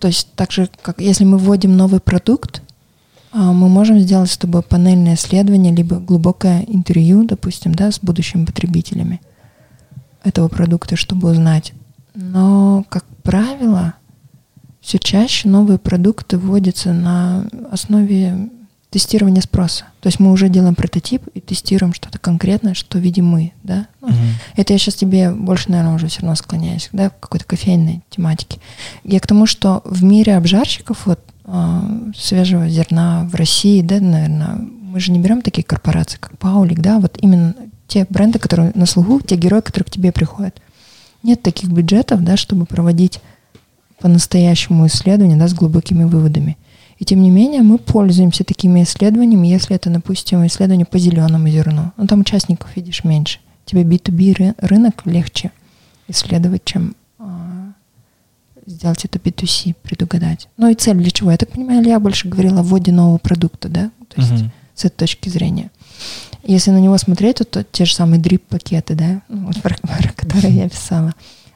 То 0.00 0.08
есть 0.08 0.28
так 0.34 0.50
же, 0.50 0.68
как 0.82 1.00
если 1.00 1.24
мы 1.24 1.38
вводим 1.38 1.76
новый 1.76 2.00
продукт, 2.00 2.62
а, 3.32 3.52
мы 3.52 3.68
можем 3.68 4.00
сделать 4.00 4.30
с 4.30 4.38
тобой 4.38 4.62
панельное 4.62 5.14
исследование, 5.14 5.74
либо 5.74 5.96
глубокое 5.96 6.64
интервью, 6.66 7.24
допустим, 7.24 7.74
да, 7.74 7.92
с 7.92 8.00
будущими 8.00 8.44
потребителями 8.44 9.20
этого 10.26 10.48
продукта, 10.48 10.96
чтобы 10.96 11.30
узнать. 11.30 11.72
Но, 12.14 12.84
как 12.88 13.04
правило, 13.22 13.94
все 14.80 14.98
чаще 14.98 15.48
новые 15.48 15.78
продукты 15.78 16.38
вводятся 16.38 16.92
на 16.92 17.46
основе 17.70 18.50
тестирование 18.90 19.42
спроса. 19.42 19.84
То 20.00 20.06
есть 20.08 20.20
мы 20.20 20.32
уже 20.32 20.48
делаем 20.48 20.74
прототип 20.74 21.26
и 21.34 21.40
тестируем 21.40 21.92
что-то 21.92 22.18
конкретное, 22.18 22.74
что 22.74 22.98
видим 22.98 23.26
мы, 23.26 23.52
да. 23.62 23.88
Ну, 24.00 24.08
uh-huh. 24.08 24.14
Это 24.56 24.72
я 24.72 24.78
сейчас 24.78 24.94
тебе 24.94 25.32
больше, 25.32 25.70
наверное, 25.70 25.96
уже 25.96 26.06
все 26.06 26.22
равно 26.22 26.34
склоняюсь, 26.36 26.88
да, 26.92 27.10
к 27.10 27.20
какой-то 27.20 27.44
кофейной 27.44 28.02
тематике. 28.08 28.58
Я 29.04 29.20
к 29.20 29.26
тому, 29.26 29.46
что 29.46 29.82
в 29.84 30.02
мире 30.02 30.36
обжарщиков 30.36 31.04
вот 31.06 31.20
э, 31.44 31.80
свежего 32.16 32.68
зерна 32.68 33.28
в 33.30 33.34
России, 33.34 33.82
да, 33.82 34.00
наверное, 34.00 34.56
мы 34.56 35.00
же 35.00 35.12
не 35.12 35.18
берем 35.18 35.42
такие 35.42 35.64
корпорации, 35.64 36.18
как 36.18 36.38
Паулик, 36.38 36.80
да, 36.80 36.98
вот 36.98 37.18
именно 37.20 37.54
те 37.86 38.06
бренды, 38.08 38.38
которые 38.38 38.72
на 38.74 38.86
слугу, 38.86 39.20
те 39.20 39.36
герои, 39.36 39.60
которые 39.60 39.86
к 39.86 39.90
тебе 39.90 40.12
приходят. 40.12 40.60
Нет 41.22 41.42
таких 41.42 41.70
бюджетов, 41.70 42.22
да, 42.22 42.36
чтобы 42.36 42.66
проводить 42.66 43.20
по-настоящему 44.00 44.86
исследования, 44.86 45.36
да, 45.36 45.48
с 45.48 45.54
глубокими 45.54 46.04
выводами. 46.04 46.56
И 46.98 47.04
тем 47.04 47.22
не 47.22 47.30
менее 47.30 47.62
мы 47.62 47.78
пользуемся 47.78 48.44
такими 48.44 48.82
исследованиями, 48.82 49.48
если 49.48 49.76
это, 49.76 49.90
допустим, 49.90 50.46
исследование 50.46 50.86
по 50.86 50.98
зеленому 50.98 51.48
зерну. 51.48 51.92
Ну, 51.96 52.06
там 52.06 52.20
участников, 52.20 52.74
видишь, 52.74 53.04
меньше. 53.04 53.40
Тебе 53.64 53.82
B2B 53.82 54.54
рынок 54.58 55.02
легче 55.04 55.50
исследовать, 56.08 56.64
чем 56.64 56.94
а, 57.18 57.72
сделать 58.64 59.04
это 59.04 59.18
B2C, 59.18 59.74
предугадать. 59.82 60.48
Ну 60.56 60.68
и 60.68 60.74
цель 60.74 60.96
для 60.96 61.10
чего? 61.10 61.32
Я 61.32 61.36
так 61.36 61.50
понимаю, 61.50 61.84
я 61.84 62.00
больше 62.00 62.28
говорила 62.28 62.60
о 62.60 62.62
вводе 62.62 62.92
нового 62.92 63.18
продукта, 63.18 63.68
да? 63.68 63.90
То 64.14 64.20
есть 64.20 64.32
uh-huh. 64.32 64.50
с 64.74 64.84
этой 64.84 64.96
точки 64.98 65.28
зрения. 65.28 65.70
Если 66.46 66.70
на 66.70 66.78
него 66.78 66.96
смотреть, 66.96 67.38
то, 67.38 67.44
то 67.44 67.64
те 67.64 67.84
же 67.84 67.94
самые 67.94 68.20
дрип-пакеты, 68.20 68.94
да, 68.94 69.22
ну, 69.28 69.50
про, 69.62 69.76
про 69.82 70.08
которые 70.14 70.54
я 70.54 70.68
писала. 70.68 71.12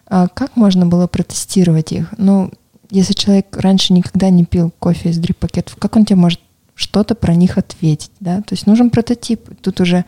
А 0.07 0.26
как 0.26 0.57
можно 0.57 0.84
было 0.86 1.07
протестировать 1.07 1.93
их? 1.93 2.12
Ну, 2.18 2.51
если 2.91 3.12
человек 3.12 3.57
раньше 3.57 3.93
никогда 3.93 4.30
не 4.30 4.45
пил 4.45 4.72
кофе 4.78 5.11
из 5.11 5.18
дрип-пакетов, 5.18 5.76
как 5.76 5.95
он 5.97 6.05
тебе 6.05 6.16
может 6.16 6.41
что-то 6.74 7.14
про 7.14 7.34
них 7.34 7.57
ответить, 7.59 8.11
да? 8.18 8.38
То 8.38 8.55
есть 8.55 8.66
нужен 8.66 8.91
прототип. 8.91 9.49
Тут 9.61 9.80
уже 9.80 10.05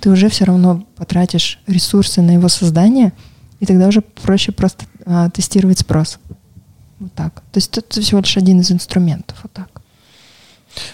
ты 0.00 0.10
уже 0.10 0.28
все 0.28 0.44
равно 0.44 0.84
потратишь 0.96 1.60
ресурсы 1.66 2.22
на 2.22 2.32
его 2.32 2.48
создание, 2.48 3.12
и 3.58 3.66
тогда 3.66 3.88
уже 3.88 4.00
проще 4.00 4.52
просто 4.52 4.84
а, 5.04 5.28
тестировать 5.30 5.80
спрос. 5.80 6.18
Вот 6.98 7.12
так. 7.14 7.34
То 7.52 7.58
есть 7.58 7.76
это 7.76 8.00
всего 8.00 8.20
лишь 8.20 8.36
один 8.36 8.60
из 8.60 8.70
инструментов. 8.70 9.38
Вот 9.42 9.52
так. 9.52 9.82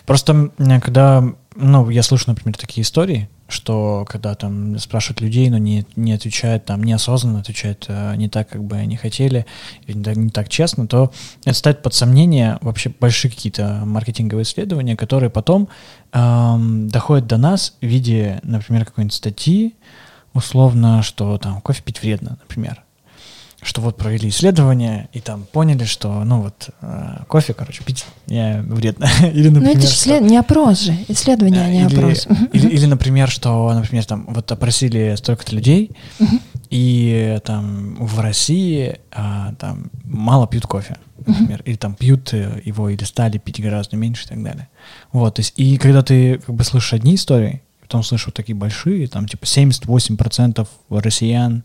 Просто 0.06 0.50
когда 0.82 1.34
ну, 1.56 1.88
я 1.90 2.02
слышу, 2.02 2.24
например, 2.28 2.56
такие 2.56 2.82
истории, 2.82 3.28
что 3.48 4.04
когда 4.08 4.34
там 4.34 4.78
спрашивают 4.78 5.20
людей, 5.20 5.48
но 5.50 5.58
не, 5.58 5.86
не 5.96 6.12
отвечают 6.12 6.64
там 6.64 6.82
неосознанно, 6.82 7.40
отвечают 7.40 7.86
э, 7.88 8.14
не 8.16 8.28
так, 8.28 8.48
как 8.48 8.64
бы 8.64 8.76
они 8.76 8.96
хотели, 8.96 9.46
или 9.86 10.14
не, 10.14 10.30
так 10.30 10.48
честно, 10.48 10.86
то 10.86 11.12
это 11.44 11.54
ставит 11.54 11.82
под 11.82 11.94
сомнение 11.94 12.58
вообще 12.60 12.92
большие 13.00 13.30
какие-то 13.30 13.82
маркетинговые 13.84 14.44
исследования, 14.44 14.96
которые 14.96 15.30
потом 15.30 15.68
эм, 16.12 16.88
доходят 16.88 17.26
до 17.26 17.36
нас 17.36 17.76
в 17.80 17.86
виде, 17.86 18.40
например, 18.42 18.84
какой-нибудь 18.84 19.14
статьи, 19.14 19.74
условно, 20.34 21.02
что 21.02 21.38
там 21.38 21.60
кофе 21.60 21.82
пить 21.82 22.02
вредно, 22.02 22.38
например 22.40 22.85
что 23.62 23.80
вот 23.80 23.96
провели 23.96 24.28
исследование 24.28 25.08
и 25.12 25.20
там 25.20 25.44
поняли, 25.50 25.84
что, 25.84 26.24
ну 26.24 26.42
вот, 26.42 26.70
э, 26.82 27.24
кофе, 27.26 27.54
короче, 27.54 27.82
пить 27.84 28.04
не 28.26 28.62
вредно. 28.62 29.08
или, 29.32 29.48
например, 29.48 29.74
ну 29.74 29.78
это 29.78 29.88
же 29.88 29.94
что... 29.94 30.20
не 30.20 30.36
опрос 30.36 30.80
же, 30.80 30.96
исследование, 31.08 31.62
а 31.62 31.68
не 31.68 31.84
или, 31.84 31.94
опрос. 31.94 32.26
Или, 32.52 32.68
или, 32.68 32.86
например, 32.86 33.30
что, 33.30 33.72
например, 33.72 34.04
там 34.04 34.26
вот 34.28 34.50
опросили 34.52 35.14
столько-то 35.16 35.54
людей, 35.54 35.92
и 36.70 37.38
там 37.44 37.96
в 38.04 38.20
России 38.20 38.98
а, 39.12 39.54
там 39.54 39.90
мало 40.04 40.46
пьют 40.46 40.66
кофе, 40.66 40.96
например, 41.26 41.62
или 41.64 41.76
там 41.76 41.94
пьют 41.94 42.32
его 42.32 42.88
или 42.88 43.04
стали 43.04 43.38
пить 43.38 43.60
гораздо 43.60 43.96
меньше 43.96 44.24
и 44.26 44.28
так 44.28 44.42
далее. 44.42 44.68
Вот, 45.12 45.36
то 45.36 45.40
есть, 45.40 45.54
и 45.56 45.78
когда 45.78 46.02
ты 46.02 46.38
как 46.38 46.54
бы 46.54 46.64
слышишь 46.64 46.92
одни 46.92 47.14
истории, 47.14 47.62
потом 47.80 48.02
вот 48.08 48.34
такие 48.34 48.54
большие, 48.54 49.06
там 49.08 49.26
типа 49.26 49.44
78% 49.44 50.66
россиян 50.90 51.62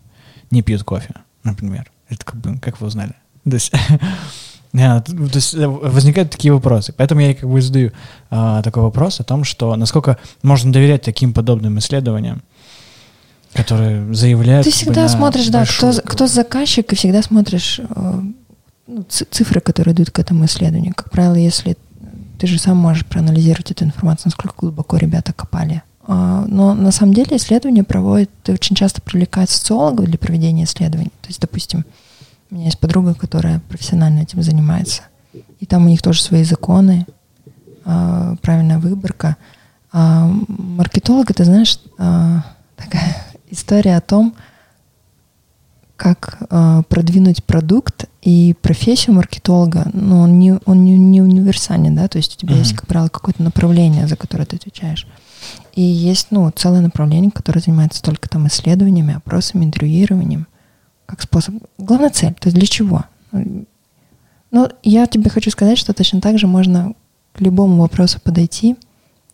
не 0.51 0.61
пьют 0.61 0.83
кофе 0.83 1.15
например? 1.43 1.91
Это 2.09 2.25
как 2.25 2.35
бы, 2.35 2.57
как 2.59 2.81
вы 2.81 2.87
узнали? 2.87 3.13
То 3.43 3.53
есть, 3.53 3.71
то 4.71 5.03
есть 5.33 5.53
э, 5.53 5.67
возникают 5.67 6.31
такие 6.31 6.53
вопросы. 6.53 6.93
Поэтому 6.93 7.21
я 7.21 7.33
как 7.33 7.49
бы 7.49 7.61
задаю 7.61 7.91
а, 8.29 8.61
такой 8.61 8.83
вопрос 8.83 9.19
о 9.19 9.23
том, 9.23 9.43
что 9.43 9.75
насколько 9.75 10.17
можно 10.43 10.71
доверять 10.71 11.01
таким 11.01 11.33
подобным 11.33 11.79
исследованиям, 11.79 12.43
которые 13.53 14.13
заявляют... 14.13 14.65
Ты 14.65 14.71
всегда 14.71 15.09
смотришь, 15.09 15.47
да, 15.47 15.65
кто, 15.65 15.93
кто 16.05 16.27
заказчик, 16.27 16.91
и 16.91 16.95
всегда 16.95 17.21
смотришь 17.21 17.79
э, 17.79 18.21
ну, 18.87 19.05
цифры, 19.09 19.59
которые 19.59 19.93
идут 19.93 20.11
к 20.11 20.19
этому 20.19 20.45
исследованию. 20.45 20.93
Как 20.95 21.11
правило, 21.11 21.35
если 21.35 21.77
ты 22.39 22.47
же 22.47 22.59
сам 22.59 22.77
можешь 22.77 23.05
проанализировать 23.05 23.71
эту 23.71 23.85
информацию, 23.85 24.27
насколько 24.27 24.55
глубоко 24.57 24.97
ребята 24.97 25.33
копали 25.33 25.83
но 26.11 26.73
на 26.73 26.91
самом 26.91 27.13
деле 27.13 27.37
исследования 27.37 27.83
проводят, 27.83 28.29
очень 28.49 28.75
часто 28.75 29.01
привлекают 29.01 29.49
социологов 29.49 30.07
для 30.07 30.17
проведения 30.17 30.65
исследований. 30.65 31.11
То 31.21 31.29
есть, 31.29 31.39
допустим, 31.39 31.85
у 32.49 32.55
меня 32.55 32.65
есть 32.65 32.79
подруга, 32.79 33.13
которая 33.13 33.61
профессионально 33.69 34.19
этим 34.19 34.41
занимается. 34.41 35.03
И 35.59 35.65
там 35.65 35.85
у 35.85 35.89
них 35.89 36.01
тоже 36.01 36.21
свои 36.21 36.43
законы, 36.43 37.05
а, 37.85 38.35
правильная 38.41 38.79
выборка. 38.79 39.37
А 39.93 40.29
маркетолог, 40.47 41.31
это, 41.31 41.45
знаешь, 41.45 41.79
такая 41.97 43.15
история 43.49 43.95
о 43.95 44.01
том, 44.01 44.35
как 45.95 46.39
продвинуть 46.89 47.43
продукт 47.43 48.05
и 48.23 48.55
профессию 48.59 49.15
маркетолога, 49.15 49.89
ну, 49.93 50.19
он 50.21 50.39
не, 50.39 50.59
он 50.65 50.83
не, 50.83 50.97
не 50.97 51.21
универсальный, 51.21 51.91
да, 51.91 52.07
то 52.07 52.17
есть 52.17 52.35
у 52.35 52.37
тебя 52.39 52.55
mm-hmm. 52.55 52.59
есть, 52.59 52.73
как 52.73 52.87
правило, 52.87 53.07
какое-то 53.07 53.43
направление, 53.43 54.07
за 54.07 54.15
которое 54.15 54.45
ты 54.45 54.55
отвечаешь. 54.55 55.05
И 55.73 55.81
есть, 55.81 56.27
ну, 56.31 56.49
целое 56.51 56.81
направление, 56.81 57.31
которое 57.31 57.59
занимается 57.59 58.01
только 58.01 58.29
там 58.29 58.47
исследованиями, 58.47 59.15
опросами, 59.15 59.65
интервьюированием, 59.65 60.47
как 61.05 61.21
способ. 61.21 61.55
Главная 61.77 62.09
цель, 62.09 62.33
то 62.33 62.47
есть 62.47 62.57
для 62.57 62.67
чего? 62.67 63.05
Ну, 63.31 64.69
я 64.83 65.07
тебе 65.07 65.29
хочу 65.29 65.49
сказать, 65.49 65.77
что 65.77 65.93
точно 65.93 66.19
так 66.19 66.37
же 66.37 66.47
можно 66.47 66.93
к 67.33 67.41
любому 67.41 67.81
вопросу 67.81 68.19
подойти 68.21 68.75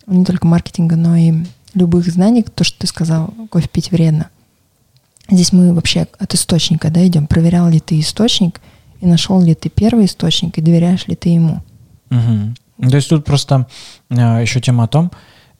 не 0.05 0.23
только 0.23 0.47
маркетинга, 0.47 0.95
но 0.95 1.15
и 1.15 1.33
любых 1.73 2.07
знаний, 2.07 2.43
то, 2.43 2.63
что 2.63 2.79
ты 2.79 2.87
сказал, 2.87 3.33
кофе 3.49 3.67
пить 3.67 3.91
вредно. 3.91 4.29
Здесь 5.29 5.51
мы 5.51 5.73
вообще 5.73 6.07
от 6.17 6.33
источника 6.33 6.89
да, 6.89 7.05
идем. 7.05 7.27
Проверял 7.27 7.67
ли 7.67 7.79
ты 7.79 7.99
источник, 7.99 8.61
и 9.01 9.05
нашел 9.05 9.41
ли 9.41 9.53
ты 9.53 9.69
первый 9.69 10.05
источник, 10.05 10.57
и 10.57 10.61
доверяешь 10.61 11.07
ли 11.07 11.15
ты 11.15 11.29
ему. 11.29 11.61
Угу. 12.09 12.89
То 12.89 12.95
есть 12.95 13.09
тут 13.09 13.25
просто 13.25 13.67
э, 14.09 14.15
еще 14.15 14.61
тема 14.61 14.85
о 14.85 14.87
том, 14.87 15.11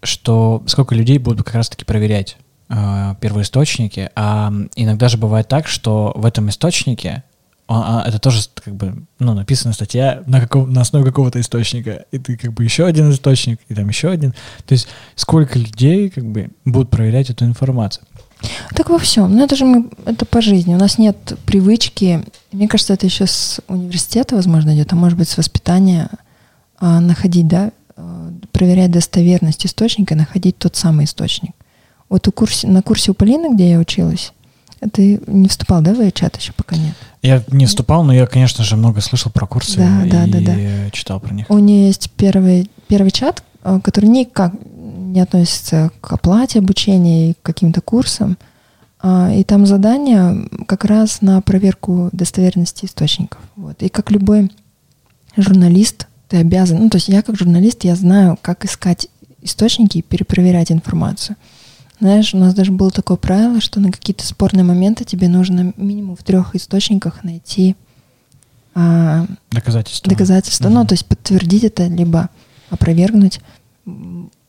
что 0.04 0.64
сколько 0.68 0.96
людей 0.96 1.18
будут 1.18 1.46
как 1.46 1.56
раз-таки 1.56 1.86
проверять 1.86 2.38
э, 2.70 3.16
первоисточники, 3.20 4.10
а 4.16 4.52
иногда 4.76 5.08
же 5.10 5.18
бывает 5.18 5.48
так, 5.48 5.68
что 5.68 6.14
в 6.16 6.26
этом 6.26 6.50
источнике 6.50 7.24
а, 7.70 8.04
это 8.08 8.18
тоже 8.20 8.42
как 8.64 8.76
бы, 8.76 9.04
ну, 9.20 9.34
написана 9.34 9.74
статья 9.74 10.24
на, 10.26 10.40
каком, 10.40 10.72
на 10.72 10.82
основе 10.82 11.04
какого-то 11.04 11.42
источника, 11.42 12.06
и 12.12 12.18
ты 12.18 12.38
как 12.38 12.54
бы 12.54 12.64
еще 12.64 12.86
один 12.86 13.12
источник, 13.12 13.60
и 13.68 13.76
там 13.76 13.90
еще 13.90 14.10
один. 14.10 14.32
То 14.66 14.74
есть 14.74 14.88
сколько 15.16 15.60
людей 15.60 16.10
как 16.10 16.26
бы 16.26 16.50
будут 16.64 16.90
проверять 16.90 17.30
эту 17.30 17.44
информацию? 17.44 18.06
Так 18.74 18.90
во 18.90 19.00
всем. 19.00 19.36
Ну, 19.36 19.44
это 19.44 19.56
же 19.56 19.66
мы, 19.66 19.90
это 20.06 20.26
по 20.26 20.42
жизни. 20.42 20.76
У 20.76 20.78
нас 20.78 20.98
нет 20.98 21.38
привычки. 21.46 22.24
Мне 22.52 22.68
кажется, 22.68 22.94
это 22.94 23.06
еще 23.06 23.26
с 23.26 23.60
университета, 23.68 24.36
возможно, 24.36 24.74
идет, 24.74 24.94
а 24.94 24.96
может 24.96 25.18
быть, 25.18 25.28
с 25.28 25.38
воспитания 25.38 26.10
а, 26.80 27.02
находить, 27.02 27.48
да, 27.48 27.66
а, 27.66 27.72
проверять 28.52 28.92
достоверность 28.92 29.66
источника, 29.66 30.16
находить 30.16 30.58
тот 30.58 30.76
самый 30.76 31.06
источник. 31.06 31.52
Вот 32.10 32.28
у 32.28 32.32
курсе, 32.32 32.68
на 32.68 32.82
курсе 32.82 33.12
у 33.12 33.14
Полины, 33.14 33.54
где 33.54 33.72
я 33.72 33.80
училась, 33.80 34.32
ты 34.94 35.20
не 35.28 35.48
вступал, 35.48 35.82
да, 35.82 35.94
в 35.94 36.12
чат 36.12 36.38
еще 36.38 36.54
пока 36.54 36.76
нет? 36.76 36.94
Я 37.22 37.44
не 37.48 37.66
вступал, 37.66 38.04
но 38.04 38.14
я, 38.14 38.28
конечно 38.28 38.64
же, 38.64 38.76
много 38.76 39.02
слышал 39.02 39.32
про 39.32 39.48
курсы 39.48 39.78
да, 39.78 40.06
и 40.06 40.10
да, 40.10 40.26
да, 40.28 40.40
да. 40.40 40.92
читал 40.92 41.20
про 41.20 41.34
них. 41.34 41.50
У 41.50 41.58
нее 41.58 41.88
есть 41.88 42.12
первый, 42.12 42.70
первый 42.88 43.12
чат, 43.12 43.44
а, 43.64 43.80
который 43.80 44.06
никак 44.06 44.54
не 44.76 45.20
относится 45.20 45.92
к 46.00 46.14
оплате 46.14 46.60
обучения 46.60 47.32
и 47.32 47.34
к 47.34 47.42
каким-то 47.42 47.82
курсам. 47.82 48.38
А, 49.00 49.32
и 49.34 49.44
там 49.44 49.66
задание 49.66 50.48
как 50.68 50.86
раз 50.86 51.22
на 51.22 51.42
проверку 51.42 52.10
достоверности 52.12 52.86
источников. 52.86 53.42
Вот. 53.56 53.82
И 53.82 53.90
как 53.90 54.12
любой 54.12 54.52
журналист, 55.36 56.08
ты 56.28 56.38
обязан, 56.38 56.80
ну 56.80 56.90
то 56.90 56.98
есть 56.98 57.08
я 57.08 57.22
как 57.22 57.38
журналист, 57.38 57.84
я 57.84 57.96
знаю, 57.96 58.38
как 58.42 58.66
искать 58.66 59.08
источники 59.42 60.00
и 60.00 60.02
перепроверять 60.02 60.72
информацию. 60.72 61.38
Знаешь, 62.00 62.34
у 62.34 62.38
нас 62.38 62.54
даже 62.54 62.72
было 62.72 62.92
такое 62.92 63.18
правило, 63.18 63.60
что 63.60 63.80
на 63.80 63.92
какие-то 63.92 64.26
спорные 64.26 64.64
моменты 64.64 65.04
тебе 65.04 65.28
нужно 65.28 65.74
минимум 65.78 66.16
в 66.16 66.24
трех 66.24 66.56
источниках 66.56 67.24
найти 67.24 67.76
а, 68.76 69.26
доказательства. 69.50 70.10
Доказательства. 70.10 70.68
Угу. 70.68 70.74
Ну, 70.74 70.86
то 70.86 70.94
есть 70.94 71.06
подтвердить 71.08 71.64
это, 71.64 71.88
либо 71.88 72.30
опровергнуть. 72.70 73.40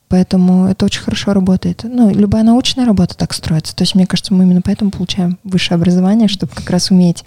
Поэтому 0.09 0.67
это 0.67 0.85
очень 0.85 1.01
хорошо 1.01 1.33
работает. 1.33 1.85
Ну, 1.85 2.11
любая 2.11 2.43
научная 2.43 2.85
работа 2.85 3.17
так 3.17 3.33
строится. 3.33 3.75
То 3.75 3.83
есть, 3.83 3.95
мне 3.95 4.07
кажется, 4.07 4.35
мы 4.35 4.45
именно 4.45 4.61
поэтому 4.61 4.91
получаем 4.91 5.39
высшее 5.45 5.77
образование, 5.77 6.29
чтобы 6.29 6.53
как 6.55 6.69
раз 6.69 6.91
уметь 6.91 7.25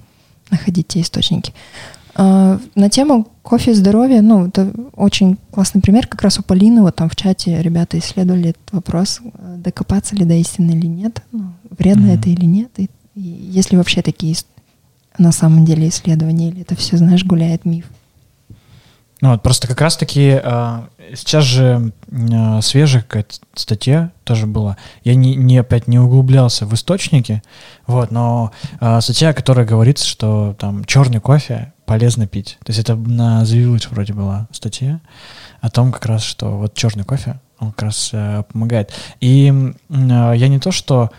находить 0.51 0.89
те 0.89 1.01
источники. 1.01 1.53
А, 2.15 2.59
на 2.75 2.89
тему 2.89 3.27
кофе 3.41 3.71
и 3.71 3.73
здоровья, 3.73 4.21
ну, 4.21 4.47
это 4.47 4.71
очень 4.95 5.37
классный 5.51 5.81
пример. 5.81 6.07
Как 6.07 6.21
раз 6.21 6.39
у 6.39 6.43
Полины, 6.43 6.81
вот 6.81 6.95
там 6.95 7.09
в 7.09 7.15
чате 7.15 7.61
ребята 7.61 7.97
исследовали 7.99 8.49
этот 8.49 8.71
вопрос, 8.71 9.21
докопаться 9.57 10.15
ли 10.15 10.25
до 10.25 10.33
истины 10.35 10.71
или 10.71 10.87
нет, 10.87 11.23
ну, 11.31 11.53
вредно 11.69 12.07
mm-hmm. 12.07 12.19
это 12.19 12.29
или 12.29 12.45
нет, 12.45 12.71
и, 12.77 12.89
и 13.15 13.21
есть 13.21 13.71
ли 13.71 13.77
вообще 13.77 14.01
такие 14.01 14.35
на 15.17 15.31
самом 15.31 15.65
деле 15.65 15.89
исследования, 15.89 16.49
или 16.49 16.61
это 16.61 16.75
все, 16.75 16.97
знаешь, 16.97 17.25
гуляет 17.25 17.65
миф. 17.65 17.85
Ну 19.21 19.29
вот, 19.29 19.43
просто 19.43 19.67
как 19.67 19.79
раз-таки 19.81 20.39
э, 20.43 20.81
сейчас 21.15 21.43
же 21.43 21.93
э, 22.09 22.61
свежая 22.61 23.03
какая-то 23.03 23.35
статья 23.53 24.11
тоже 24.23 24.47
была. 24.47 24.77
Я 25.03 25.13
не, 25.13 25.35
не 25.35 25.59
опять 25.59 25.87
не 25.87 25.99
углублялся 25.99 26.65
в 26.65 26.73
источники, 26.73 27.43
вот, 27.85 28.09
но 28.09 28.51
э, 28.79 28.99
статья, 28.99 29.33
которая 29.33 29.67
говорится, 29.67 30.07
что 30.07 30.55
там 30.57 30.85
черный 30.85 31.19
кофе 31.19 31.71
полезно 31.91 32.25
пить. 32.25 32.57
То 32.63 32.69
есть 32.69 32.79
это 32.79 32.95
на 32.95 33.43
The 33.43 33.89
вроде 33.91 34.13
была 34.13 34.47
статья 34.53 35.01
о 35.59 35.69
том 35.69 35.91
как 35.91 36.05
раз, 36.05 36.23
что 36.23 36.57
вот 36.57 36.73
черный 36.73 37.03
кофе, 37.03 37.41
он 37.59 37.73
как 37.73 37.81
раз 37.81 38.11
э, 38.13 38.43
помогает. 38.49 38.93
И 39.19 39.51
э, 39.89 40.33
я 40.37 40.47
не 40.47 40.57
то, 40.59 40.71
что 40.71 41.11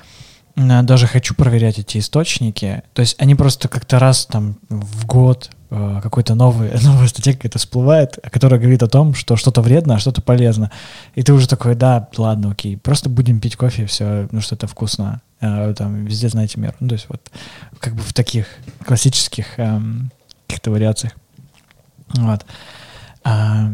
э, 0.57 0.83
даже 0.83 1.07
хочу 1.07 1.35
проверять 1.35 1.79
эти 1.79 1.99
источники, 1.99 2.85
то 2.95 3.01
есть 3.01 3.17
они 3.21 3.35
просто 3.35 3.69
как-то 3.69 3.99
раз 3.99 4.25
там 4.25 4.57
в 4.71 5.05
год 5.05 5.51
Э, 5.75 6.01
какой-то 6.03 6.35
новый, 6.35 6.71
новая 6.83 7.09
статья 7.09 7.33
какая-то 7.33 7.59
всплывает, 7.59 8.19
которая 8.31 8.61
говорит 8.61 8.83
о 8.83 8.89
том, 8.89 9.15
что 9.15 9.37
что-то 9.37 9.63
вредно, 9.63 9.95
а 9.95 9.99
что-то 9.99 10.21
полезно. 10.21 10.71
И 11.15 11.23
ты 11.23 11.33
уже 11.33 11.49
такой, 11.49 11.75
да, 11.75 12.11
ладно, 12.19 12.51
окей, 12.51 12.77
просто 12.77 13.09
будем 13.09 13.41
пить 13.41 13.57
кофе, 13.57 13.87
все, 13.87 14.29
ну 14.33 14.43
что-то 14.43 14.67
вкусно. 14.67 15.23
А, 15.41 15.73
там 15.73 16.05
везде 16.05 16.29
знаете 16.29 16.61
меру. 16.61 16.75
Ну, 16.81 16.89
то 16.89 16.93
есть 16.93 17.07
вот 17.09 17.23
как 17.81 17.95
бы 17.95 18.03
в 18.03 18.13
таких 18.13 18.49
классических 18.85 19.59
эм, 19.59 20.11
каких-то 20.53 20.71
вариациях. 20.71 21.13
Вот. 22.15 22.45
А, 23.25 23.71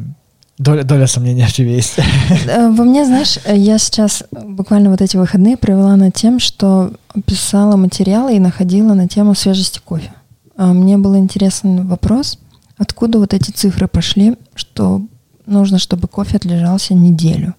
Доля, 0.58 0.82
доля 0.82 1.06
сомнения 1.06 1.46
в 1.46 1.52
тебе 1.52 1.76
есть. 1.76 1.98
Во 2.46 2.84
мне, 2.84 3.04
знаешь, 3.04 3.38
я 3.46 3.78
сейчас 3.78 4.24
буквально 4.30 4.90
вот 4.90 5.00
эти 5.00 5.16
выходные 5.16 5.56
провела 5.56 5.94
над 5.94 6.14
тем, 6.14 6.40
что 6.40 6.92
писала 7.26 7.76
материалы 7.76 8.34
и 8.34 8.40
находила 8.40 8.94
на 8.94 9.06
тему 9.06 9.34
свежести 9.36 9.78
кофе. 9.78 10.12
А, 10.56 10.72
мне 10.72 10.98
был 10.98 11.16
интересен 11.16 11.86
вопрос, 11.86 12.40
откуда 12.76 13.20
вот 13.20 13.34
эти 13.34 13.52
цифры 13.52 13.86
пошли, 13.86 14.36
что 14.56 15.02
нужно, 15.46 15.78
чтобы 15.78 16.08
кофе 16.08 16.36
отлежался 16.38 16.94
неделю. 16.94 17.54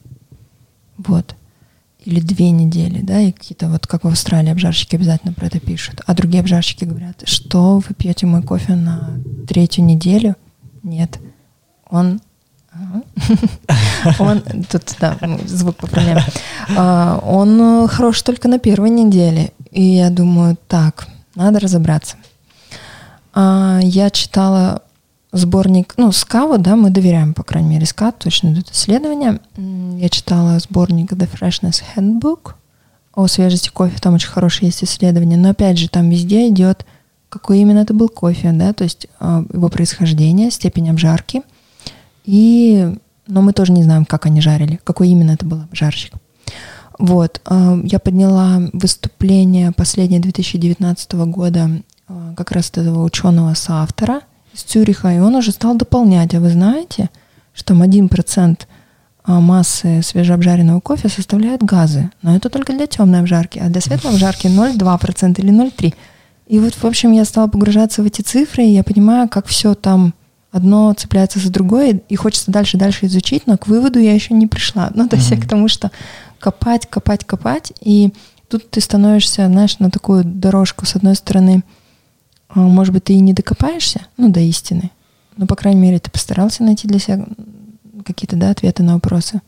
Вот. 0.97 1.35
Или 2.09 2.21
две 2.21 2.49
недели, 2.49 3.01
да, 3.01 3.19
и 3.19 3.31
какие-то 3.31 3.69
вот, 3.69 3.85
как 3.85 4.03
в 4.03 4.07
Австралии, 4.07 4.51
обжарщики 4.51 4.95
обязательно 4.95 5.31
про 5.31 5.45
это 5.45 5.59
пишут. 5.59 6.01
А 6.07 6.15
другие 6.15 6.41
обжарщики 6.41 6.83
говорят, 6.83 7.21
что 7.25 7.77
вы 7.77 7.93
пьете 7.95 8.25
мой 8.25 8.41
кофе 8.41 8.73
на 8.73 9.11
третью 9.47 9.83
неделю? 9.83 10.35
Нет. 10.81 11.19
Он 11.87 12.19
он 14.19 14.41
тут, 14.71 14.95
да, 14.99 15.17
звук 15.45 15.75
поправляем. 15.75 16.19
А, 16.75 17.19
он 17.23 17.87
хорош 17.87 18.23
только 18.23 18.47
на 18.47 18.57
первой 18.57 18.89
неделе. 18.89 19.51
И 19.71 19.83
я 19.83 20.09
думаю, 20.09 20.57
так, 20.67 21.07
надо 21.35 21.59
разобраться. 21.59 22.15
А, 23.35 23.79
я 23.83 24.09
читала 24.09 24.81
сборник, 25.31 25.93
ну, 25.97 26.11
СКАВа, 26.11 26.57
да, 26.57 26.75
мы 26.75 26.89
доверяем, 26.89 27.33
по 27.33 27.43
крайней 27.43 27.69
мере, 27.69 27.85
СКА, 27.85 28.11
точно 28.11 28.49
идут 28.49 28.71
исследования. 28.71 29.39
Я 29.57 30.09
читала 30.09 30.59
сборник 30.59 31.13
The 31.13 31.29
Freshness 31.31 31.83
Handbook 31.95 32.53
о 33.13 33.27
свежести 33.27 33.69
кофе, 33.69 33.97
там 33.99 34.15
очень 34.15 34.29
хорошие 34.29 34.67
есть 34.67 34.83
исследования, 34.83 35.37
но 35.37 35.49
опять 35.49 35.77
же, 35.77 35.89
там 35.89 36.09
везде 36.09 36.47
идет, 36.49 36.85
какой 37.29 37.59
именно 37.59 37.79
это 37.79 37.93
был 37.93 38.09
кофе, 38.09 38.51
да, 38.53 38.73
то 38.73 38.83
есть 38.83 39.07
а, 39.19 39.43
его 39.51 39.69
происхождение, 39.69 40.51
степень 40.51 40.89
обжарки, 40.89 41.43
и, 42.25 42.95
но 43.27 43.41
мы 43.41 43.53
тоже 43.53 43.71
не 43.71 43.83
знаем, 43.83 44.05
как 44.05 44.25
они 44.25 44.41
жарили, 44.41 44.79
какой 44.83 45.09
именно 45.09 45.31
это 45.31 45.45
был 45.45 45.61
обжарщик. 45.61 46.13
Вот, 46.97 47.41
а, 47.45 47.79
я 47.83 47.99
подняла 47.99 48.61
выступление 48.73 49.71
последнее 49.71 50.19
2019 50.19 51.13
года 51.13 51.69
а, 52.07 52.33
как 52.35 52.51
раз 52.51 52.69
этого 52.69 53.03
ученого 53.03 53.53
соавтора 53.53 54.21
из 54.53 54.61
Цюриха, 54.61 55.15
и 55.15 55.19
он 55.19 55.35
уже 55.35 55.51
стал 55.51 55.75
дополнять. 55.75 56.33
А 56.35 56.39
вы 56.39 56.49
знаете, 56.49 57.09
что 57.53 57.73
там 57.73 57.83
1% 57.83 58.59
а, 59.23 59.39
массы 59.39 60.01
свежеобжаренного 60.01 60.79
кофе 60.79 61.09
составляют 61.09 61.63
газы. 61.63 62.09
Но 62.21 62.35
это 62.35 62.49
только 62.49 62.73
для 62.73 62.87
темной 62.87 63.19
обжарки, 63.19 63.59
а 63.59 63.69
для 63.69 63.81
светлой 63.81 64.13
обжарки 64.13 64.47
0,2% 64.47 65.39
или 65.39 65.53
0,3%. 65.53 65.93
И 66.47 66.57
вот, 66.57 66.73
в 66.73 66.83
общем, 66.85 67.11
я 67.11 67.25
стала 67.25 67.47
погружаться 67.47 68.01
в 68.01 68.07
эти 68.07 68.21
цифры, 68.21 68.63
и 68.63 68.73
я 68.73 68.83
понимаю, 68.83 69.29
как 69.29 69.45
все 69.45 69.75
там 69.75 70.15
одно 70.51 70.91
цепляется 70.93 71.37
за 71.37 71.51
другое, 71.51 72.01
и 72.09 72.15
хочется 72.15 72.49
дальше-дальше 72.49 73.05
изучить, 73.05 73.45
но 73.45 73.55
к 73.57 73.67
выводу 73.67 73.99
я 73.99 74.15
еще 74.15 74.33
не 74.33 74.47
пришла. 74.47 74.89
Ну, 74.95 75.07
то 75.07 75.15
есть 75.15 75.31
mm-hmm. 75.31 75.45
к 75.45 75.47
тому, 75.47 75.67
что 75.67 75.91
копать, 76.39 76.87
копать, 76.87 77.23
копать, 77.23 77.71
и 77.81 78.13
тут 78.47 78.67
ты 78.71 78.81
становишься, 78.81 79.45
знаешь, 79.45 79.77
на 79.77 79.91
такую 79.91 80.23
дорожку, 80.23 80.87
с 80.87 80.95
одной 80.95 81.13
стороны, 81.13 81.63
может 82.55 82.93
быть, 82.93 83.05
ты 83.05 83.13
и 83.13 83.19
не 83.19 83.33
докопаешься, 83.33 84.01
ну, 84.17 84.29
до 84.29 84.39
истины, 84.39 84.91
но, 85.37 85.45
по 85.45 85.55
крайней 85.55 85.81
мере, 85.81 85.99
ты 85.99 86.11
постарался 86.11 86.63
найти 86.63 86.87
для 86.87 86.99
себя 86.99 87.25
какие-то, 88.05 88.35
да, 88.35 88.49
ответы 88.49 88.83
на 88.83 88.95
вопросы. 88.95 89.41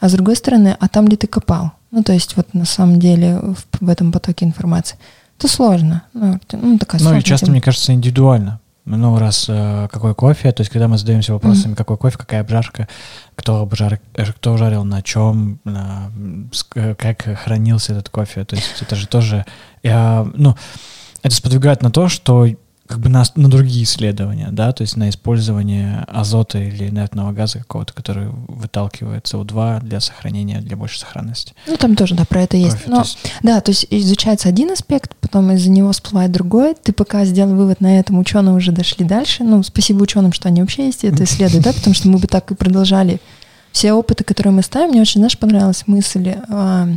А 0.00 0.08
с 0.08 0.12
другой 0.12 0.36
стороны, 0.36 0.76
а 0.78 0.88
там 0.88 1.08
ли 1.08 1.16
ты 1.16 1.26
копал? 1.26 1.72
Ну, 1.90 2.02
то 2.02 2.12
есть 2.12 2.36
вот 2.36 2.52
на 2.54 2.64
самом 2.64 2.98
деле 2.98 3.38
в, 3.38 3.84
в 3.84 3.88
этом 3.88 4.12
потоке 4.12 4.44
информации. 4.44 4.98
Это 5.38 5.48
сложно. 5.48 6.02
Ну, 6.12 6.38
ну 6.52 6.78
такая 6.78 7.00
Ну, 7.00 7.16
и 7.16 7.22
часто, 7.22 7.46
тема. 7.46 7.54
мне 7.54 7.62
кажется, 7.62 7.92
индивидуально. 7.92 8.60
Ну, 8.86 9.18
раз 9.18 9.46
э, 9.48 9.88
какой 9.92 10.14
кофе, 10.14 10.52
то 10.52 10.62
есть 10.62 10.72
когда 10.72 10.88
мы 10.88 10.98
задаемся 10.98 11.32
вопросами, 11.32 11.72
mm-hmm. 11.72 11.76
какой 11.76 11.96
кофе, 11.96 12.18
какая 12.18 12.40
обжарка, 12.40 12.88
кто, 13.36 13.60
обжар, 13.60 14.00
э, 14.14 14.24
кто 14.24 14.56
жарил 14.56 14.84
на 14.84 15.02
чем, 15.02 15.60
на, 15.64 16.10
э, 16.74 16.94
как 16.94 17.22
хранился 17.22 17.92
этот 17.92 18.08
кофе, 18.08 18.44
то 18.44 18.56
есть 18.56 18.80
это 18.80 18.96
же 18.96 19.06
тоже, 19.06 19.44
я, 19.82 20.26
ну, 20.34 20.56
это 21.22 21.34
сподвигает 21.34 21.82
на 21.82 21.90
то, 21.90 22.08
что 22.08 22.46
как 22.90 22.98
бы 22.98 23.08
на, 23.08 23.22
на 23.36 23.48
другие 23.48 23.84
исследования, 23.84 24.48
да, 24.50 24.72
то 24.72 24.82
есть 24.82 24.96
на 24.96 25.08
использование 25.10 26.04
азота 26.08 26.58
или 26.58 26.88
инертного 26.88 27.30
газа 27.30 27.60
какого-то, 27.60 27.92
который 27.92 28.30
выталкивает 28.48 29.26
СО2 29.26 29.84
для 29.84 30.00
сохранения, 30.00 30.60
для 30.60 30.76
большей 30.76 30.98
сохранности. 30.98 31.54
Ну, 31.68 31.76
там 31.76 31.94
тоже, 31.94 32.16
да, 32.16 32.24
про 32.24 32.42
это 32.42 32.56
есть. 32.56 32.78
Кофе, 32.78 32.90
Но, 32.90 32.96
то 32.96 33.02
есть... 33.02 33.18
Да, 33.44 33.60
то 33.60 33.70
есть 33.70 33.86
изучается 33.90 34.48
один 34.48 34.72
аспект, 34.72 35.14
потом 35.20 35.52
из-за 35.52 35.70
него 35.70 35.92
всплывает 35.92 36.32
другой. 36.32 36.74
Ты 36.74 36.92
пока 36.92 37.24
сделал 37.24 37.54
вывод 37.54 37.80
на 37.80 37.96
этом, 37.96 38.18
ученые 38.18 38.56
уже 38.56 38.72
дошли 38.72 39.06
дальше. 39.06 39.44
Ну, 39.44 39.62
спасибо 39.62 40.02
ученым, 40.02 40.32
что 40.32 40.48
они 40.48 40.60
вообще 40.60 40.86
есть 40.86 41.04
и 41.04 41.06
это 41.06 41.22
исследуют, 41.22 41.62
да, 41.62 41.72
потому 41.72 41.94
что 41.94 42.08
мы 42.08 42.18
бы 42.18 42.26
так 42.26 42.50
и 42.50 42.56
продолжали. 42.56 43.20
Все 43.70 43.92
опыты, 43.92 44.24
которые 44.24 44.52
мы 44.52 44.64
ставим, 44.64 44.90
мне 44.90 45.00
очень, 45.00 45.20
знаешь, 45.20 45.38
понравилась 45.38 45.84
мысль 45.86 46.34
а, 46.48 46.88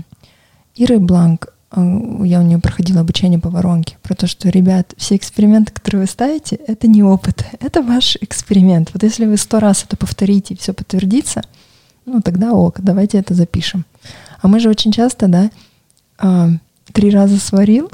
Иры 0.73 0.97
Бланк, 0.97 1.52
я 1.75 2.39
у 2.39 2.43
нее 2.43 2.59
проходила 2.59 3.01
обучение 3.01 3.39
по 3.39 3.49
воронке, 3.49 3.97
про 4.03 4.15
то, 4.15 4.27
что, 4.27 4.49
ребят, 4.49 4.93
все 4.97 5.15
эксперименты, 5.15 5.73
которые 5.73 6.01
вы 6.01 6.07
ставите, 6.07 6.57
это 6.67 6.87
не 6.87 7.01
опыт, 7.01 7.45
это 7.59 7.81
ваш 7.81 8.17
эксперимент. 8.21 8.91
Вот 8.93 9.03
если 9.03 9.25
вы 9.25 9.37
сто 9.37 9.59
раз 9.59 9.83
это 9.83 9.97
повторите 9.97 10.53
и 10.53 10.57
все 10.57 10.73
подтвердится, 10.73 11.41
ну 12.05 12.21
тогда 12.21 12.53
ок, 12.53 12.81
давайте 12.81 13.17
это 13.17 13.33
запишем. 13.33 13.85
А 14.41 14.47
мы 14.47 14.59
же 14.59 14.69
очень 14.69 14.91
часто, 14.91 15.27
да, 15.27 15.49
а, 16.19 16.49
три 16.91 17.09
раза 17.09 17.39
сварил, 17.39 17.89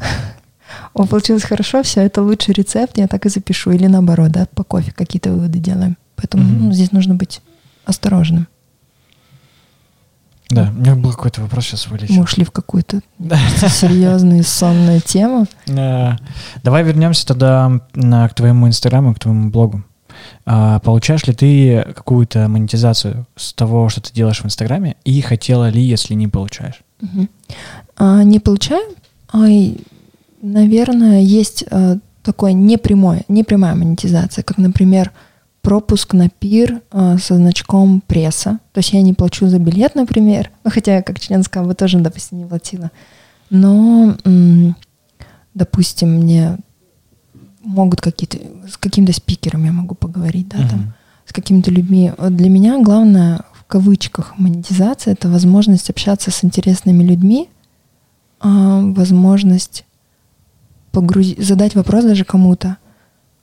о, 0.93 1.05
получилось 1.05 1.43
хорошо, 1.43 1.83
все, 1.83 2.01
это 2.01 2.21
лучший 2.21 2.53
рецепт, 2.53 2.97
я 2.97 3.07
так 3.07 3.25
и 3.25 3.29
запишу. 3.29 3.71
Или 3.71 3.87
наоборот, 3.87 4.31
да, 4.31 4.47
по 4.53 4.63
кофе 4.63 4.91
какие-то 4.91 5.31
выводы 5.31 5.59
делаем. 5.59 5.97
Поэтому 6.15 6.43
mm-hmm. 6.43 6.59
ну, 6.59 6.71
здесь 6.73 6.91
нужно 6.91 7.15
быть 7.15 7.41
осторожным. 7.85 8.47
Да, 10.49 10.71
у 10.75 10.79
меня 10.79 10.95
был 10.95 11.11
какой-то 11.11 11.41
вопрос, 11.41 11.65
сейчас 11.65 11.87
вылечу. 11.87 12.13
Мы 12.13 12.23
ушли 12.23 12.43
в 12.43 12.51
какую-то 12.51 13.01
серьезную 13.19 14.43
сонную 14.43 14.99
тему. 14.99 15.45
Давай 15.67 16.83
вернемся 16.83 17.27
тогда 17.27 17.81
к 17.93 18.33
твоему 18.33 18.67
инстаграму, 18.67 19.13
к 19.13 19.19
твоему 19.19 19.49
блогу. 19.51 19.83
А, 20.45 20.79
получаешь 20.79 21.23
ли 21.27 21.33
ты 21.33 21.85
какую-то 21.95 22.47
монетизацию 22.47 23.25
с 23.35 23.53
того, 23.53 23.89
что 23.89 24.01
ты 24.01 24.11
делаешь 24.11 24.41
в 24.41 24.45
инстаграме, 24.45 24.95
и 25.05 25.21
хотела 25.21 25.69
ли, 25.69 25.81
если 25.81 26.13
не 26.13 26.27
получаешь? 26.27 26.81
А, 27.95 28.23
не 28.23 28.39
получаю. 28.39 28.83
Наверное, 30.41 31.21
есть 31.21 31.63
а, 31.69 31.97
такое 32.23 32.53
непрямое, 32.53 33.23
непрямая 33.27 33.75
монетизация, 33.75 34.43
как, 34.43 34.57
например, 34.57 35.11
пропуск 35.61 36.13
на 36.13 36.29
пир 36.29 36.81
э, 36.91 37.17
со 37.17 37.35
значком 37.35 38.01
пресса. 38.01 38.59
То 38.73 38.79
есть 38.79 38.93
я 38.93 39.01
не 39.01 39.13
плачу 39.13 39.47
за 39.47 39.59
билет, 39.59 39.95
например, 39.95 40.51
ну, 40.63 40.71
хотя 40.71 40.95
я 40.95 41.01
как 41.01 41.19
член 41.19 41.43
СКАБ 41.43 41.75
тоже, 41.75 41.99
допустим, 41.99 42.39
не 42.39 42.45
платила. 42.45 42.91
Но, 43.49 44.15
м- 44.25 44.75
допустим, 45.53 46.13
мне 46.15 46.57
могут 47.63 48.01
какие-то, 48.01 48.37
с 48.67 48.77
каким-то 48.77 49.13
спикером 49.13 49.65
я 49.65 49.71
могу 49.71 49.95
поговорить, 49.95 50.47
да, 50.47 50.59
uh-huh. 50.59 50.69
там, 50.69 50.93
с 51.25 51.33
какими-то 51.33 51.71
людьми. 51.71 52.13
Вот 52.17 52.35
для 52.35 52.49
меня 52.49 52.81
главное, 52.81 53.41
в 53.53 53.65
кавычках, 53.65 54.37
монетизация— 54.37 55.13
это 55.13 55.29
возможность 55.29 55.89
общаться 55.89 56.31
с 56.31 56.43
интересными 56.43 57.03
людьми, 57.03 57.49
э, 58.41 58.47
возможность 58.95 59.85
погрузить, 60.91 61.43
задать 61.43 61.75
вопрос 61.75 62.05
даже 62.05 62.23
кому-то— 62.23 62.77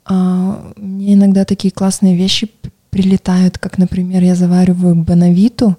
мне 0.08 1.14
иногда 1.14 1.44
такие 1.44 1.72
классные 1.72 2.16
вещи 2.16 2.50
прилетают, 2.90 3.58
как, 3.58 3.78
например, 3.78 4.22
я 4.22 4.34
завариваю 4.34 4.94
банавиту, 4.94 5.76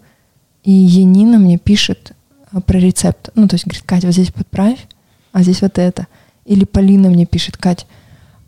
и 0.64 0.72
Янина 0.72 1.40
мне 1.40 1.58
пишет 1.58 2.12
а, 2.52 2.62
про 2.62 2.78
рецепт. 2.78 3.30
Ну, 3.36 3.48
то 3.48 3.56
есть 3.56 3.66
говорит, 3.66 3.84
Катя, 3.86 4.08
вот 4.08 4.14
здесь 4.14 4.32
подправь, 4.32 4.88
а 5.32 5.42
здесь 5.44 5.62
вот 5.62 5.78
это. 5.78 6.08
Или 6.46 6.66
Полина 6.66 7.10
мне 7.10 7.26
пишет, 7.26 7.58
Кать, 7.58 7.88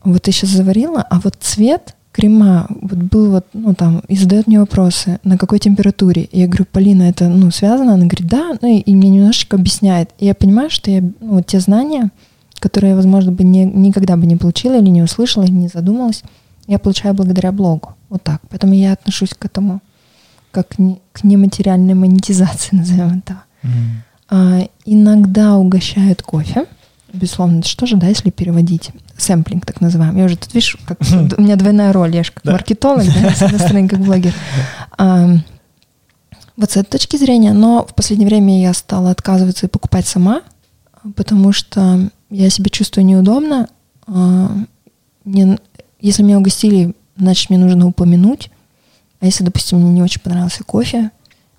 вот 0.04 0.24
ты 0.24 0.32
сейчас 0.32 0.50
заварила, 0.50 1.02
а 1.02 1.20
вот 1.20 1.36
цвет 1.40 1.96
крема 2.12 2.68
вот 2.70 2.98
был 3.00 3.32
вот, 3.32 3.46
ну, 3.54 3.74
там, 3.74 4.02
и 4.08 4.16
задает 4.16 4.48
мне 4.48 4.60
вопросы, 4.60 5.20
на 5.24 5.38
какой 5.38 5.60
температуре. 5.60 6.24
И 6.24 6.40
я 6.40 6.48
говорю, 6.48 6.66
Полина, 6.72 7.04
это, 7.04 7.30
ну, 7.30 7.52
связано? 7.52 7.94
Она 7.94 8.06
говорит, 8.06 8.28
да, 8.28 8.58
ну, 8.62 8.68
и, 8.68 8.80
и 8.80 8.96
мне 8.96 9.10
немножечко 9.10 9.56
объясняет. 9.58 10.10
И 10.18 10.26
я 10.26 10.34
понимаю, 10.34 10.70
что 10.70 10.92
я, 10.92 11.02
ну, 11.22 11.42
те 11.42 11.60
знания, 11.60 12.12
которые, 12.60 12.96
возможно, 12.96 13.32
бы 13.32 13.44
не, 13.44 13.66
никогда 13.66 14.16
бы 14.18 14.26
не 14.26 14.36
получила 14.36 14.78
или 14.78 14.90
не 14.90 15.02
услышала, 15.02 15.44
или 15.44 15.52
не 15.52 15.68
задумалась, 15.68 16.24
я 16.68 16.80
получаю 16.80 17.14
благодаря 17.14 17.52
блогу. 17.52 17.96
Вот 18.10 18.24
так. 18.24 18.42
Поэтому 18.50 18.74
я 18.74 18.94
отношусь 18.94 19.34
к 19.34 19.46
этому 19.46 19.82
как 20.52 20.80
не, 20.80 21.02
к 21.12 21.24
нематериальной 21.24 21.94
монетизации, 21.94 22.76
назовем 22.76 23.20
это. 23.20 23.44
Mm-hmm. 23.64 23.70
А, 24.30 24.68
иногда 24.86 25.56
угощают 25.56 26.22
кофе. 26.22 26.66
Безусловно, 27.12 27.64
что 27.64 27.88
же, 27.88 27.98
да, 27.98 28.08
если 28.08 28.30
переводить? 28.30 28.92
Сэмплинг, 29.18 29.66
так 29.66 29.82
называемый. 29.82 30.20
Я 30.20 30.26
уже 30.26 30.38
тут, 30.38 30.54
видишь, 30.54 30.78
как, 30.86 31.00
у 31.38 31.42
меня 31.42 31.56
двойная 31.56 31.92
роль. 31.92 32.16
Я 32.16 32.24
же 32.24 32.32
как 32.32 32.46
маркетолог, 32.46 33.06
да, 33.06 33.32
с 33.32 33.42
одной 33.42 33.60
стороны, 33.60 33.88
как 33.88 34.00
блогер. 34.00 34.34
А, 34.98 35.30
вот 36.58 36.72
с 36.72 36.78
этой 36.78 36.92
точки 36.92 37.16
зрения. 37.16 37.54
Но 37.54 37.86
в 37.86 37.96
последнее 37.96 38.28
время 38.28 38.62
я 38.62 38.74
стала 38.74 39.12
отказываться 39.12 39.66
и 39.66 39.70
покупать 39.70 40.06
сама, 40.06 40.42
потому 41.16 41.54
что 41.54 42.10
я 42.30 42.50
себя 42.50 42.70
чувствую 42.70 43.06
неудобно. 43.06 43.70
А, 44.08 44.52
мне, 45.26 45.58
если 46.00 46.24
меня 46.24 46.38
угостили, 46.38 46.96
значит, 47.18 47.50
мне 47.50 47.60
нужно 47.60 47.88
упомянуть. 47.88 48.50
А 49.20 49.26
если, 49.26 49.44
допустим, 49.44 49.80
мне 49.80 49.92
не 49.92 50.02
очень 50.02 50.22
понравился 50.22 50.64
кофе, 50.64 51.12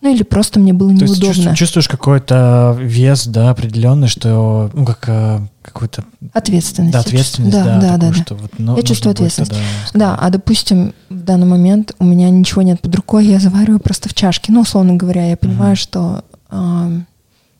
ну 0.03 0.15
или 0.15 0.23
просто 0.23 0.59
мне 0.59 0.73
было 0.73 0.97
То 0.97 1.05
неудобно. 1.05 1.43
Есть 1.51 1.57
чувствуешь 1.57 1.89
какой-то 1.89 2.75
вес, 2.81 3.27
да, 3.27 3.51
определенный, 3.51 4.09
что, 4.09 4.71
ну, 4.73 4.87
как 4.87 5.05
э, 5.09 5.41
какую-то... 5.61 6.05
Ответственность. 6.33 6.95
Да, 6.95 7.01
ответственность, 7.01 7.55
да. 7.55 7.79
Да, 7.79 7.81
да, 7.81 7.97
да. 8.09 8.15
Что 8.15 8.35
вот, 8.35 8.53
ну, 8.57 8.77
я 8.77 8.83
чувствую 8.83 9.13
ответственность. 9.13 9.53
Да, 9.93 10.17
а, 10.19 10.31
допустим, 10.31 10.95
в 11.11 11.23
данный 11.23 11.47
момент 11.47 11.95
у 11.99 12.05
меня 12.05 12.31
ничего 12.31 12.63
нет 12.63 12.81
под 12.81 12.95
рукой, 12.95 13.27
я 13.27 13.39
завариваю 13.39 13.79
просто 13.79 14.09
в 14.09 14.15
чашке. 14.15 14.53
Ну, 14.53 14.63
условно 14.63 14.95
говоря, 14.95 15.29
я 15.29 15.37
понимаю, 15.37 15.73
угу. 15.73 15.81
что 15.81 16.25
э, 16.49 17.01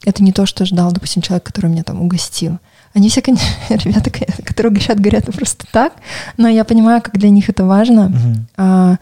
это 0.07 0.23
не 0.23 0.33
то, 0.33 0.47
что 0.47 0.65
ждал, 0.65 0.93
допустим, 0.93 1.21
человек, 1.21 1.45
который 1.45 1.71
меня 1.71 1.83
там 1.83 2.01
угостил. 2.01 2.59
Они 2.93 3.09
все, 3.09 3.23
конечно, 3.23 3.47
ребята, 3.69 4.11
которые 4.45 4.73
угощают, 4.73 5.01
говорят 5.01 5.25
просто 5.27 5.67
так, 5.71 5.93
но 6.37 6.49
я 6.49 6.65
понимаю, 6.65 7.03
как 7.03 7.17
для 7.19 7.31
них 7.31 7.49
это 7.49 7.65
важно. 7.65 8.13
Uh-huh. 8.13 8.37
А, 8.57 8.97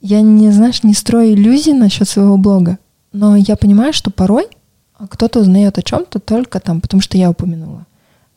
я 0.00 0.20
не, 0.20 0.50
знаешь, 0.50 0.82
не 0.82 0.94
строю 0.94 1.34
иллюзий 1.34 1.72
насчет 1.72 2.08
своего 2.08 2.36
блога, 2.36 2.78
но 3.12 3.36
я 3.36 3.56
понимаю, 3.56 3.92
что 3.92 4.10
порой 4.10 4.46
кто-то 5.10 5.40
узнает 5.40 5.78
о 5.78 5.82
чем-то 5.82 6.18
только 6.18 6.60
там, 6.60 6.80
потому 6.80 7.00
что 7.00 7.18
я 7.18 7.30
упомянула. 7.30 7.84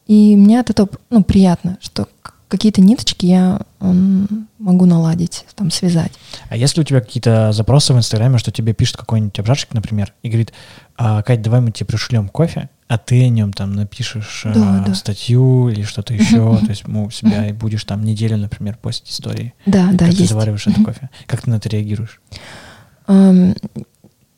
И 0.08 0.36
мне 0.36 0.60
от 0.60 0.70
этого 0.70 0.90
ну, 1.10 1.24
приятно, 1.24 1.78
что 1.82 2.08
какие-то 2.48 2.82
ниточки 2.82 3.28
я 3.28 3.62
могу 3.80 4.86
наладить, 4.86 5.46
там, 5.56 5.72
связать. 5.72 6.12
А 6.50 6.58
если 6.58 6.82
у 6.82 6.84
тебя 6.84 7.00
какие-то 7.00 7.52
запросы 7.52 7.94
в 7.94 7.98
Инстаграме, 7.98 8.40
что 8.40 8.52
тебе 8.52 8.74
пишет 8.74 8.98
какой-нибудь 8.98 9.38
обжарщик, 9.40 9.74
например, 9.74 10.14
и 10.24 10.30
говорит, 10.30 10.52
а, 10.98 11.22
Кать, 11.22 11.42
давай 11.42 11.62
мы 11.62 11.72
тебе 11.72 11.86
пришлем 11.86 12.28
кофе, 12.28 12.70
а 12.90 12.98
ты 12.98 13.24
о 13.24 13.30
нем 13.30 13.54
там 13.54 13.74
напишешь 13.74 14.42
да, 14.46 14.80
а, 14.80 14.84
да. 14.84 14.96
статью 14.96 15.70
или 15.70 15.84
что-то 15.84 16.16
еще, 16.16 16.58
то 16.58 16.70
есть 16.70 16.88
ну, 16.88 17.06
у 17.06 17.12
себя 17.12 17.48
и 17.48 17.54
будешь 17.54 17.84
там 17.84 18.04
неделю, 18.04 18.36
например, 18.38 18.78
постить 18.82 19.12
истории. 19.12 19.54
Да, 19.68 19.92
да, 19.92 20.06
как 20.06 20.08
есть. 20.08 20.18
ты 20.18 20.26
завариваешь 20.26 20.66
это 20.66 20.84
кофе. 20.84 21.10
Как 21.28 21.44
ты 21.44 21.52
на 21.52 21.56
это 21.56 21.70
реагируешь? 21.70 22.20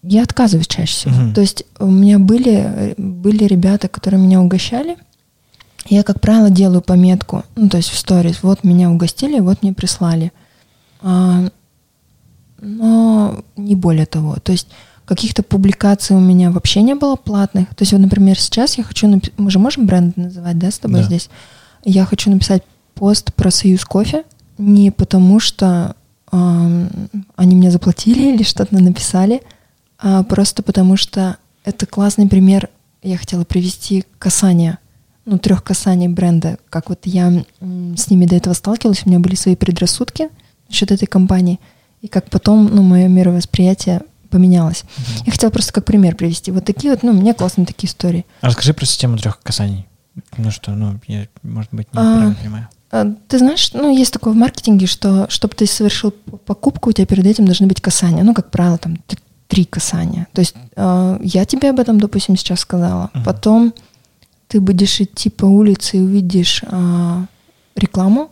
я 0.03 0.23
отказываюсь 0.23 0.67
чаще 0.67 0.93
всего. 0.93 1.13
uh 1.13 1.33
То 1.33 1.41
есть 1.41 1.63
у 1.79 1.85
меня 1.85 2.19
были, 2.19 2.95
были 2.97 3.45
ребята, 3.45 3.87
которые 3.87 4.19
меня 4.21 4.41
угощали, 4.41 4.97
я, 5.87 6.03
как 6.03 6.19
правило, 6.19 6.49
делаю 6.49 6.81
пометку, 6.81 7.43
ну, 7.55 7.69
то 7.69 7.77
есть 7.77 7.89
в 7.89 7.97
сторис, 7.97 8.43
вот 8.43 8.63
меня 8.63 8.89
угостили, 8.89 9.39
вот 9.39 9.61
мне 9.61 9.73
прислали. 9.73 10.31
А, 11.01 11.49
но 12.59 13.43
не 13.55 13.75
более 13.75 14.05
того. 14.05 14.37
То 14.37 14.51
есть 14.51 14.67
каких-то 15.11 15.43
публикаций 15.43 16.15
у 16.15 16.21
меня 16.21 16.51
вообще 16.51 16.81
не 16.81 16.95
было 16.95 17.17
платных. 17.17 17.67
То 17.75 17.81
есть 17.81 17.91
вот, 17.91 17.99
например, 17.99 18.39
сейчас 18.39 18.77
я 18.77 18.85
хочу... 18.85 19.07
Напи- 19.09 19.33
Мы 19.35 19.51
же 19.51 19.59
можем 19.59 19.85
бренд 19.85 20.15
называть, 20.15 20.57
да, 20.57 20.71
с 20.71 20.79
тобой 20.79 21.01
да. 21.01 21.05
здесь? 21.05 21.29
Я 21.83 22.05
хочу 22.05 22.31
написать 22.31 22.63
пост 22.95 23.33
про 23.33 23.51
Союз 23.51 23.83
кофе 23.83 24.23
не 24.57 24.89
потому, 24.89 25.41
что 25.41 25.97
э, 26.31 26.87
они 27.35 27.55
мне 27.57 27.71
заплатили 27.71 28.33
или 28.33 28.43
что-то 28.43 28.73
написали, 28.81 29.41
а 29.99 30.23
просто 30.23 30.63
потому, 30.63 30.95
что 30.95 31.35
это 31.65 31.85
классный 31.85 32.29
пример. 32.29 32.69
Я 33.03 33.17
хотела 33.17 33.43
привести 33.43 34.05
касание 34.17 34.77
ну, 35.25 35.37
трех 35.39 35.61
касаний 35.61 36.07
бренда, 36.07 36.57
как 36.69 36.87
вот 36.87 37.01
я 37.03 37.43
с 37.59 38.09
ними 38.09 38.27
до 38.27 38.37
этого 38.37 38.53
сталкивалась, 38.53 39.01
у 39.05 39.09
меня 39.09 39.19
были 39.19 39.35
свои 39.35 39.57
предрассудки 39.57 40.29
насчет 40.69 40.89
этой 40.89 41.05
компании, 41.05 41.59
и 42.01 42.07
как 42.07 42.29
потом, 42.29 42.73
ну, 42.73 42.81
мое 42.81 43.09
мировосприятие 43.09 44.03
поменялось. 44.31 44.83
Mm-hmm. 44.83 45.23
Я 45.25 45.31
хотела 45.31 45.51
просто 45.51 45.73
как 45.73 45.85
пример 45.85 46.15
привести. 46.15 46.51
Вот 46.51 46.65
такие 46.65 46.91
вот, 46.91 47.03
ну, 47.03 47.13
меня 47.13 47.33
классные 47.33 47.67
такие 47.67 47.89
истории. 47.89 48.25
А 48.41 48.47
расскажи 48.47 48.73
про 48.73 48.85
систему 48.85 49.17
трех 49.17 49.39
касаний. 49.41 49.85
Ну 50.37 50.51
что, 50.51 50.71
ну, 50.71 50.99
я, 51.07 51.27
может 51.43 51.71
быть, 51.71 51.93
не 51.93 51.99
а, 51.99 52.33
понимаю. 52.33 52.67
А, 52.91 53.05
ты 53.27 53.37
знаешь, 53.37 53.71
ну, 53.73 53.95
есть 53.95 54.11
такое 54.11 54.33
в 54.33 54.35
маркетинге, 54.35 54.87
что 54.87 55.27
чтобы 55.29 55.55
ты 55.55 55.67
совершил 55.67 56.11
покупку, 56.11 56.89
у 56.89 56.93
тебя 56.93 57.05
перед 57.05 57.25
этим 57.25 57.45
должны 57.45 57.67
быть 57.67 57.81
касания. 57.81 58.23
Ну, 58.23 58.33
как 58.33 58.51
правило, 58.51 58.77
там 58.77 58.97
три 59.47 59.65
касания. 59.65 60.27
То 60.33 60.39
есть 60.39 60.55
э, 60.75 61.19
я 61.21 61.45
тебе 61.45 61.69
об 61.69 61.79
этом, 61.79 61.99
допустим, 61.99 62.37
сейчас 62.37 62.61
сказала. 62.61 63.11
Uh-huh. 63.13 63.23
Потом 63.25 63.73
ты 64.47 64.59
будешь 64.59 64.99
идти 64.99 65.29
по 65.29 65.45
улице 65.45 65.97
и 65.97 66.01
увидишь 66.01 66.61
а, 66.67 67.25
рекламу, 67.75 68.31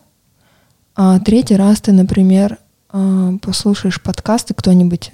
А 0.94 1.18
третий 1.18 1.56
раз 1.56 1.80
ты, 1.80 1.92
например, 1.92 2.58
а, 2.90 3.32
послушаешь 3.40 4.02
подкасты, 4.02 4.52
кто-нибудь 4.52 5.12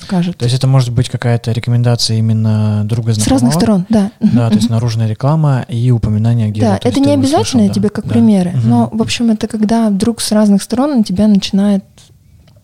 скажет. 0.00 0.36
То 0.38 0.44
есть 0.44 0.56
это 0.56 0.66
может 0.66 0.92
быть 0.92 1.08
какая-то 1.08 1.52
рекомендация 1.52 2.18
именно 2.18 2.82
друга 2.84 3.12
знакомого? 3.12 3.38
С 3.38 3.42
разных 3.42 3.54
сторон, 3.54 3.86
да. 3.88 4.10
Да, 4.20 4.48
то 4.48 4.56
есть 4.56 4.70
наружная 4.70 5.08
реклама 5.08 5.64
и 5.68 5.90
упоминание 5.90 6.50
где-то. 6.50 6.66
Да, 6.66 6.78
то 6.78 6.88
это 6.88 7.00
не 7.00 7.12
обязательно 7.12 7.66
да, 7.68 7.72
тебе 7.72 7.88
как 7.88 8.06
да. 8.06 8.10
примеры, 8.10 8.52
но, 8.64 8.88
в 8.92 9.02
общем, 9.02 9.30
это 9.30 9.46
когда 9.46 9.88
вдруг 9.90 10.20
с 10.20 10.32
разных 10.32 10.62
сторон 10.62 10.98
на 10.98 11.04
тебя 11.04 11.28
начинает 11.28 11.84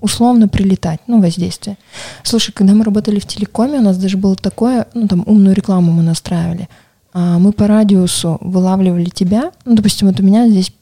условно 0.01 0.47
прилетать, 0.47 1.01
ну, 1.07 1.21
воздействие. 1.21 1.79
Слушай, 2.23 2.53
когда 2.53 2.75
мы 2.75 2.85
работали 2.85 3.19
в 3.19 3.27
телекоме, 3.27 3.79
у 3.79 3.83
нас 3.83 3.97
даже 3.97 4.17
было 4.17 4.37
такое, 4.37 4.87
ну, 4.95 5.09
там, 5.09 5.23
умную 5.27 5.55
рекламу 5.55 5.91
мы 5.91 6.03
настраивали. 6.03 6.69
А, 7.13 7.39
Мы 7.39 7.53
по 7.53 7.67
радиусу 7.67 8.37
вылавливали 8.41 9.07
тебя, 9.07 9.53
ну, 9.65 9.75
допустим, 9.75 10.09
вот 10.09 10.21
у 10.21 10.23
меня 10.23 10.49
здесь, 10.49 10.73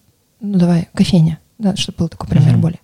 ну, 0.41 0.59
давай, 0.59 0.89
кофейня, 0.95 1.39
да, 1.59 1.77
чтобы 1.77 1.99
был 1.99 2.09
такой 2.09 2.29
пример 2.29 2.53
Мгм. 2.53 2.61
более. 2.61 2.81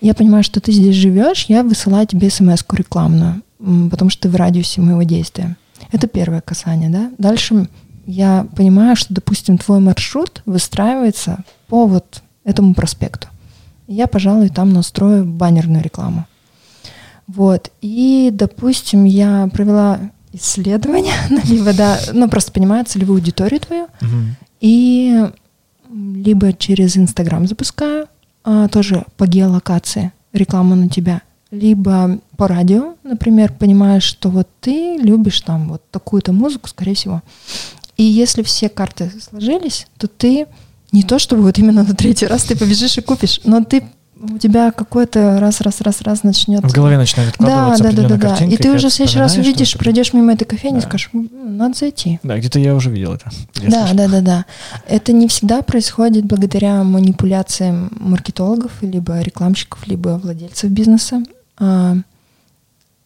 Я 0.00 0.14
понимаю, 0.14 0.42
что 0.42 0.60
ты 0.60 0.72
здесь 0.72 0.94
живешь, 0.94 1.46
я 1.48 1.62
высылаю 1.62 2.06
тебе 2.06 2.30
смс-ку 2.30 2.76
рекламную, 2.76 3.42
потому 3.90 4.10
что 4.10 4.22
ты 4.22 4.28
в 4.28 4.36
радиусе 4.36 4.80
моего 4.80 5.02
действия. 5.02 5.56
Это 5.92 6.06
первое 6.06 6.40
касание, 6.40 6.88
да. 6.88 7.10
Дальше 7.18 7.68
я 8.06 8.46
понимаю, 8.56 8.96
что, 8.96 9.12
допустим, 9.14 9.58
твой 9.58 9.80
маршрут 9.80 10.42
выстраивается 10.46 11.44
по 11.68 11.86
вот 11.86 12.22
этому 12.44 12.74
проспекту. 12.74 13.28
Я, 13.86 14.06
пожалуй, 14.06 14.48
там 14.48 14.72
настрою 14.72 15.24
баннерную 15.24 15.82
рекламу. 15.82 16.26
Вот. 17.26 17.70
И, 17.80 18.30
допустим, 18.32 19.04
я 19.04 19.48
провела 19.52 20.00
исследование, 20.32 21.14
ну, 21.30 21.40
либо, 21.44 21.72
да, 21.72 21.98
ну, 22.12 22.28
просто 22.28 22.52
понимаю 22.52 22.84
целевую 22.84 23.18
аудиторию 23.18 23.60
твою, 23.60 23.88
и 24.60 25.28
либо 25.92 26.52
через 26.52 26.96
Инстаграм 26.96 27.46
запускаю, 27.46 28.06
тоже 28.42 29.04
по 29.16 29.26
геолокации 29.26 30.12
рекламу 30.32 30.74
на 30.74 30.88
тебя, 30.88 31.22
либо 31.50 32.18
по 32.36 32.48
радио, 32.48 32.94
например, 33.02 33.52
понимаешь, 33.52 34.04
что 34.04 34.28
вот 34.28 34.48
ты 34.60 34.96
любишь 34.96 35.40
там 35.40 35.68
вот 35.68 35.82
такую-то 35.90 36.32
музыку, 36.32 36.68
скорее 36.68 36.94
всего. 36.94 37.22
И 37.96 38.02
если 38.02 38.42
все 38.42 38.68
карты 38.68 39.10
сложились, 39.20 39.86
то 39.98 40.06
ты 40.08 40.46
не 40.92 41.02
то 41.02 41.18
чтобы 41.18 41.42
вот 41.42 41.58
именно 41.58 41.82
на 41.82 41.94
третий 41.94 42.26
раз 42.26 42.44
ты 42.44 42.56
побежишь 42.56 42.98
и 42.98 43.02
купишь, 43.02 43.40
но 43.44 43.62
ты 43.64 43.84
у 44.22 44.38
тебя 44.38 44.70
какой-то 44.70 45.38
раз, 45.40 45.60
раз, 45.60 45.80
раз, 45.80 46.02
раз 46.02 46.22
начнет. 46.22 46.62
В 46.62 46.72
голове 46.72 46.98
начинает 46.98 47.34
Да, 47.38 47.44
откладываться 47.70 47.84
да, 47.84 47.90
да, 47.92 48.08
да, 48.08 48.16
да. 48.16 48.28
картинка. 48.28 48.54
И 48.54 48.56
ты 48.58 48.70
уже 48.70 48.88
в 48.88 48.92
следующий 48.92 49.18
раз 49.18 49.36
увидишь, 49.36 49.74
пройдешь 49.76 50.12
мимо 50.12 50.32
этой 50.34 50.44
кофейни 50.44 50.78
и 50.78 50.80
Да. 50.82 50.86
скажешь, 50.88 51.10
«М, 51.14 51.28
надо 51.56 51.76
зайти. 51.78 52.20
Да, 52.22 52.38
где-то 52.38 52.58
я 52.58 52.74
уже 52.74 52.90
видел 52.90 53.14
это. 53.14 53.30
Да, 53.62 53.86
слышал. 53.86 53.96
да, 53.96 54.08
да, 54.08 54.20
да. 54.20 54.44
Это 54.86 55.12
не 55.12 55.26
всегда 55.28 55.62
происходит 55.62 56.24
благодаря 56.26 56.82
манипуляциям 56.84 57.90
маркетологов, 57.98 58.72
либо 58.82 59.20
рекламщиков, 59.20 59.86
либо 59.86 60.20
владельцев 60.22 60.70
бизнеса. 60.70 61.22
А, 61.58 61.96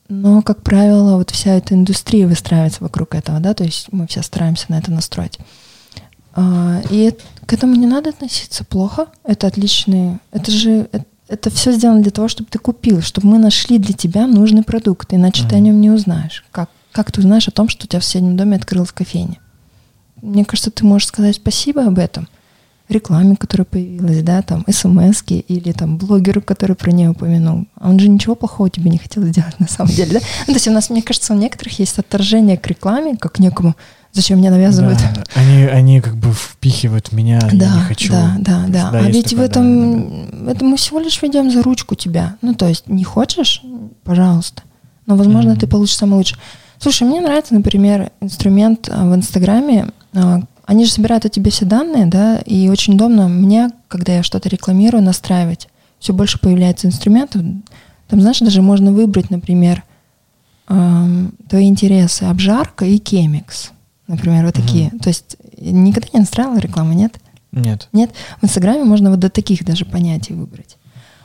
Но, 0.08 0.42
как 0.42 0.62
правило, 0.62 1.16
вот 1.16 1.30
вся 1.30 1.52
эта 1.52 1.74
индустрия 1.74 2.26
выстраивается 2.26 2.82
вокруг 2.82 3.14
этого, 3.14 3.40
да, 3.40 3.54
то 3.54 3.64
есть 3.64 3.86
мы 3.90 4.06
все 4.06 4.22
стараемся 4.22 4.66
на 4.68 4.78
это 4.78 4.90
настроить. 4.92 5.38
А, 6.36 6.82
И 6.90 7.12
к 7.46 7.52
этому 7.52 7.74
не 7.76 7.86
надо 7.86 8.10
относиться 8.10 8.64
плохо. 8.64 9.06
Это 9.24 9.46
отличный... 9.46 10.18
Это 10.32 10.50
же... 10.50 10.88
э- 10.92 10.98
Это 11.28 11.48
все 11.50 11.72
сделано 11.72 12.02
для 12.02 12.10
того, 12.10 12.28
чтобы 12.28 12.48
ты 12.50 12.58
купил, 12.58 13.00
чтобы 13.00 13.28
мы 13.28 13.38
нашли 13.38 13.78
для 13.78 13.94
тебя 13.94 14.26
нужный 14.26 14.62
продукт, 14.62 15.14
иначе 15.14 15.46
ты 15.48 15.56
о 15.56 15.60
нем 15.60 15.80
не 15.80 15.90
узнаешь. 15.90 16.44
Как, 16.50 16.68
как 16.92 17.10
ты 17.12 17.20
узнаешь 17.20 17.48
о 17.48 17.50
том, 17.50 17.68
что 17.68 17.84
у 17.84 17.88
тебя 17.88 18.00
в 18.00 18.04
соседнем 18.04 18.36
доме 18.36 18.56
открылась 18.56 18.92
кофейня? 18.92 19.38
Мне 20.22 20.44
кажется, 20.44 20.70
ты 20.70 20.84
можешь 20.84 21.08
сказать 21.08 21.36
спасибо 21.36 21.86
об 21.86 21.98
этом 21.98 22.28
рекламе, 22.88 23.36
которая 23.36 23.64
появилась, 23.64 24.22
да, 24.22 24.42
там, 24.42 24.64
смс 24.68 25.22
или 25.28 25.72
там 25.72 25.96
блогеру, 25.96 26.42
который 26.42 26.76
про 26.76 26.92
нее 26.92 27.10
упомянул. 27.10 27.66
А 27.76 27.88
он 27.88 27.98
же 27.98 28.08
ничего 28.08 28.34
плохого 28.34 28.68
тебе 28.68 28.90
не 28.90 28.98
хотел 28.98 29.22
сделать 29.24 29.58
на 29.58 29.68
самом 29.68 29.92
деле, 29.92 30.12
да? 30.14 30.20
Ну, 30.46 30.52
то 30.52 30.58
есть 30.58 30.68
у 30.68 30.72
нас, 30.72 30.90
мне 30.90 31.02
кажется, 31.02 31.32
у 31.32 31.36
некоторых 31.36 31.78
есть 31.78 31.98
отторжение 31.98 32.56
к 32.58 32.66
рекламе, 32.66 33.16
как 33.16 33.32
к 33.32 33.38
некому, 33.38 33.74
зачем 34.14 34.38
мне 34.38 34.50
навязывают. 34.50 34.98
Да, 34.98 35.24
они, 35.34 35.64
они 35.64 36.00
как 36.00 36.16
бы 36.16 36.32
впихивают 36.32 37.12
меня, 37.12 37.40
я 37.52 37.58
Да, 37.58 37.74
не 37.76 37.80
хочу. 37.82 38.10
да, 38.12 38.34
да, 38.38 38.64
да. 38.68 38.90
Да, 38.90 38.98
а 39.00 39.02
ведь 39.10 39.26
в 39.26 39.30
такое, 39.30 39.48
да, 39.48 39.52
этом, 39.52 40.48
это 40.48 40.64
мы 40.64 40.76
всего 40.78 41.00
лишь 41.00 41.20
ведем 41.20 41.50
за 41.50 41.62
ручку 41.62 41.94
тебя. 41.94 42.36
Ну, 42.40 42.54
то 42.54 42.66
есть, 42.66 42.88
не 42.88 43.04
хочешь, 43.04 43.60
пожалуйста. 44.04 44.62
Но, 45.06 45.16
возможно, 45.16 45.50
Мгм. 45.50 45.60
ты 45.60 45.66
получишь 45.66 45.96
самое 45.96 46.18
лучшее. 46.18 46.38
Слушай, 46.78 47.06
мне 47.06 47.20
нравится, 47.20 47.52
например, 47.54 48.10
инструмент 48.22 48.88
а, 48.90 49.04
в 49.06 49.14
Инстаграме. 49.14 49.88
а, 50.14 50.40
Они 50.66 50.86
же 50.86 50.92
собирают 50.92 51.26
о 51.26 51.28
тебе 51.28 51.50
все 51.50 51.66
данные, 51.66 52.06
да, 52.06 52.38
и 52.38 52.68
очень 52.70 52.94
удобно 52.94 53.28
мне, 53.28 53.70
когда 53.88 54.14
я 54.14 54.22
что-то 54.22 54.48
рекламирую, 54.48 55.02
настраивать. 55.02 55.68
Все 55.98 56.12
больше 56.14 56.38
появляется 56.38 56.86
инструментов. 56.86 57.42
Там, 58.08 58.20
знаешь, 58.20 58.38
даже 58.38 58.62
можно 58.62 58.90
выбрать, 58.92 59.28
например, 59.30 59.82
твои 60.66 61.68
интересы, 61.68 62.22
обжарка 62.24 62.86
и 62.86 62.98
кемикс. 62.98 63.70
Например, 64.06 64.44
вот 64.44 64.56
Мгм. 64.56 64.66
такие. 64.66 64.90
То 65.02 65.08
есть 65.08 65.36
никогда 65.60 66.08
не 66.12 66.20
настраивала 66.20 66.58
рекламу, 66.58 66.92
нет? 66.92 67.14
Нет. 67.52 67.88
Нет, 67.92 68.10
в 68.40 68.44
Инстаграме 68.44 68.84
можно 68.84 69.10
вот 69.10 69.18
до 69.20 69.30
таких 69.30 69.64
даже 69.64 69.84
понятий 69.84 70.34
выбрать. 70.34 70.76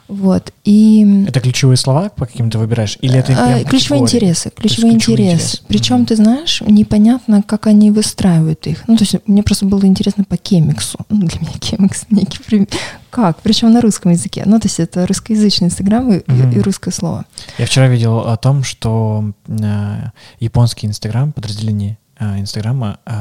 Вот. 0.07 0.53
И 0.63 1.25
Это 1.27 1.39
ключевые 1.39 1.77
слова 1.77 2.09
по 2.09 2.25
каким-то 2.25 2.57
выбираешь? 2.57 2.97
Или 3.01 3.19
это 3.19 3.33
а, 3.33 3.45
прям 3.57 3.65
ключевые 3.65 4.01
категории? 4.01 4.05
интересы, 4.27 4.49
ключевые 4.49 4.93
ключевые 4.95 4.95
интересы. 4.95 5.33
интересы. 5.35 5.61
Причем, 5.67 5.95
Мгм. 5.97 6.05
ты 6.07 6.15
знаешь, 6.15 6.61
непонятно, 6.65 7.43
как 7.43 7.67
они 7.67 7.91
выстраивают 7.91 8.65
их. 8.65 8.87
Ну, 8.87 8.97
то 8.97 9.03
есть 9.03 9.15
мне 9.27 9.43
просто 9.43 9.67
было 9.67 9.85
интересно 9.85 10.23
по 10.23 10.35
кемиксу. 10.35 10.97
Ну, 11.09 11.27
для 11.27 11.39
меня 11.39 11.51
кемикс 11.59 12.05
некий 12.09 12.39
пример. 12.43 12.67
Как? 13.11 13.37
Причем 13.43 13.71
на 13.71 13.81
русском 13.81 14.11
языке. 14.11 14.43
Ну, 14.47 14.59
то 14.59 14.65
есть 14.67 14.79
это 14.79 15.05
русскоязычный 15.05 15.67
Инстаграм 15.67 16.11
и, 16.11 16.23
Мгм. 16.25 16.51
и 16.53 16.59
русское 16.59 16.91
слово. 16.91 17.25
Я 17.59 17.67
вчера 17.67 17.87
видел 17.87 18.17
о 18.19 18.35
том, 18.37 18.63
что 18.63 19.31
э, 19.47 19.95
японский 20.39 20.87
Инстаграм, 20.87 21.31
подразделение 21.33 21.99
Инстаграма, 22.19 22.99
э, 23.05 23.11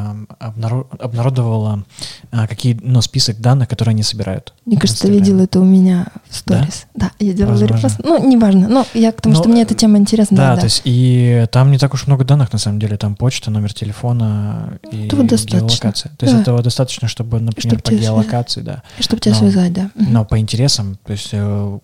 обнаро- 0.41 0.87
обнародовало 0.99 1.85
э, 2.33 2.47
какие, 2.49 2.79
ну, 2.83 3.01
список 3.01 3.41
данных, 3.41 3.69
которые 3.69 3.93
они 3.93 4.03
собирают. 4.03 4.53
Мне 4.67 4.77
кажется, 4.77 5.03
ты 5.03 5.09
Инстаграме. 5.09 5.33
видел 5.33 5.45
это 5.45 5.61
у 5.61 5.65
меня 5.65 6.07
в 6.29 6.37
сторис. 6.37 6.87
Да, 6.95 7.13
я 7.21 7.33
делала 7.33 7.63
репост. 7.63 8.01
Ну, 8.03 8.29
неважно. 8.29 8.69
Но 8.69 8.87
я 8.95 9.13
к 9.13 9.21
тому, 9.21 9.35
Ну, 9.35 9.41
что 9.41 9.49
мне 9.49 9.63
эта 9.63 9.75
тема 9.75 9.99
интересна. 9.99 10.37
Да, 10.37 10.49
Да, 10.49 10.55
да. 10.55 10.61
то 10.61 10.65
есть 10.67 10.83
и 10.85 11.47
там 11.53 11.71
не 11.71 11.79
так 11.79 11.95
уж 11.95 12.07
много 12.07 12.25
данных, 12.25 12.53
на 12.53 12.59
самом 12.59 12.79
деле. 12.81 12.97
Там 12.97 13.15
почта, 13.15 13.51
номер 13.51 13.73
телефона 13.73 14.79
и 14.91 15.07
Этого 15.07 15.23
геолокация. 15.25 16.13
То 16.19 16.27
есть 16.27 16.35
Да. 16.37 16.43
этого 16.43 16.63
достаточно, 16.63 17.09
чтобы, 17.09 17.41
например, 17.41 17.79
Чтоб 17.79 17.83
по 17.83 17.95
геолокации, 17.95 18.63
да. 18.63 18.83
Чтобы 19.01 19.21
тебя 19.21 19.35
Но- 19.35 19.39
связать, 19.41 19.73
да. 19.73 19.91
Но 19.95 20.25
по 20.25 20.39
интересам, 20.39 20.99
то 21.05 21.13
есть 21.13 21.29
э, 21.33 21.79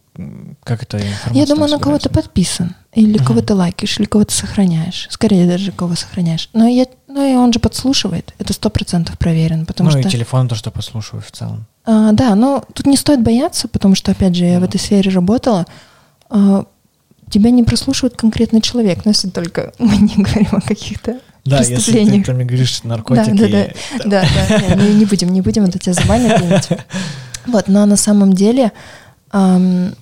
как 0.62 0.82
это 0.82 0.98
информация 0.98 1.34
Я 1.34 1.46
думаю, 1.46 1.70
на 1.70 1.78
кого-то 1.78 2.08
подписан. 2.08 2.76
Или 2.92 3.16
Мгм. 3.18 3.26
кого-то 3.26 3.54
лайкаешь, 3.54 3.98
или 3.98 4.06
кого-то 4.06 4.32
сохраняешь. 4.32 5.08
Скорее 5.10 5.48
даже 5.48 5.72
кого 5.72 5.96
сохраняешь. 5.96 6.48
Но, 6.52 6.68
я, 6.68 6.86
ну 7.08 7.28
и 7.28 7.34
он 7.34 7.52
же 7.52 7.58
подслушивает. 7.58 8.32
Это 8.38 8.52
сто 8.52 8.70
процентов 8.70 9.18
проверено. 9.18 9.64
Потому 9.64 9.90
ну 9.90 9.98
что, 9.98 10.08
и 10.08 10.10
телефон 10.10 10.48
то, 10.48 10.54
что 10.54 10.70
послушаю 10.70 11.20
в 11.20 11.32
целом. 11.32 11.66
А, 11.84 12.12
да, 12.12 12.34
но 12.36 12.64
тут 12.72 12.86
не 12.86 12.96
стоит 12.96 13.22
бояться, 13.22 13.66
потому 13.66 13.96
что, 13.96 14.12
опять 14.12 14.36
же, 14.36 14.44
я 14.44 14.60
в 14.60 14.64
этой 14.64 14.78
сфере 14.78 15.10
работала. 15.10 15.66
А, 16.30 16.64
тебя 17.30 17.50
не 17.50 17.64
прослушивает 17.64 18.16
конкретный 18.16 18.60
человек, 18.60 19.04
но 19.04 19.10
если 19.10 19.28
только 19.30 19.72
мы 19.78 19.96
не 19.96 20.22
говорим 20.22 20.48
о 20.52 20.60
каких-то 20.60 21.18
Да, 21.44 21.58
если 21.58 22.04
ты, 22.04 22.04
мне 22.04 22.44
говоришь 22.44 22.84
наркотики. 22.84 23.36
Да, 23.36 24.04
да, 24.04 24.22
Да, 24.22 24.58
да, 24.60 24.74
не, 24.76 24.94
не 24.94 25.04
будем, 25.04 25.32
не 25.32 25.40
будем, 25.40 25.64
это 25.64 25.78
тебя 25.78 25.94
забанят. 25.94 26.68
Вот, 27.46 27.68
но 27.68 27.84
на 27.84 27.96
самом 27.96 28.32
деле 28.32 28.72
ам, 29.30 29.94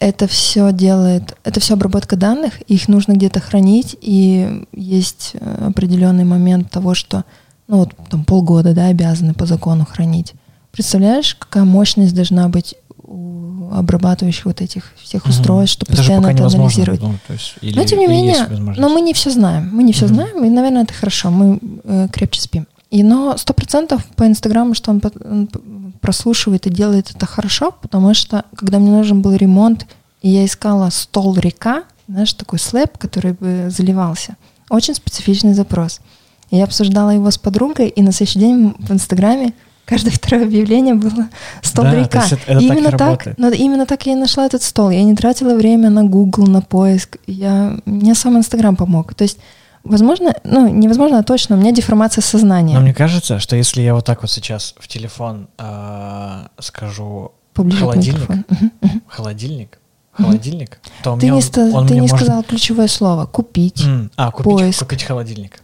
это 0.00 0.26
все 0.26 0.72
делает, 0.72 1.36
это 1.44 1.60
все 1.60 1.74
обработка 1.74 2.16
данных, 2.16 2.60
их 2.62 2.88
нужно 2.88 3.12
где-то 3.12 3.38
хранить, 3.40 3.96
и 4.00 4.64
есть 4.72 5.32
э, 5.34 5.66
определенный 5.68 6.24
момент 6.24 6.70
того, 6.70 6.94
что, 6.94 7.24
ну 7.68 7.76
вот 7.78 7.90
там 8.08 8.24
полгода, 8.24 8.74
да, 8.74 8.86
обязаны 8.86 9.34
по 9.34 9.46
закону 9.46 9.84
хранить. 9.88 10.32
Представляешь, 10.72 11.34
какая 11.34 11.64
мощность 11.64 12.14
должна 12.14 12.48
быть 12.48 12.74
у 13.04 13.68
обрабатывающих 13.72 14.46
вот 14.46 14.60
этих 14.60 14.92
всех 15.00 15.24
Мгм. 15.24 15.30
устройств, 15.30 15.74
чтобы 15.76 15.92
это 15.92 15.98
постоянно 15.98 16.26
это 16.28 16.46
анализировать. 16.46 17.00
ну, 17.02 17.14
то 17.26 17.32
есть, 17.34 17.54
или- 17.60 17.76
Но 17.76 17.84
тем 17.84 17.98
не 18.00 18.06
менее, 18.08 18.46
но 18.78 18.88
мы 18.88 19.00
не 19.00 19.12
все 19.12 19.30
знаем. 19.30 19.70
Мы 19.72 19.82
не 19.84 19.92
все 19.92 20.06
Мгм. 20.06 20.14
знаем, 20.14 20.44
и, 20.44 20.48
наверное, 20.48 20.82
это 20.84 20.94
хорошо. 20.94 21.30
Мы 21.30 21.60
э, 21.84 22.08
крепче 22.12 22.40
спим. 22.40 22.66
И 22.90 23.02
но 23.02 23.36
сто 23.36 23.52
процентов 23.54 24.04
по 24.16 24.26
Инстаграму, 24.26 24.74
что 24.74 24.90
он, 24.90 25.00
прослушивает 26.00 26.66
и 26.66 26.70
делает 26.70 27.10
это 27.14 27.26
хорошо, 27.26 27.72
потому 27.82 28.14
что 28.14 28.44
когда 28.56 28.78
мне 28.78 28.90
нужен 28.90 29.22
был 29.22 29.34
ремонт, 29.34 29.86
и 30.22 30.28
я 30.30 30.44
искала 30.44 30.90
стол 30.90 31.36
река, 31.36 31.84
знаешь, 32.08 32.32
такой 32.34 32.58
слэп, 32.58 32.98
который 32.98 33.32
бы 33.32 33.66
заливался. 33.70 34.36
Очень 34.68 34.94
специфичный 34.94 35.54
запрос. 35.54 36.00
И 36.50 36.56
я 36.56 36.64
обсуждала 36.64 37.10
его 37.10 37.30
с 37.30 37.38
подругой, 37.38 37.88
и 37.88 38.02
на 38.02 38.12
следующий 38.12 38.40
день 38.40 38.74
в 38.78 38.90
Инстаграме 38.92 39.52
каждое 39.84 40.10
второе 40.12 40.44
объявление 40.46 40.94
было 40.94 41.28
стол 41.62 41.84
Да, 41.84 41.94
река. 41.94 42.24
это- 42.26 42.38
это 42.46 42.58
И 42.60 42.68
так 42.68 42.76
именно 42.76 42.90
так, 42.90 43.00
работает. 43.00 43.38
но 43.38 43.48
именно 43.50 43.86
так 43.86 44.04
я 44.06 44.12
и 44.12 44.16
нашла 44.16 44.46
этот 44.46 44.62
стол. 44.62 44.90
Я 44.90 45.04
не 45.04 45.14
тратила 45.14 45.54
время 45.54 45.90
на 45.90 46.02
Google, 46.04 46.46
на 46.48 46.60
поиск. 46.60 47.18
Я, 47.26 47.76
мне 47.84 48.14
сам 48.14 48.36
Инстаграм 48.36 48.74
помог. 48.74 49.14
То 49.14 49.22
есть, 49.24 49.38
возможно, 49.84 50.34
ну, 50.44 50.68
невозможно, 50.68 51.18
а 51.18 51.22
точно, 51.22 51.56
у 51.56 51.58
меня 51.58 51.72
деформация 51.72 52.22
сознания. 52.22 52.74
Но 52.74 52.80
мне 52.80 52.94
кажется, 52.94 53.38
что 53.38 53.56
если 53.56 53.82
я 53.82 53.94
вот 53.94 54.04
так 54.04 54.22
вот 54.22 54.30
сейчас 54.30 54.74
в 54.78 54.88
телефон 54.88 55.48
э, 55.58 56.46
скажу 56.58 57.32
поближе 57.54 57.80
Холодильник? 57.80 58.28
Холодильник? 59.08 59.78
Холодильник? 60.12 60.80
То 61.02 61.12
Ты 61.16 61.26
мне 61.30 61.36
не, 61.40 61.42
он- 61.70 61.74
он 61.74 61.86
ты 61.86 61.94
мне 61.94 62.02
не 62.02 62.08
может- 62.08 62.16
сказал 62.26 62.42
ключевое 62.42 62.88
слово 62.88 63.26
«купить». 63.26 63.84
А, 64.16 64.30
купить, 64.30 64.52
Поиск. 64.52 64.78
купить 64.80 65.02
холодильник. 65.04 65.62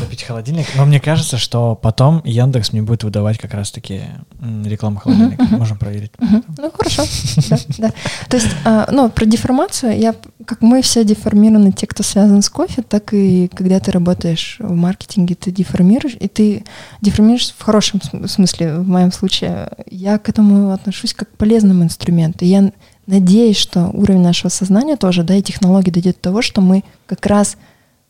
Купить 0.00 0.22
холодильник. 0.22 0.66
Но 0.76 0.84
мне 0.84 1.00
кажется, 1.00 1.38
что 1.38 1.74
потом 1.74 2.20
Яндекс 2.24 2.72
мне 2.72 2.82
будет 2.82 3.04
выдавать 3.04 3.38
как 3.38 3.54
раз-таки 3.54 4.02
рекламу 4.64 4.98
холодильника. 4.98 5.44
Можем 5.50 5.78
проверить. 5.78 6.12
Мгм. 6.18 6.44
Ну, 6.58 6.70
хорошо. 6.76 7.02
Да, 7.50 7.58
да. 7.78 7.92
То 8.28 8.36
есть, 8.36 8.48
а, 8.64 8.88
ну, 8.90 9.08
про 9.10 9.24
деформацию, 9.26 9.98
я, 9.98 10.14
как 10.44 10.62
мы 10.62 10.82
все 10.82 11.04
деформированы, 11.04 11.72
те, 11.72 11.86
кто 11.86 12.02
связан 12.02 12.42
с 12.42 12.48
кофе, 12.48 12.82
так 12.82 13.12
и 13.12 13.48
когда 13.48 13.80
ты 13.80 13.90
работаешь 13.90 14.56
в 14.58 14.74
маркетинге, 14.74 15.34
ты 15.34 15.50
деформируешь, 15.50 16.16
и 16.18 16.28
ты 16.28 16.64
деформируешь 17.00 17.52
в 17.56 17.62
хорошем 17.62 18.00
см- 18.02 18.28
смысле, 18.28 18.78
в 18.78 18.88
моем 18.88 19.12
случае. 19.12 19.70
Я 19.90 20.18
к 20.18 20.28
этому 20.28 20.72
отношусь 20.72 21.14
как 21.14 21.30
к 21.32 21.36
полезному 21.36 21.84
инструменту. 21.84 22.44
Я 22.44 22.72
надеюсь, 23.06 23.56
что 23.56 23.90
уровень 23.92 24.22
нашего 24.22 24.48
сознания 24.50 24.96
тоже, 24.96 25.22
да, 25.24 25.34
и 25.34 25.42
технологии 25.42 25.90
дойдет 25.90 26.16
до 26.16 26.22
того, 26.22 26.42
что 26.42 26.60
мы 26.60 26.84
как 27.06 27.26
раз 27.26 27.56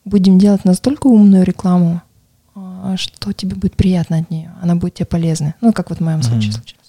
будем 0.05 0.37
делать 0.39 0.65
настолько 0.65 1.07
умную 1.07 1.43
рекламу, 1.43 2.01
а, 2.55 2.95
что 2.97 3.33
тебе 3.33 3.55
будет 3.55 3.75
приятно 3.75 4.19
от 4.19 4.31
нее, 4.31 4.51
она 4.61 4.75
будет 4.75 4.95
тебе 4.95 5.05
полезна. 5.05 5.55
Ну, 5.61 5.73
как 5.73 5.89
вот 5.89 5.99
в 5.99 6.03
моем 6.03 6.21
случае 6.21 6.51
Мгм. 6.51 6.53
случилось. 6.53 6.85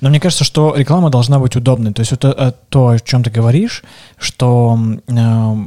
Но 0.00 0.10
мне 0.10 0.20
кажется, 0.20 0.44
что 0.44 0.74
реклама 0.76 1.10
должна 1.10 1.40
быть 1.40 1.56
удобной. 1.56 1.92
То 1.92 2.00
есть 2.00 2.12
вот 2.12 2.24
э, 2.24 2.52
то, 2.68 2.88
о 2.88 2.98
чем 3.00 3.24
ты 3.24 3.30
говоришь, 3.30 3.82
что 4.16 4.78
э, 5.08 5.12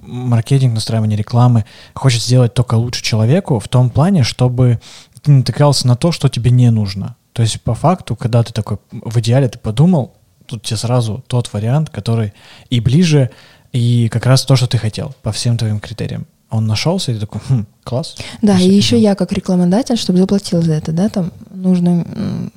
маркетинг, 0.08 0.74
настраивание 0.74 1.18
рекламы 1.18 1.66
хочет 1.93 2.22
сделать 2.24 2.54
только 2.54 2.76
лучше 2.76 3.04
человеку 3.04 3.60
в 3.60 3.68
том 3.68 3.89
плане, 3.89 4.24
чтобы 4.24 4.80
ты 5.22 5.32
натыкался 5.32 5.88
на 5.88 5.96
то, 5.98 6.14
что 6.14 6.30
тебе 6.30 6.50
не 6.52 6.70
нужно. 6.72 7.18
То 7.34 7.41
есть 7.41 7.62
по 7.62 7.74
факту, 7.76 8.16
когда 8.16 8.41
ты 8.43 8.54
такой, 8.54 8.78
в 8.91 9.20
идеале 9.20 9.50
ты 9.50 9.60
подумал, 9.60 10.14
тут 10.46 10.64
тебе 10.64 10.78
сразу 10.78 11.24
тот 11.28 11.52
вариант, 11.52 11.89
который 11.89 12.34
и 12.70 12.80
ближе, 12.80 13.32
и 13.74 14.08
как 14.10 14.26
раз 14.26 14.46
то, 14.46 14.56
что 14.56 14.68
ты 14.68 14.78
хотел 14.78 15.14
по 15.24 15.34
всем 15.34 15.58
твоим 15.58 15.82
критериям. 15.82 16.26
Он 16.52 16.68
нашелся, 16.68 17.12
и 17.12 17.16
ты 17.16 17.22
такой, 17.22 17.41
хм, 17.50 17.66
класс. 17.84 18.16
Да, 18.41 18.58
и 18.60 18.70
еще 18.70 18.98
я 19.00 19.16
как 19.16 19.32
рекламодатель, 19.32 19.98
чтобы 19.98 20.20
заплатил 20.20 20.62
за 20.62 20.74
это, 20.74 20.91
да, 20.91 21.10
там 21.10 21.32
нужно 21.52 22.06
м, 22.16 22.52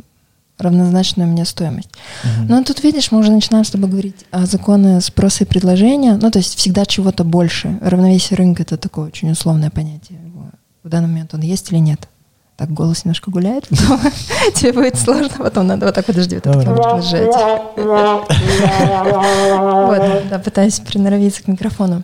равнозначная 0.59 1.27
мне 1.27 1.45
стоимость. 1.45 1.91
Мгм. 2.23 2.47
Но 2.49 2.65
тут, 2.65 2.83
видишь, 2.83 3.11
мы 3.13 3.19
уже 3.19 3.31
начинаем 3.33 3.65
с 3.65 3.71
тобой 3.71 3.89
говорить 3.89 4.27
о 4.31 4.47
законы 4.47 5.01
спроса 5.01 5.45
и 5.45 5.47
предложения, 5.47 6.19
ну, 6.21 6.31
то 6.31 6.39
есть 6.39 6.57
всегда 6.57 6.85
чего-то 6.85 7.25
больше. 7.25 7.79
Равновесие 7.81 8.37
рынка— 8.37 8.63
это 8.65 8.77
такое 8.77 9.07
очень 9.07 9.31
условное 9.31 9.71
понятие. 9.71 10.19
В 10.85 10.89
данный 10.89 11.09
момент 11.09 11.35
он 11.35 11.41
есть 11.41 11.71
или 11.73 11.79
нет? 11.79 12.09
Так, 12.57 12.73
голос 12.73 13.05
немножко 13.05 13.31
гуляет, 13.31 13.69
тебе 14.55 14.73
будет 14.73 14.99
сложно, 14.99 15.31
потом 15.39 15.69
надо 15.69 15.87
вот 15.87 15.95
так, 15.95 16.05
подожди, 16.05 16.35
вот 16.35 16.45
Давай. 16.45 16.67
надо 16.67 16.97
нажать. 16.97 17.35
Вот, 19.57 20.43
пытаюсь 20.45 20.81
приноровиться 20.81 21.45
к 21.45 21.47
микрофону. 21.47 22.03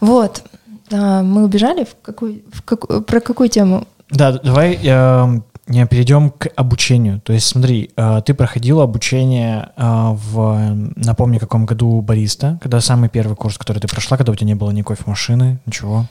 Вот, 0.00 0.44
а, 0.92 1.22
мы 1.22 1.44
убежали 1.44 1.84
в 1.84 1.96
какую, 2.02 2.42
в 2.52 2.62
какую- 2.62 3.02
про 3.02 3.20
какую 3.20 3.48
тему? 3.48 3.86
Да, 4.10 4.32
давай 4.32 4.78
э, 4.82 5.40
не 5.66 5.86
перейдем 5.86 6.30
к 6.30 6.48
обучению. 6.56 7.20
То 7.20 7.32
есть 7.34 7.46
смотри, 7.46 7.90
э, 7.96 8.22
ты 8.24 8.32
проходила 8.34 8.84
обучение 8.84 9.68
э, 9.76 9.82
в, 10.12 10.74
напомни, 10.96 11.38
каком 11.38 11.66
году 11.66 11.88
у 11.88 12.00
бариста, 12.00 12.58
когда 12.62 12.80
самый 12.80 13.08
первый 13.10 13.36
курс, 13.36 13.58
который 13.58 13.78
ты 13.80 13.88
прошла, 13.88 14.16
когда 14.16 14.32
у 14.32 14.34
тебя 14.34 14.46
не 14.46 14.54
было 14.54 14.70
ни 14.70 14.82
кофемашины, 14.82 15.58
ничего. 15.66 16.06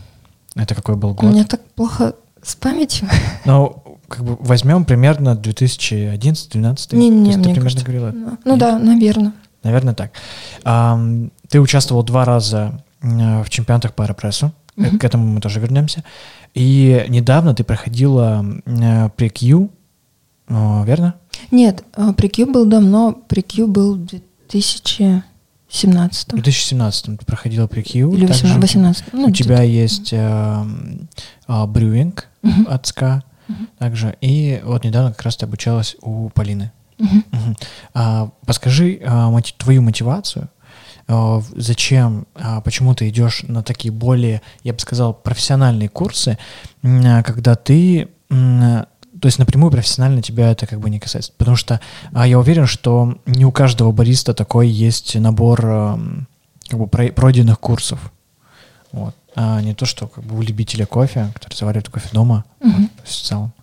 Это 0.56 0.76
какой 0.76 0.96
был 0.96 1.10
У 1.10 1.14
год? 1.14 1.32
меня 1.32 1.44
так 1.46 1.62
плохо 1.76 2.14
с 2.44 2.56
памятью. 2.56 3.08
Ну, 3.46 3.82
как 4.08 4.24
бы 4.24 4.38
возьмем 4.40 4.86
примерно 4.86 5.36
2011-2012. 5.36 6.96
Не-не, 6.96 7.32
То 7.34 7.40
есть 7.40 7.44
ты 7.44 7.50
мне 7.50 7.54
примерно 7.56 7.62
кажется. 7.62 7.86
говорила. 7.86 8.12
Ну, 8.12 8.38
Ну 8.46 8.58
да, 8.58 8.80
наверное. 8.80 9.34
Наверное, 9.64 9.96
так. 9.96 10.12
Ты 11.50 11.60
участвовал 11.60 12.04
два 12.04 12.26
раза 12.26 12.82
в 13.02 13.46
чемпионатах 13.50 13.94
по 13.94 14.04
аэропрессу. 14.06 14.52
К- 14.78 15.04
этому 15.04 15.26
мы 15.26 15.42
тоже 15.42 15.60
вернемся. 15.60 16.04
И 16.54 17.06
недавно 17.10 17.54
ты 17.56 17.64
проходила 17.64 18.46
э, 18.66 19.10
прикью, 19.18 19.70
э, 20.48 20.84
верно? 20.86 21.16
Нет, 21.52 21.84
а, 21.96 22.14
прикью 22.14 22.48
был 22.52 22.66
давно, 22.66 23.14
прикью 23.28 23.68
был 23.68 23.96
в 23.96 24.06
2017 24.50 26.32
В 26.34 26.36
2017 26.36 27.18
ты 27.18 27.26
проходила 27.26 27.68
прикью. 27.68 28.12
или 28.14 28.26
18 28.26 29.14
Ну, 29.14 29.26
у 29.28 29.32
тебя 29.32 29.62
есть 29.64 30.10
эм, 30.14 31.08
а, 31.48 31.66
брюинг 31.68 32.28
Мгм. 32.42 32.68
от 32.70 32.86
СКА 32.88 33.24
Мгм. 33.48 33.68
также. 33.78 34.16
И 34.22 34.62
вот 34.64 34.84
недавно 34.84 35.12
как 35.12 35.22
раз 35.24 35.38
ты 35.38 35.46
обучалась 35.46 35.96
у 36.02 36.30
Полины. 36.30 36.72
Мгм. 36.98 37.24
Мгм. 37.32 37.56
А, 37.94 38.30
подскажи 38.46 39.00
а, 39.06 39.30
моти- 39.30 39.54
твою 39.58 39.82
мотивацию. 39.82 40.50
А, 41.08 41.42
Зачем, 41.56 42.28
а, 42.36 42.62
почему 42.62 42.94
ты 42.94 43.10
идешь 43.10 43.44
на 43.44 43.64
такие 43.64 43.92
более, 43.92 44.42
я 44.64 44.74
бы 44.74 44.80
сказал, 44.80 45.14
профессиональные 45.14 45.90
курсы, 45.90 46.38
а, 46.84 47.24
когда 47.24 47.56
ты, 47.56 48.10
то 48.30 48.88
есть 49.24 49.40
напрямую 49.40 49.72
профессионально 49.72 50.22
тебя 50.22 50.52
это 50.52 50.68
как 50.68 50.80
бы 50.80 50.90
не 50.90 51.00
касается. 51.00 51.32
Потому 51.38 51.56
что 51.56 51.80
а, 52.14 52.28
я 52.28 52.38
уверен, 52.38 52.68
что 52.68 53.18
не 53.26 53.46
у 53.46 53.52
каждого 53.52 53.92
бариста 53.92 54.34
такой 54.34 54.68
есть 54.68 55.16
набор 55.16 55.62
как 56.70 56.80
бы 56.80 56.88
про- 56.88 57.12
пройденных 57.12 57.60
курсов. 57.60 58.12
Вот. 58.92 59.16
А 59.36 59.62
не 59.62 59.74
то, 59.74 59.86
что 59.86 60.08
как 60.08 60.24
бы 60.24 60.38
у 60.38 60.42
любителя 60.42 60.86
кофе, 60.86 61.32
который 61.34 61.56
заваривает 61.56 61.90
кофе 61.90 62.10
дома, 62.12 62.44
то 62.60 63.04
есть 63.06 63.22
в 63.22 63.26
целом. 63.26 63.54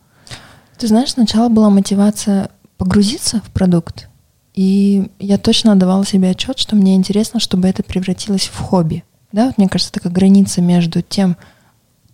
Ты 0.78 0.88
знаешь, 0.88 1.12
сначала 1.12 1.48
была 1.48 1.70
мотивация 1.70 2.50
погрузиться 2.78 3.40
в 3.40 3.50
продукт, 3.50 4.08
и 4.54 5.10
я 5.18 5.36
точно 5.36 5.72
отдавала 5.72 6.06
себе 6.06 6.30
отчет, 6.30 6.58
что 6.58 6.76
мне 6.76 6.94
интересно, 6.94 7.40
чтобы 7.40 7.68
это 7.68 7.82
превратилось 7.82 8.46
в 8.46 8.58
хобби. 8.58 9.02
Да, 9.32 9.46
вот 9.46 9.58
мне 9.58 9.68
кажется, 9.68 9.92
такая 9.92 10.12
граница 10.12 10.62
между 10.62 11.02
тем, 11.02 11.36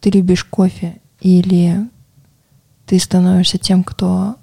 ты 0.01 0.09
любишь 0.11 0.45
кофе 0.45 1.01
или 1.21 1.87
ты 2.87 2.99
становишься 2.99 3.59
тем, 3.59 3.85
кто 3.85 4.37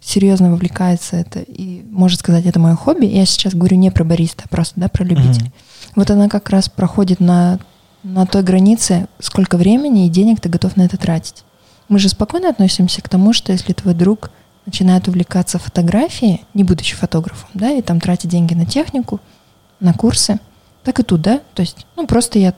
серьезно 0.00 0.50
вовлекается 0.50 1.16
это 1.16 1.40
и 1.40 1.82
может 1.90 2.20
сказать, 2.20 2.46
это 2.46 2.58
мое 2.60 2.76
хобби. 2.76 3.06
Я 3.06 3.26
сейчас 3.26 3.54
говорю 3.54 3.76
не 3.76 3.90
про 3.90 4.04
бариста, 4.04 4.44
а 4.46 4.48
просто 4.48 4.78
да, 4.80 4.88
про 4.88 5.04
любителей. 5.04 5.46
Мгм. 5.46 5.52
Вот 5.96 6.10
она 6.10 6.28
как 6.28 6.48
раз 6.50 6.68
проходит 6.68 7.18
на, 7.18 7.58
на 8.04 8.26
той 8.26 8.42
границе, 8.42 9.08
сколько 9.18 9.56
времени 9.56 10.06
и 10.06 10.10
денег 10.10 10.40
ты 10.40 10.48
готов 10.48 10.76
на 10.76 10.82
это 10.82 10.96
тратить. 10.96 11.44
Мы 11.88 11.98
же 11.98 12.08
спокойно 12.08 12.48
относимся 12.48 13.02
к 13.02 13.08
тому, 13.08 13.32
что 13.32 13.50
если 13.50 13.72
твой 13.72 13.94
друг 13.94 14.30
начинает 14.66 15.08
увлекаться 15.08 15.58
фотографией, 15.58 16.44
не 16.54 16.64
будучи 16.64 16.94
фотографом, 16.94 17.48
да, 17.54 17.70
и 17.70 17.82
там 17.82 18.00
тратить 18.00 18.30
деньги 18.30 18.54
на 18.54 18.66
технику, 18.66 19.20
на 19.80 19.92
курсы, 19.92 20.38
так 20.84 21.00
и 21.00 21.02
тут, 21.02 21.22
да, 21.22 21.40
то 21.54 21.62
есть, 21.62 21.86
ну, 21.96 22.06
просто 22.06 22.38
я 22.38 22.54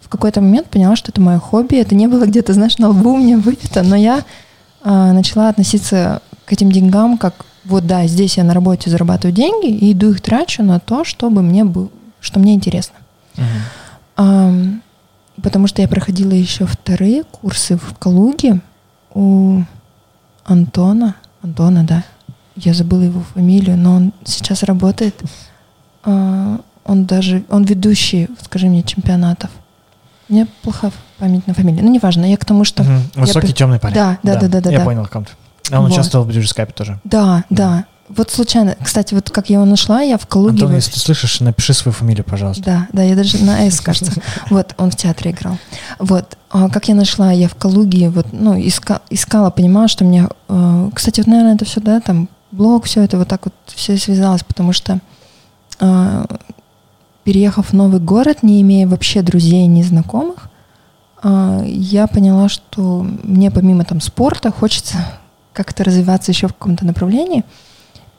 в 0.00 0.08
какой-то 0.08 0.40
момент 0.40 0.68
поняла, 0.68 0.96
что 0.96 1.10
это 1.10 1.20
мое 1.20 1.38
хобби, 1.38 1.76
это 1.76 1.94
не 1.94 2.06
было 2.06 2.26
где-то, 2.26 2.52
знаешь, 2.52 2.78
на 2.78 2.88
лбу 2.88 3.14
у 3.14 3.18
меня 3.18 3.38
выпито, 3.38 3.82
но 3.82 3.96
я 3.96 4.24
а, 4.82 5.12
начала 5.12 5.48
относиться 5.48 6.22
к 6.46 6.52
этим 6.52 6.72
деньгам 6.72 7.18
как, 7.18 7.44
вот 7.64 7.86
да, 7.86 8.06
здесь 8.06 8.36
я 8.38 8.44
на 8.44 8.54
работе 8.54 8.90
зарабатываю 8.90 9.34
деньги 9.34 9.68
и 9.68 9.92
иду 9.92 10.10
их 10.10 10.20
трачу 10.20 10.62
на 10.62 10.80
то, 10.80 11.04
чтобы 11.04 11.42
мне 11.42 11.64
было, 11.64 11.90
что 12.20 12.40
мне 12.40 12.54
интересно. 12.54 12.96
Мгм. 13.36 13.46
Ам, 14.16 14.82
потому 15.42 15.66
что 15.66 15.82
я 15.82 15.88
проходила 15.88 16.32
еще 16.32 16.66
вторые 16.66 17.24
курсы 17.24 17.76
в 17.76 17.96
Калуге 17.98 18.60
у 19.14 19.62
Антона. 20.44 21.16
Антона, 21.42 21.84
да. 21.84 22.04
Я 22.56 22.74
забыла 22.74 23.02
его 23.02 23.22
фамилию, 23.34 23.76
но 23.76 23.94
он 23.94 24.12
сейчас 24.24 24.62
работает. 24.62 25.20
А, 26.04 26.60
он 26.84 27.04
даже, 27.06 27.44
он 27.48 27.64
ведущий, 27.64 28.28
скажи 28.42 28.66
мне, 28.66 28.82
чемпионатов. 28.82 29.50
У 30.28 30.32
меня 30.34 30.46
плохая 30.62 30.92
память 31.18 31.46
на 31.46 31.54
фамилию. 31.54 31.84
Ну, 31.84 31.90
неважно, 31.92 32.24
я 32.24 32.36
к 32.36 32.44
тому, 32.44 32.64
что... 32.64 32.82
Я 32.82 33.00
Высокий 33.14 33.48
при- 33.48 33.52
темный 33.54 33.78
парень. 33.78 33.94
Да, 33.94 34.18
да, 34.22 34.36
да, 34.36 34.48
да, 34.48 34.60
да, 34.60 34.70
Я 34.70 34.78
да. 34.78 34.84
понял, 34.84 35.02
о 35.02 35.08
ком 35.08 35.24
ты. 35.24 35.32
А 35.70 35.78
Он 35.78 35.84
Вот. 35.84 35.92
участвовал 35.92 36.24
в 36.24 36.28
Бриджескапе 36.28 36.72
тоже. 36.72 37.00
Да, 37.04 37.44
да. 37.50 37.84
Вот 38.16 38.30
случайно, 38.30 38.76
кстати, 38.82 39.14
вот 39.14 39.30
как 39.30 39.50
я 39.50 39.56
его 39.56 39.64
нашла, 39.64 40.00
я 40.02 40.18
в 40.18 40.26
Калуге... 40.26 40.54
Антон, 40.54 40.72
в 40.72 40.74
если 40.74 40.92
ты 40.92 40.98
слышишь, 40.98 41.40
напиши 41.40 41.72
свою 41.74 41.92
фамилию, 41.94 42.24
пожалуйста. 42.24 42.62
Да, 42.64 42.88
да, 42.92 43.02
я 43.02 43.14
даже 43.14 43.38
на 43.44 43.60
«С», 43.70 43.80
кажется. 43.80 44.12
Вот, 44.50 44.74
он 44.78 44.90
в 44.90 44.96
театре 44.96 45.30
играл. 45.30 45.58
Вот, 45.98 46.36
а 46.50 46.68
как 46.68 46.88
я 46.88 46.94
нашла, 46.94 47.30
я 47.30 47.48
в 47.48 47.54
Калуге, 47.54 48.10
вот, 48.10 48.26
ну, 48.32 48.56
иска- 48.56 49.02
искала, 49.10 49.50
понимала, 49.50 49.86
что 49.88 50.04
мне... 50.04 50.26
э, 50.48 50.90
Кстати, 50.92 51.20
вот, 51.20 51.28
наверное, 51.28 51.54
это 51.54 51.64
все, 51.64 51.80
да, 51.80 52.00
там, 52.00 52.28
блог, 52.50 52.84
все 52.86 53.02
это 53.02 53.16
вот 53.16 53.28
так 53.28 53.44
вот 53.44 53.54
все 53.66 53.96
связалось, 53.96 54.42
потому 54.42 54.72
что 54.72 54.98
э, 55.78 56.24
переехав 57.24 57.68
в 57.68 57.72
новый 57.72 58.00
город, 58.00 58.42
не 58.42 58.60
имея 58.62 58.88
вообще 58.88 59.22
друзей, 59.22 59.66
ни 59.66 59.82
знакомых, 59.82 60.48
а, 61.22 61.62
я 61.64 62.06
поняла, 62.06 62.48
что 62.48 63.06
мне 63.22 63.50
помимо 63.50 63.84
там 63.84 64.00
спорта 64.00 64.50
хочется 64.50 64.96
как-то 65.52 65.84
развиваться 65.84 66.32
еще 66.32 66.48
в 66.48 66.54
каком-то 66.54 66.86
направлении. 66.86 67.44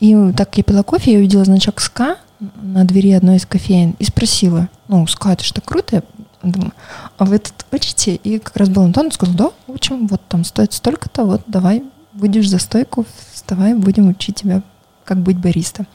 И 0.01 0.33
так 0.35 0.57
я 0.57 0.63
пила 0.63 0.81
кофе, 0.81 1.13
я 1.13 1.19
увидела 1.19 1.45
значок 1.45 1.79
СКА 1.79 2.17
на 2.39 2.83
двери 2.85 3.11
одной 3.11 3.37
из 3.37 3.45
кофеин 3.45 3.95
и 3.99 4.03
спросила, 4.03 4.67
ну, 4.87 5.05
СКА, 5.05 5.33
это 5.33 5.43
что 5.43 5.61
круто? 5.61 6.03
Думаю, 6.41 6.73
а 7.19 7.25
вы 7.25 7.37
тут 7.37 7.53
учите? 7.71 8.15
И 8.15 8.39
как 8.39 8.57
раз 8.57 8.69
был 8.69 8.81
Антон, 8.81 9.05
он 9.05 9.11
сказал, 9.11 9.35
да, 9.35 9.51
учим, 9.67 10.07
вот 10.07 10.19
там 10.27 10.43
стоит 10.43 10.73
столько-то, 10.73 11.23
вот 11.25 11.43
давай, 11.45 11.83
будешь 12.13 12.49
за 12.49 12.57
стойку, 12.57 13.05
вставай, 13.31 13.75
будем 13.75 14.09
учить 14.09 14.37
тебя, 14.37 14.63
как 15.05 15.19
быть 15.19 15.37
бариста. 15.37 15.85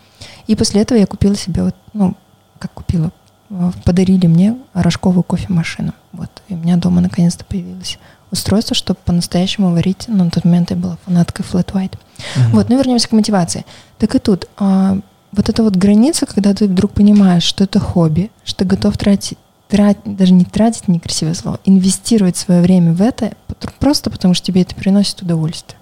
И 0.47 0.55
после 0.55 0.83
этого 0.83 0.97
я 0.97 1.07
купила 1.07 1.35
себе, 1.35 1.65
вот, 1.65 1.75
ну, 1.93 2.15
как 2.61 2.73
купила, 2.75 3.11
э, 3.51 3.73
подарили 3.85 4.29
мне 4.29 4.57
рожковую 4.73 5.25
кофемашину. 5.25 5.95
Вот, 6.13 6.31
и 6.47 6.55
у 6.55 6.59
меня 6.59 6.77
дома 6.77 7.01
наконец-то 7.01 7.45
появилось 7.45 7.99
устройство, 8.31 8.75
чтобы 8.75 8.99
по-настоящему 9.05 9.73
варить. 9.73 10.05
Ну, 10.09 10.25
на 10.25 10.31
тот 10.31 10.45
момент 10.45 10.71
я 10.71 10.77
была 10.77 10.99
фанаткой 11.05 11.45
Flat 11.45 11.73
White. 11.73 11.93
Mm-hmm. 11.93 12.51
Вот, 12.53 12.69
ну 12.69 12.77
вернемся 12.77 13.09
к 13.09 13.13
мотивации. 13.13 13.65
Так 13.99 14.15
и 14.15 14.19
тут, 14.19 14.47
а, 14.57 14.99
вот 15.33 15.49
эта 15.49 15.63
вот 15.63 15.77
граница, 15.77 16.27
когда 16.27 16.55
ты 16.55 16.67
вдруг 16.67 16.93
понимаешь, 16.93 17.43
что 17.43 17.65
это 17.65 17.79
хобби, 17.79 18.31
что 18.45 18.59
ты 18.59 18.65
готов 18.65 18.97
тратить, 18.97 19.39
тратить 19.69 20.17
даже 20.17 20.33
не 20.33 20.45
тратить, 20.45 20.89
некрасивое 20.89 21.35
слово, 21.35 21.61
инвестировать 21.65 22.37
свое 22.37 22.63
время 22.63 22.93
в 22.93 23.03
это, 23.03 23.33
просто 23.79 24.11
потому 24.11 24.35
что 24.35 24.47
тебе 24.47 24.63
это 24.63 24.75
приносит 24.75 25.23
удовольствие. 25.23 25.79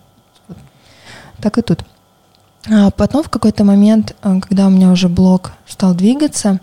Вот. 0.49 0.59
Так 1.41 1.59
и 1.59 1.63
тут. 1.63 1.85
А 2.71 2.91
потом 2.91 3.23
в 3.23 3.29
какой-то 3.29 3.65
момент, 3.65 4.17
а, 4.23 4.41
когда 4.41 4.67
у 4.67 4.71
меня 4.71 4.91
уже 4.91 5.09
блог 5.09 5.53
стал 5.67 5.95
двигаться, 5.95 6.61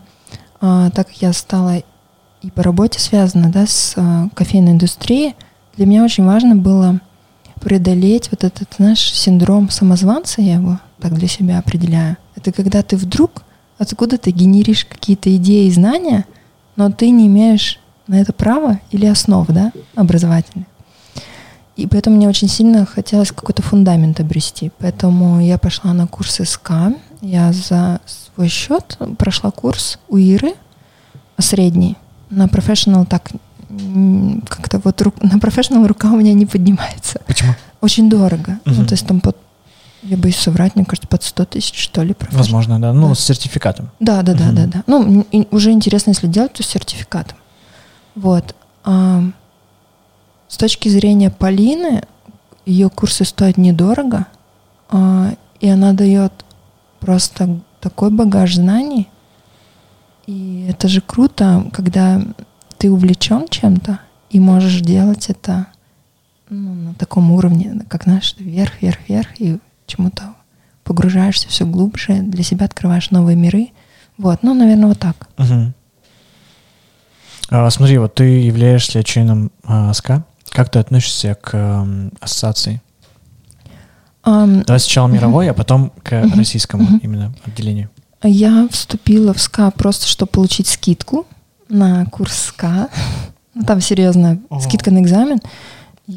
а, 0.60 0.90
так 0.92 1.08
как 1.08 1.18
я 1.18 1.34
стала 1.34 1.82
и 2.42 2.50
по 2.50 2.64
работе 2.64 3.00
связана 3.00 3.52
да, 3.52 3.68
с 3.68 3.94
а, 3.96 4.28
кофейной 4.34 4.74
индустрией, 4.74 5.36
для 5.82 5.88
меня 5.88 6.04
очень 6.04 6.26
важно 6.26 6.56
было 6.56 7.00
преодолеть 7.60 8.30
вот 8.30 8.44
этот 8.44 8.78
наш 8.78 9.00
синдром 9.00 9.72
самозванца, 9.72 10.40
я 10.40 10.58
его 10.58 10.80
так 11.00 11.16
для 11.16 11.28
себя 11.28 11.58
определяю. 11.58 12.18
Это 12.36 12.52
когда 12.52 12.84
ты 12.84 12.96
вдруг 12.96 13.42
откуда 13.80 14.20
ты 14.20 14.30
генеришь 14.30 14.86
какие-то 14.86 15.36
идеи 15.38 15.66
и 15.66 15.72
знания, 15.72 16.28
но 16.76 16.92
ты 16.92 17.10
не 17.10 17.26
имеешь 17.26 17.80
на 18.06 18.22
это 18.22 18.32
права 18.32 18.80
или 18.92 19.08
основ, 19.08 19.48
да, 19.48 19.72
образовательных. 19.96 20.68
И 21.78 21.88
поэтому 21.88 22.18
мне 22.18 22.30
очень 22.30 22.48
сильно 22.48 22.86
хотелось 22.86 23.32
какой-то 23.32 23.64
фундамент 23.64 24.20
обрести. 24.20 24.72
Поэтому 24.78 25.42
я 25.42 25.58
пошла 25.58 25.94
на 25.94 26.06
курс 26.06 26.40
СК. 26.44 26.74
Я 27.22 27.52
за 27.54 28.02
свой 28.06 28.50
счет 28.50 29.00
прошла 29.18 29.50
курс 29.50 29.98
у 30.10 30.18
Иры, 30.18 30.54
средний. 31.40 31.98
На 32.30 32.48
профессионал 32.48 33.08
так 33.08 33.32
как-то 34.48 34.80
вот 34.84 35.02
рук, 35.02 35.22
на 35.22 35.40
профессионал 35.40 35.88
рука 35.88 36.10
у 36.12 36.18
меня 36.18 36.34
не 36.34 36.46
поднимается. 36.46 37.22
Почему? 37.28 37.54
Очень 37.82 38.10
дорого. 38.10 38.60
Угу. 38.66 38.76
Ну, 38.76 38.86
то 38.86 38.94
есть 38.94 39.08
там 39.08 39.22
под, 39.22 39.38
я 40.04 40.18
боюсь 40.18 40.38
соврать, 40.38 40.76
мне 40.76 40.86
кажется, 40.86 41.08
под 41.08 41.24
100 41.24 41.46
тысяч, 41.46 41.82
что 41.82 42.04
ли. 42.04 42.16
Возможно, 42.32 42.80
да. 42.80 42.94
Ну, 42.94 43.10
да. 43.10 43.16
с 43.16 43.20
сертификатом. 43.20 43.90
Да, 44.00 44.22
да, 44.22 44.34
угу. 44.34 44.40
да, 44.40 44.52
да, 44.52 44.66
да. 44.68 44.84
Ну, 44.88 45.26
и, 45.32 45.48
уже 45.52 45.72
интересно, 45.72 46.12
если 46.12 46.28
делать, 46.28 46.54
то 46.54 46.64
с 46.64 46.68
сертификатом. 46.68 47.38
Вот. 48.16 48.56
А, 48.84 49.24
с 50.48 50.58
точки 50.58 50.90
зрения 50.90 51.30
Полины, 51.30 52.04
ее 52.66 52.90
курсы 52.90 53.26
стоят 53.26 53.58
недорого, 53.58 54.28
а, 54.90 55.34
и 55.60 55.70
она 55.70 55.94
дает 55.94 56.34
просто 57.00 57.60
такой 57.80 58.12
багаж 58.12 58.56
знаний. 58.56 59.08
И 60.28 60.68
это 60.70 60.88
же 60.88 61.02
круто, 61.02 61.66
когда 61.74 62.22
ты 62.82 62.90
увлечен 62.90 63.46
чем-то 63.48 64.00
и 64.32 64.40
можешь 64.40 64.82
делать 64.82 65.30
это 65.30 65.68
ну, 66.50 66.74
на 66.74 66.94
таком 66.96 67.32
уровне, 67.32 67.86
как 67.88 68.06
знаешь, 68.06 68.34
вверх, 68.40 68.82
вверх, 68.82 68.98
вверх, 69.08 69.30
и 69.40 69.60
чему-то 69.86 70.34
погружаешься 70.84 71.48
все 71.48 71.68
глубже, 71.68 72.24
для 72.24 72.42
себя 72.42 72.66
открываешь 72.66 73.12
новые 73.12 73.38
миры. 73.38 73.68
Вот, 74.18 74.42
ну, 74.42 74.56
наверное, 74.56 74.88
вот 74.88 74.98
так. 74.98 75.30
Угу. 75.38 75.74
А, 77.52 77.70
смотри, 77.70 78.00
вот 78.00 78.16
ты 78.16 78.24
являешься 78.24 79.04
членом 79.04 79.52
а, 79.64 79.94
СКА. 79.94 80.26
Как 80.50 80.72
ты 80.72 80.80
относишься 80.80 81.36
к 81.36 81.52
а, 81.54 81.88
ассоциации? 82.20 82.82
Um, 84.24 84.66
Давай 84.66 84.80
сначала 84.80 85.08
мировой, 85.08 85.46
uh-huh. 85.46 85.52
а 85.52 85.54
потом 85.54 85.92
к 86.02 86.14
uh-huh. 86.14 86.36
российскому 86.36 86.84
uh-huh. 86.84 87.00
именно 87.04 87.34
отделению. 87.46 87.92
Я 88.24 88.68
вступила 88.72 89.36
в 89.36 89.40
SCA 89.40 89.70
просто, 89.70 90.08
чтобы 90.08 90.32
получить 90.32 90.68
скидку 90.68 91.28
на 91.72 92.06
курс 92.06 92.34
SCA. 92.34 92.90
Ну, 93.54 93.64
там 93.64 93.82
серьезная 93.82 94.40
Ого. 94.50 94.62
скидка 94.62 94.92
на 94.92 95.00
экзамен. 95.00 95.40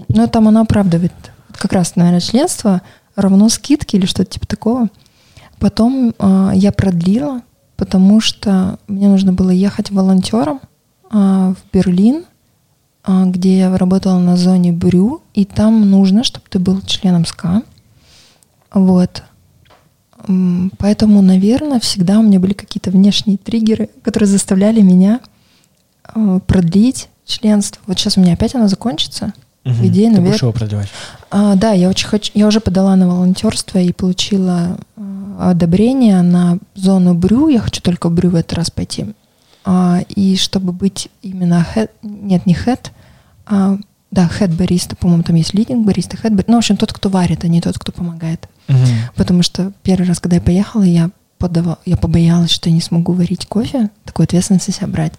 Но 0.08 0.26
там 0.26 0.48
она 0.48 0.62
оправдывает 0.62 1.12
как 1.52 1.72
раз, 1.72 1.96
наверное, 1.96 2.20
членство 2.20 2.82
равно 3.16 3.48
скидке 3.48 3.96
или 3.96 4.06
что-то 4.06 4.32
типа 4.32 4.46
такого. 4.46 4.88
Потом 5.58 6.14
э, 6.18 6.50
я 6.54 6.72
продлила, 6.72 7.42
потому 7.76 8.20
что 8.20 8.78
мне 8.88 9.08
нужно 9.08 9.32
было 9.32 9.50
ехать 9.50 9.90
волонтером 9.90 10.60
э, 11.10 11.16
в 11.16 11.56
Берлин, 11.72 12.24
э, 13.06 13.24
где 13.26 13.58
я 13.58 13.76
работала 13.78 14.18
на 14.18 14.36
зоне 14.36 14.72
Brew, 14.72 15.22
и 15.32 15.44
там 15.44 15.88
нужно, 15.90 16.24
чтобы 16.24 16.46
ты 16.48 16.58
был 16.58 16.80
членом 16.82 17.24
SCA. 17.24 17.62
Вот. 18.72 19.22
Поэтому, 20.78 21.22
наверное, 21.22 21.80
всегда 21.80 22.18
у 22.18 22.22
меня 22.22 22.40
были 22.40 22.54
какие-то 22.54 22.90
внешние 22.90 23.36
триггеры, 23.36 23.90
которые 24.02 24.26
заставляли 24.26 24.80
меня 24.80 25.20
продлить 26.46 27.08
членство. 27.26 27.80
Вот 27.86 27.98
сейчас 27.98 28.16
у 28.16 28.20
меня 28.20 28.34
опять 28.34 28.54
оно 28.54 28.68
закончится. 28.68 29.32
Угу. 29.64 29.74
По 29.74 29.86
идее, 29.86 30.14
Ты 30.14 30.20
будешь 30.20 30.42
его 30.42 30.52
продлевать? 30.52 30.88
А, 31.30 31.54
да, 31.54 31.72
я 31.72 31.88
очень 31.88 32.06
хочу. 32.06 32.30
Я 32.34 32.46
уже 32.46 32.60
подала 32.60 32.94
на 32.96 33.08
волонтерство 33.08 33.78
и 33.78 33.92
получила 33.92 34.76
э, 34.96 35.36
одобрение 35.40 36.20
на 36.22 36.58
зону 36.74 37.14
брю. 37.14 37.48
Я 37.48 37.60
хочу 37.60 37.80
только 37.80 38.10
брю 38.10 38.30
в 38.30 38.34
этот 38.34 38.52
раз 38.52 38.70
пойти. 38.70 39.06
А, 39.64 40.00
и 40.14 40.36
чтобы 40.36 40.72
быть 40.72 41.08
именно 41.22 41.66
head, 41.74 41.88
нет, 42.02 42.44
не 42.44 42.54
head, 42.54 42.90
а 43.46 43.78
да, 44.10 44.30
head 44.38 44.54
бариста, 44.54 44.94
по-моему, 44.96 45.22
там 45.22 45.36
есть 45.36 45.54
лидинг 45.54 45.86
бариста, 45.86 46.16
head 46.16 46.30
бариста. 46.30 46.50
Ну, 46.50 46.56
в 46.56 46.58
общем, 46.58 46.76
тот, 46.76 46.92
кто 46.92 47.08
варит, 47.08 47.44
а 47.44 47.48
не 47.48 47.62
тот, 47.62 47.78
кто 47.78 47.90
помогает. 47.90 48.46
Угу. 48.68 48.76
Потому 49.16 49.42
что 49.42 49.72
первый 49.82 50.06
раз, 50.06 50.20
когда 50.20 50.36
я 50.36 50.42
поехала, 50.42 50.82
я 50.82 51.10
подавала, 51.38 51.78
я 51.84 51.96
побоялась, 51.96 52.50
что 52.50 52.68
я 52.68 52.74
не 52.74 52.80
смогу 52.80 53.12
варить 53.12 53.46
кофе, 53.46 53.90
такую 54.04 54.24
ответственность 54.24 54.68
на 54.68 54.74
себя 54.74 54.86
брать. 54.86 55.14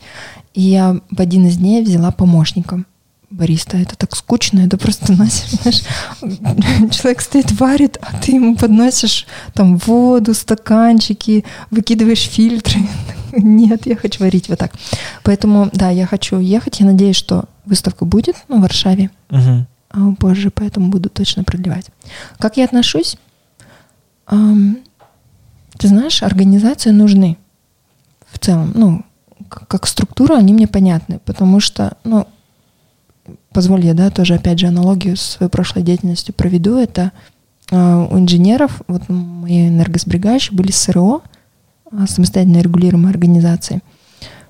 И 0.53 0.61
я 0.61 0.99
в 1.11 1.20
один 1.20 1.47
из 1.47 1.57
дней 1.57 1.84
взяла 1.84 2.11
помощником 2.11 2.86
бариста. 3.30 3.78
Это 3.78 3.95
так 3.95 4.16
скучно, 4.16 4.61
это 4.61 4.78
просто 4.78 5.11
носишь, 5.13 5.84
человек 6.91 7.22
стоит, 7.22 7.51
варит, 7.59 7.97
а 8.01 8.18
ты 8.20 8.34
ему 8.34 8.55
подносишь 8.55 9.28
там 9.53 9.78
воду, 9.78 10.34
стаканчики, 10.34 11.45
выкидываешь 11.72 12.28
фильтры. 12.30 12.82
Нет, 13.32 13.86
я 13.86 13.95
хочу 13.95 14.24
варить 14.24 14.49
вот 14.49 14.59
так. 14.59 14.74
Поэтому, 15.24 15.70
да, 15.74 15.89
я 15.89 16.05
хочу 16.05 16.39
ехать. 16.39 16.80
Я 16.80 16.86
надеюсь, 16.86 17.18
что 17.18 17.45
выставка 17.66 18.05
будет 18.05 18.36
ну, 18.47 18.59
в 18.59 18.61
Варшаве 18.61 19.09
угу. 19.30 19.66
а 19.89 20.11
позже, 20.18 20.51
поэтому 20.51 20.89
буду 20.89 21.09
точно 21.09 21.43
продлевать. 21.43 21.88
Как 22.38 22.57
я 22.57 22.66
отношусь? 22.66 23.18
Ты 25.78 25.88
знаешь, 25.88 26.24
организации 26.24 26.92
нужны 26.92 27.38
в 28.28 28.40
целом. 28.40 28.72
Ну, 28.76 29.04
как 29.50 29.88
структура, 29.88 30.36
они 30.36 30.54
мне 30.54 30.68
понятны, 30.68 31.20
потому 31.26 31.60
что, 31.60 31.98
ну, 32.04 32.28
позволь 33.52 33.86
я, 33.86 33.94
да, 33.94 34.10
тоже 34.10 34.36
опять 34.36 34.60
же 34.60 34.68
аналогию 34.68 35.18
с 35.18 35.22
своей 35.22 35.50
прошлой 35.50 35.84
деятельностью 35.84 36.34
проведу, 36.34 36.78
это 36.78 37.12
э, 37.72 37.76
у 37.76 38.18
инженеров, 38.18 38.82
вот 38.88 39.08
мои 39.10 39.70
энергосберегающие 39.70 40.56
были 40.56 40.72
СРО, 40.72 41.24
а, 41.92 42.08
самостоятельно 42.08 42.62
регулируемые 42.62 43.12
организации, 43.12 43.82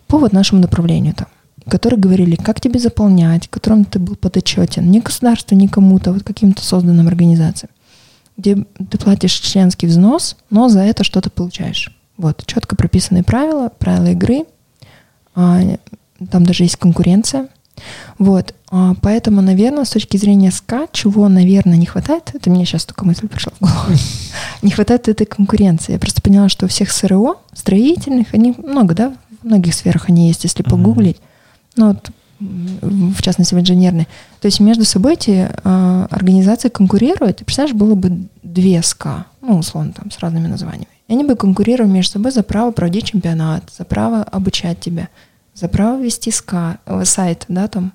по 0.08 0.18
вот 0.18 0.34
нашему 0.34 0.62
направлению 0.62 1.14
там, 1.14 1.28
которые 1.68 2.00
говорили, 2.00 2.36
как 2.36 2.62
тебе 2.62 2.80
заполнять, 2.80 3.48
которым 3.48 3.86
ты 3.86 4.00
был 4.00 4.16
подотчетен, 4.16 4.90
не 4.90 5.02
государству, 5.02 5.56
не 5.56 5.68
кому-то, 5.68 6.14
вот 6.14 6.24
каким-то 6.24 6.64
созданным 6.64 7.08
организациям, 7.08 7.72
где 8.38 8.56
ты 8.56 8.98
платишь 8.98 9.34
членский 9.34 9.88
взнос, 9.88 10.36
но 10.50 10.70
за 10.70 10.82
это 10.82 11.04
что-то 11.04 11.30
получаешь. 11.30 11.92
Вот, 12.18 12.46
четко 12.46 12.76
прописанные 12.76 13.24
правила, 13.24 13.70
правила 13.70 14.08
игры, 14.08 14.46
а, 15.36 15.62
там 16.32 16.46
даже 16.46 16.64
есть 16.64 16.78
конкуренция. 16.78 17.50
Вот, 18.18 18.54
а, 18.72 18.94
поэтому, 19.02 19.42
наверное, 19.42 19.84
с 19.84 19.90
точки 19.90 20.16
зрения 20.18 20.52
СКА, 20.52 20.88
чего, 20.92 21.28
наверное, 21.28 21.78
не 21.78 21.86
хватает, 21.86 22.32
это 22.34 22.50
мне 22.50 22.66
сейчас 22.66 22.86
только 22.86 23.06
мысль 23.06 23.28
пришла 23.28 23.52
в 23.60 23.62
голову, 23.62 24.00
не 24.62 24.72
хватает 24.72 25.10
этой 25.10 25.26
конкуренции. 25.26 25.94
Я 25.94 26.00
просто 26.00 26.22
поняла, 26.22 26.48
что 26.48 26.66
у 26.66 26.70
всех 26.70 26.92
СРО, 26.92 27.42
строительных, 27.54 28.34
они 28.34 28.56
много, 28.58 28.96
да, 28.96 29.14
в 29.42 29.46
многих 29.46 29.74
сферах 29.74 30.10
они 30.10 30.28
есть, 30.28 30.44
если 30.46 30.64
погуглить. 30.64 31.18
Ну, 31.76 31.90
вот, 31.90 32.10
в 32.82 33.22
частности, 33.22 33.56
в 33.56 33.60
инженерной. 33.60 34.08
То 34.42 34.48
есть 34.48 34.60
между 34.60 34.86
собой 34.86 35.14
эти 35.14 35.50
э, 35.52 36.08
организации 36.10 36.70
конкурируют. 36.70 37.38
Представляешь, 37.38 37.76
было 37.76 37.96
бы 37.96 38.28
две 38.44 38.82
СКА, 38.82 39.26
ну, 39.42 39.58
условно, 39.58 39.94
там, 39.94 40.12
с 40.12 40.20
разными 40.20 40.48
названиями. 40.48 40.88
И 41.08 41.14
они 41.14 41.24
бы 41.24 41.36
конкурировали 41.36 41.92
между 41.92 42.14
собой 42.14 42.32
за 42.32 42.44
право 42.44 42.72
проводить 42.72 43.06
чемпионат, 43.06 43.64
за 43.78 43.86
право 43.86 44.24
обучать 44.24 44.80
тебя, 44.80 45.10
за 45.54 45.68
право 45.68 46.02
вести 46.02 46.32
ска, 46.32 46.80
э, 46.86 47.06
сайт, 47.06 47.46
да, 47.48 47.68
там. 47.68 47.94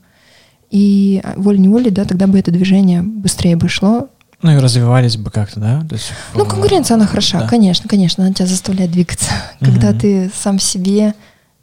И 0.70 1.20
а, 1.24 1.34
волей-неволей, 1.36 1.90
да, 1.90 2.05
тогда 2.05 2.28
бы 2.28 2.38
это 2.38 2.53
движение 2.53 3.03
быстрее 3.03 3.57
бы 3.57 3.68
шло. 3.68 4.09
Ну 4.42 4.53
и 4.53 4.59
развивались 4.59 5.16
бы 5.16 5.30
как-то, 5.30 5.61
да? 5.61 5.80
То 5.88 5.96
есть, 5.96 6.12
ну, 6.34 6.46
конкуренция, 6.46 6.94
она 6.94 7.07
хороша, 7.07 7.40
да. 7.40 7.48
конечно, 7.48 7.88
конечно, 7.88 8.24
она 8.24 8.32
тебя 8.32 8.46
заставляет 8.46 8.92
двигаться. 8.92 9.30
Когда 9.61 9.92
ты 9.92 10.30
сам 10.34 10.59
себе 10.59 11.14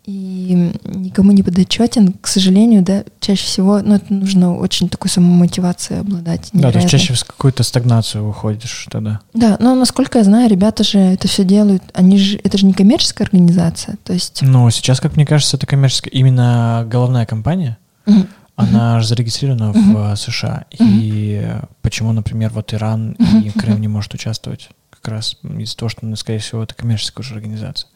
и 0.07 0.71
никому 0.85 1.33
не 1.33 1.43
подотчетен, 1.43 2.13
к 2.13 2.27
сожалению, 2.27 2.81
да, 2.81 3.03
чаще 3.19 3.43
всего, 3.45 3.81
ну, 3.81 3.95
это 3.95 4.13
нужно 4.13 4.55
очень 4.55 4.87
такой 4.87 5.11
самомотивацией 5.11 5.99
обладать. 5.99 6.49
Да, 6.53 6.71
то 6.71 6.77
есть 6.79 6.89
чаще 6.89 7.13
в 7.13 7.23
какую-то 7.25 7.63
стагнацию 7.63 8.25
уходишь 8.25 8.87
тогда. 8.89 9.19
Да, 9.33 9.57
но 9.59 9.75
насколько 9.75 10.19
я 10.19 10.23
знаю, 10.23 10.49
ребята 10.49 10.85
же 10.85 10.97
это 10.97 11.27
все 11.27 11.43
делают, 11.43 11.83
они 11.93 12.17
же, 12.17 12.39
это 12.41 12.57
же 12.57 12.65
не 12.65 12.71
коммерческая 12.73 13.25
организация, 13.27 13.97
то 14.05 14.13
есть... 14.13 14.41
Но 14.41 14.69
сейчас, 14.69 15.01
как 15.01 15.17
мне 15.17 15.25
кажется, 15.25 15.57
это 15.57 15.67
коммерческая. 15.67 16.11
Именно 16.11 16.87
головная 16.89 17.25
компания, 17.25 17.77
Мгм. 18.05 18.27
она 18.55 19.01
же 19.01 19.07
зарегистрирована 19.09 19.73
Мгм. 19.73 19.93
в 19.93 20.13
э, 20.13 20.15
США. 20.15 20.63
И 20.79 21.53
почему, 21.81 22.13
например, 22.13 22.51
вот 22.53 22.73
Иран 22.73 23.11
и. 23.43 23.49
Крым 23.49 23.81
не 23.81 23.89
может 23.89 24.13
участвовать? 24.13 24.69
Как 24.89 25.09
раз 25.09 25.35
из-за 25.43 25.75
того, 25.75 25.89
что, 25.89 26.05
ну, 26.05 26.15
скорее 26.15 26.39
всего, 26.39 26.63
это 26.63 26.73
коммерческая 26.75 27.25
уже 27.25 27.35
организация. 27.35 27.89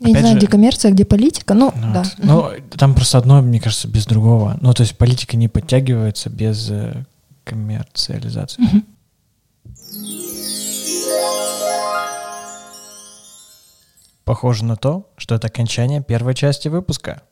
Я 0.00 0.06
не 0.06 0.12
Опять 0.12 0.20
знаю, 0.22 0.34
же- 0.34 0.38
где 0.38 0.46
коммерция, 0.46 0.92
где 0.92 1.04
политика, 1.04 1.54
ну, 1.54 1.72
да. 1.74 2.04
Ну, 2.18 2.50
там 2.76 2.94
просто 2.94 3.18
одно, 3.18 3.42
мне 3.42 3.60
кажется, 3.60 3.88
без 3.88 4.06
другого. 4.06 4.56
Ну, 4.60 4.72
то 4.72 4.82
есть 4.82 4.96
политика 4.96 5.36
не 5.36 5.48
подтягивается 5.48 6.30
без 6.30 6.70
э, 6.70 7.04
коммерциализации. 7.44 8.62
Мгм. 8.62 8.84
Похоже 14.24 14.64
на 14.64 14.76
то, 14.76 15.10
что 15.16 15.34
это 15.34 15.46
окончание 15.46 16.02
первой 16.02 16.34
части 16.34 16.68
выпуска. 16.68 17.22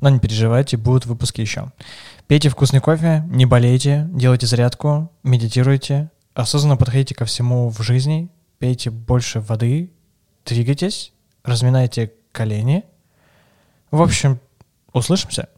Но 0.00 0.08
не 0.08 0.18
переживайте, 0.18 0.76
будут 0.76 1.06
выпуски 1.06 1.40
еще. 1.40 1.72
Пейте 2.26 2.48
вкусный 2.48 2.80
кофе, 2.80 3.24
не 3.28 3.46
болейте, 3.46 4.08
делайте 4.12 4.46
зарядку, 4.46 5.10
медитируйте, 5.22 6.10
осознанно 6.34 6.76
подходите 6.76 7.14
ко 7.14 7.24
всему 7.24 7.68
в 7.70 7.80
жизни, 7.82 8.30
пейте 8.58 8.90
больше 8.90 9.40
воды, 9.40 9.92
двигайтесь, 10.44 11.12
разминайте 11.46 12.12
колени. 12.32 12.84
В 13.90 14.02
общем, 14.02 14.40
услышимся. 14.92 15.48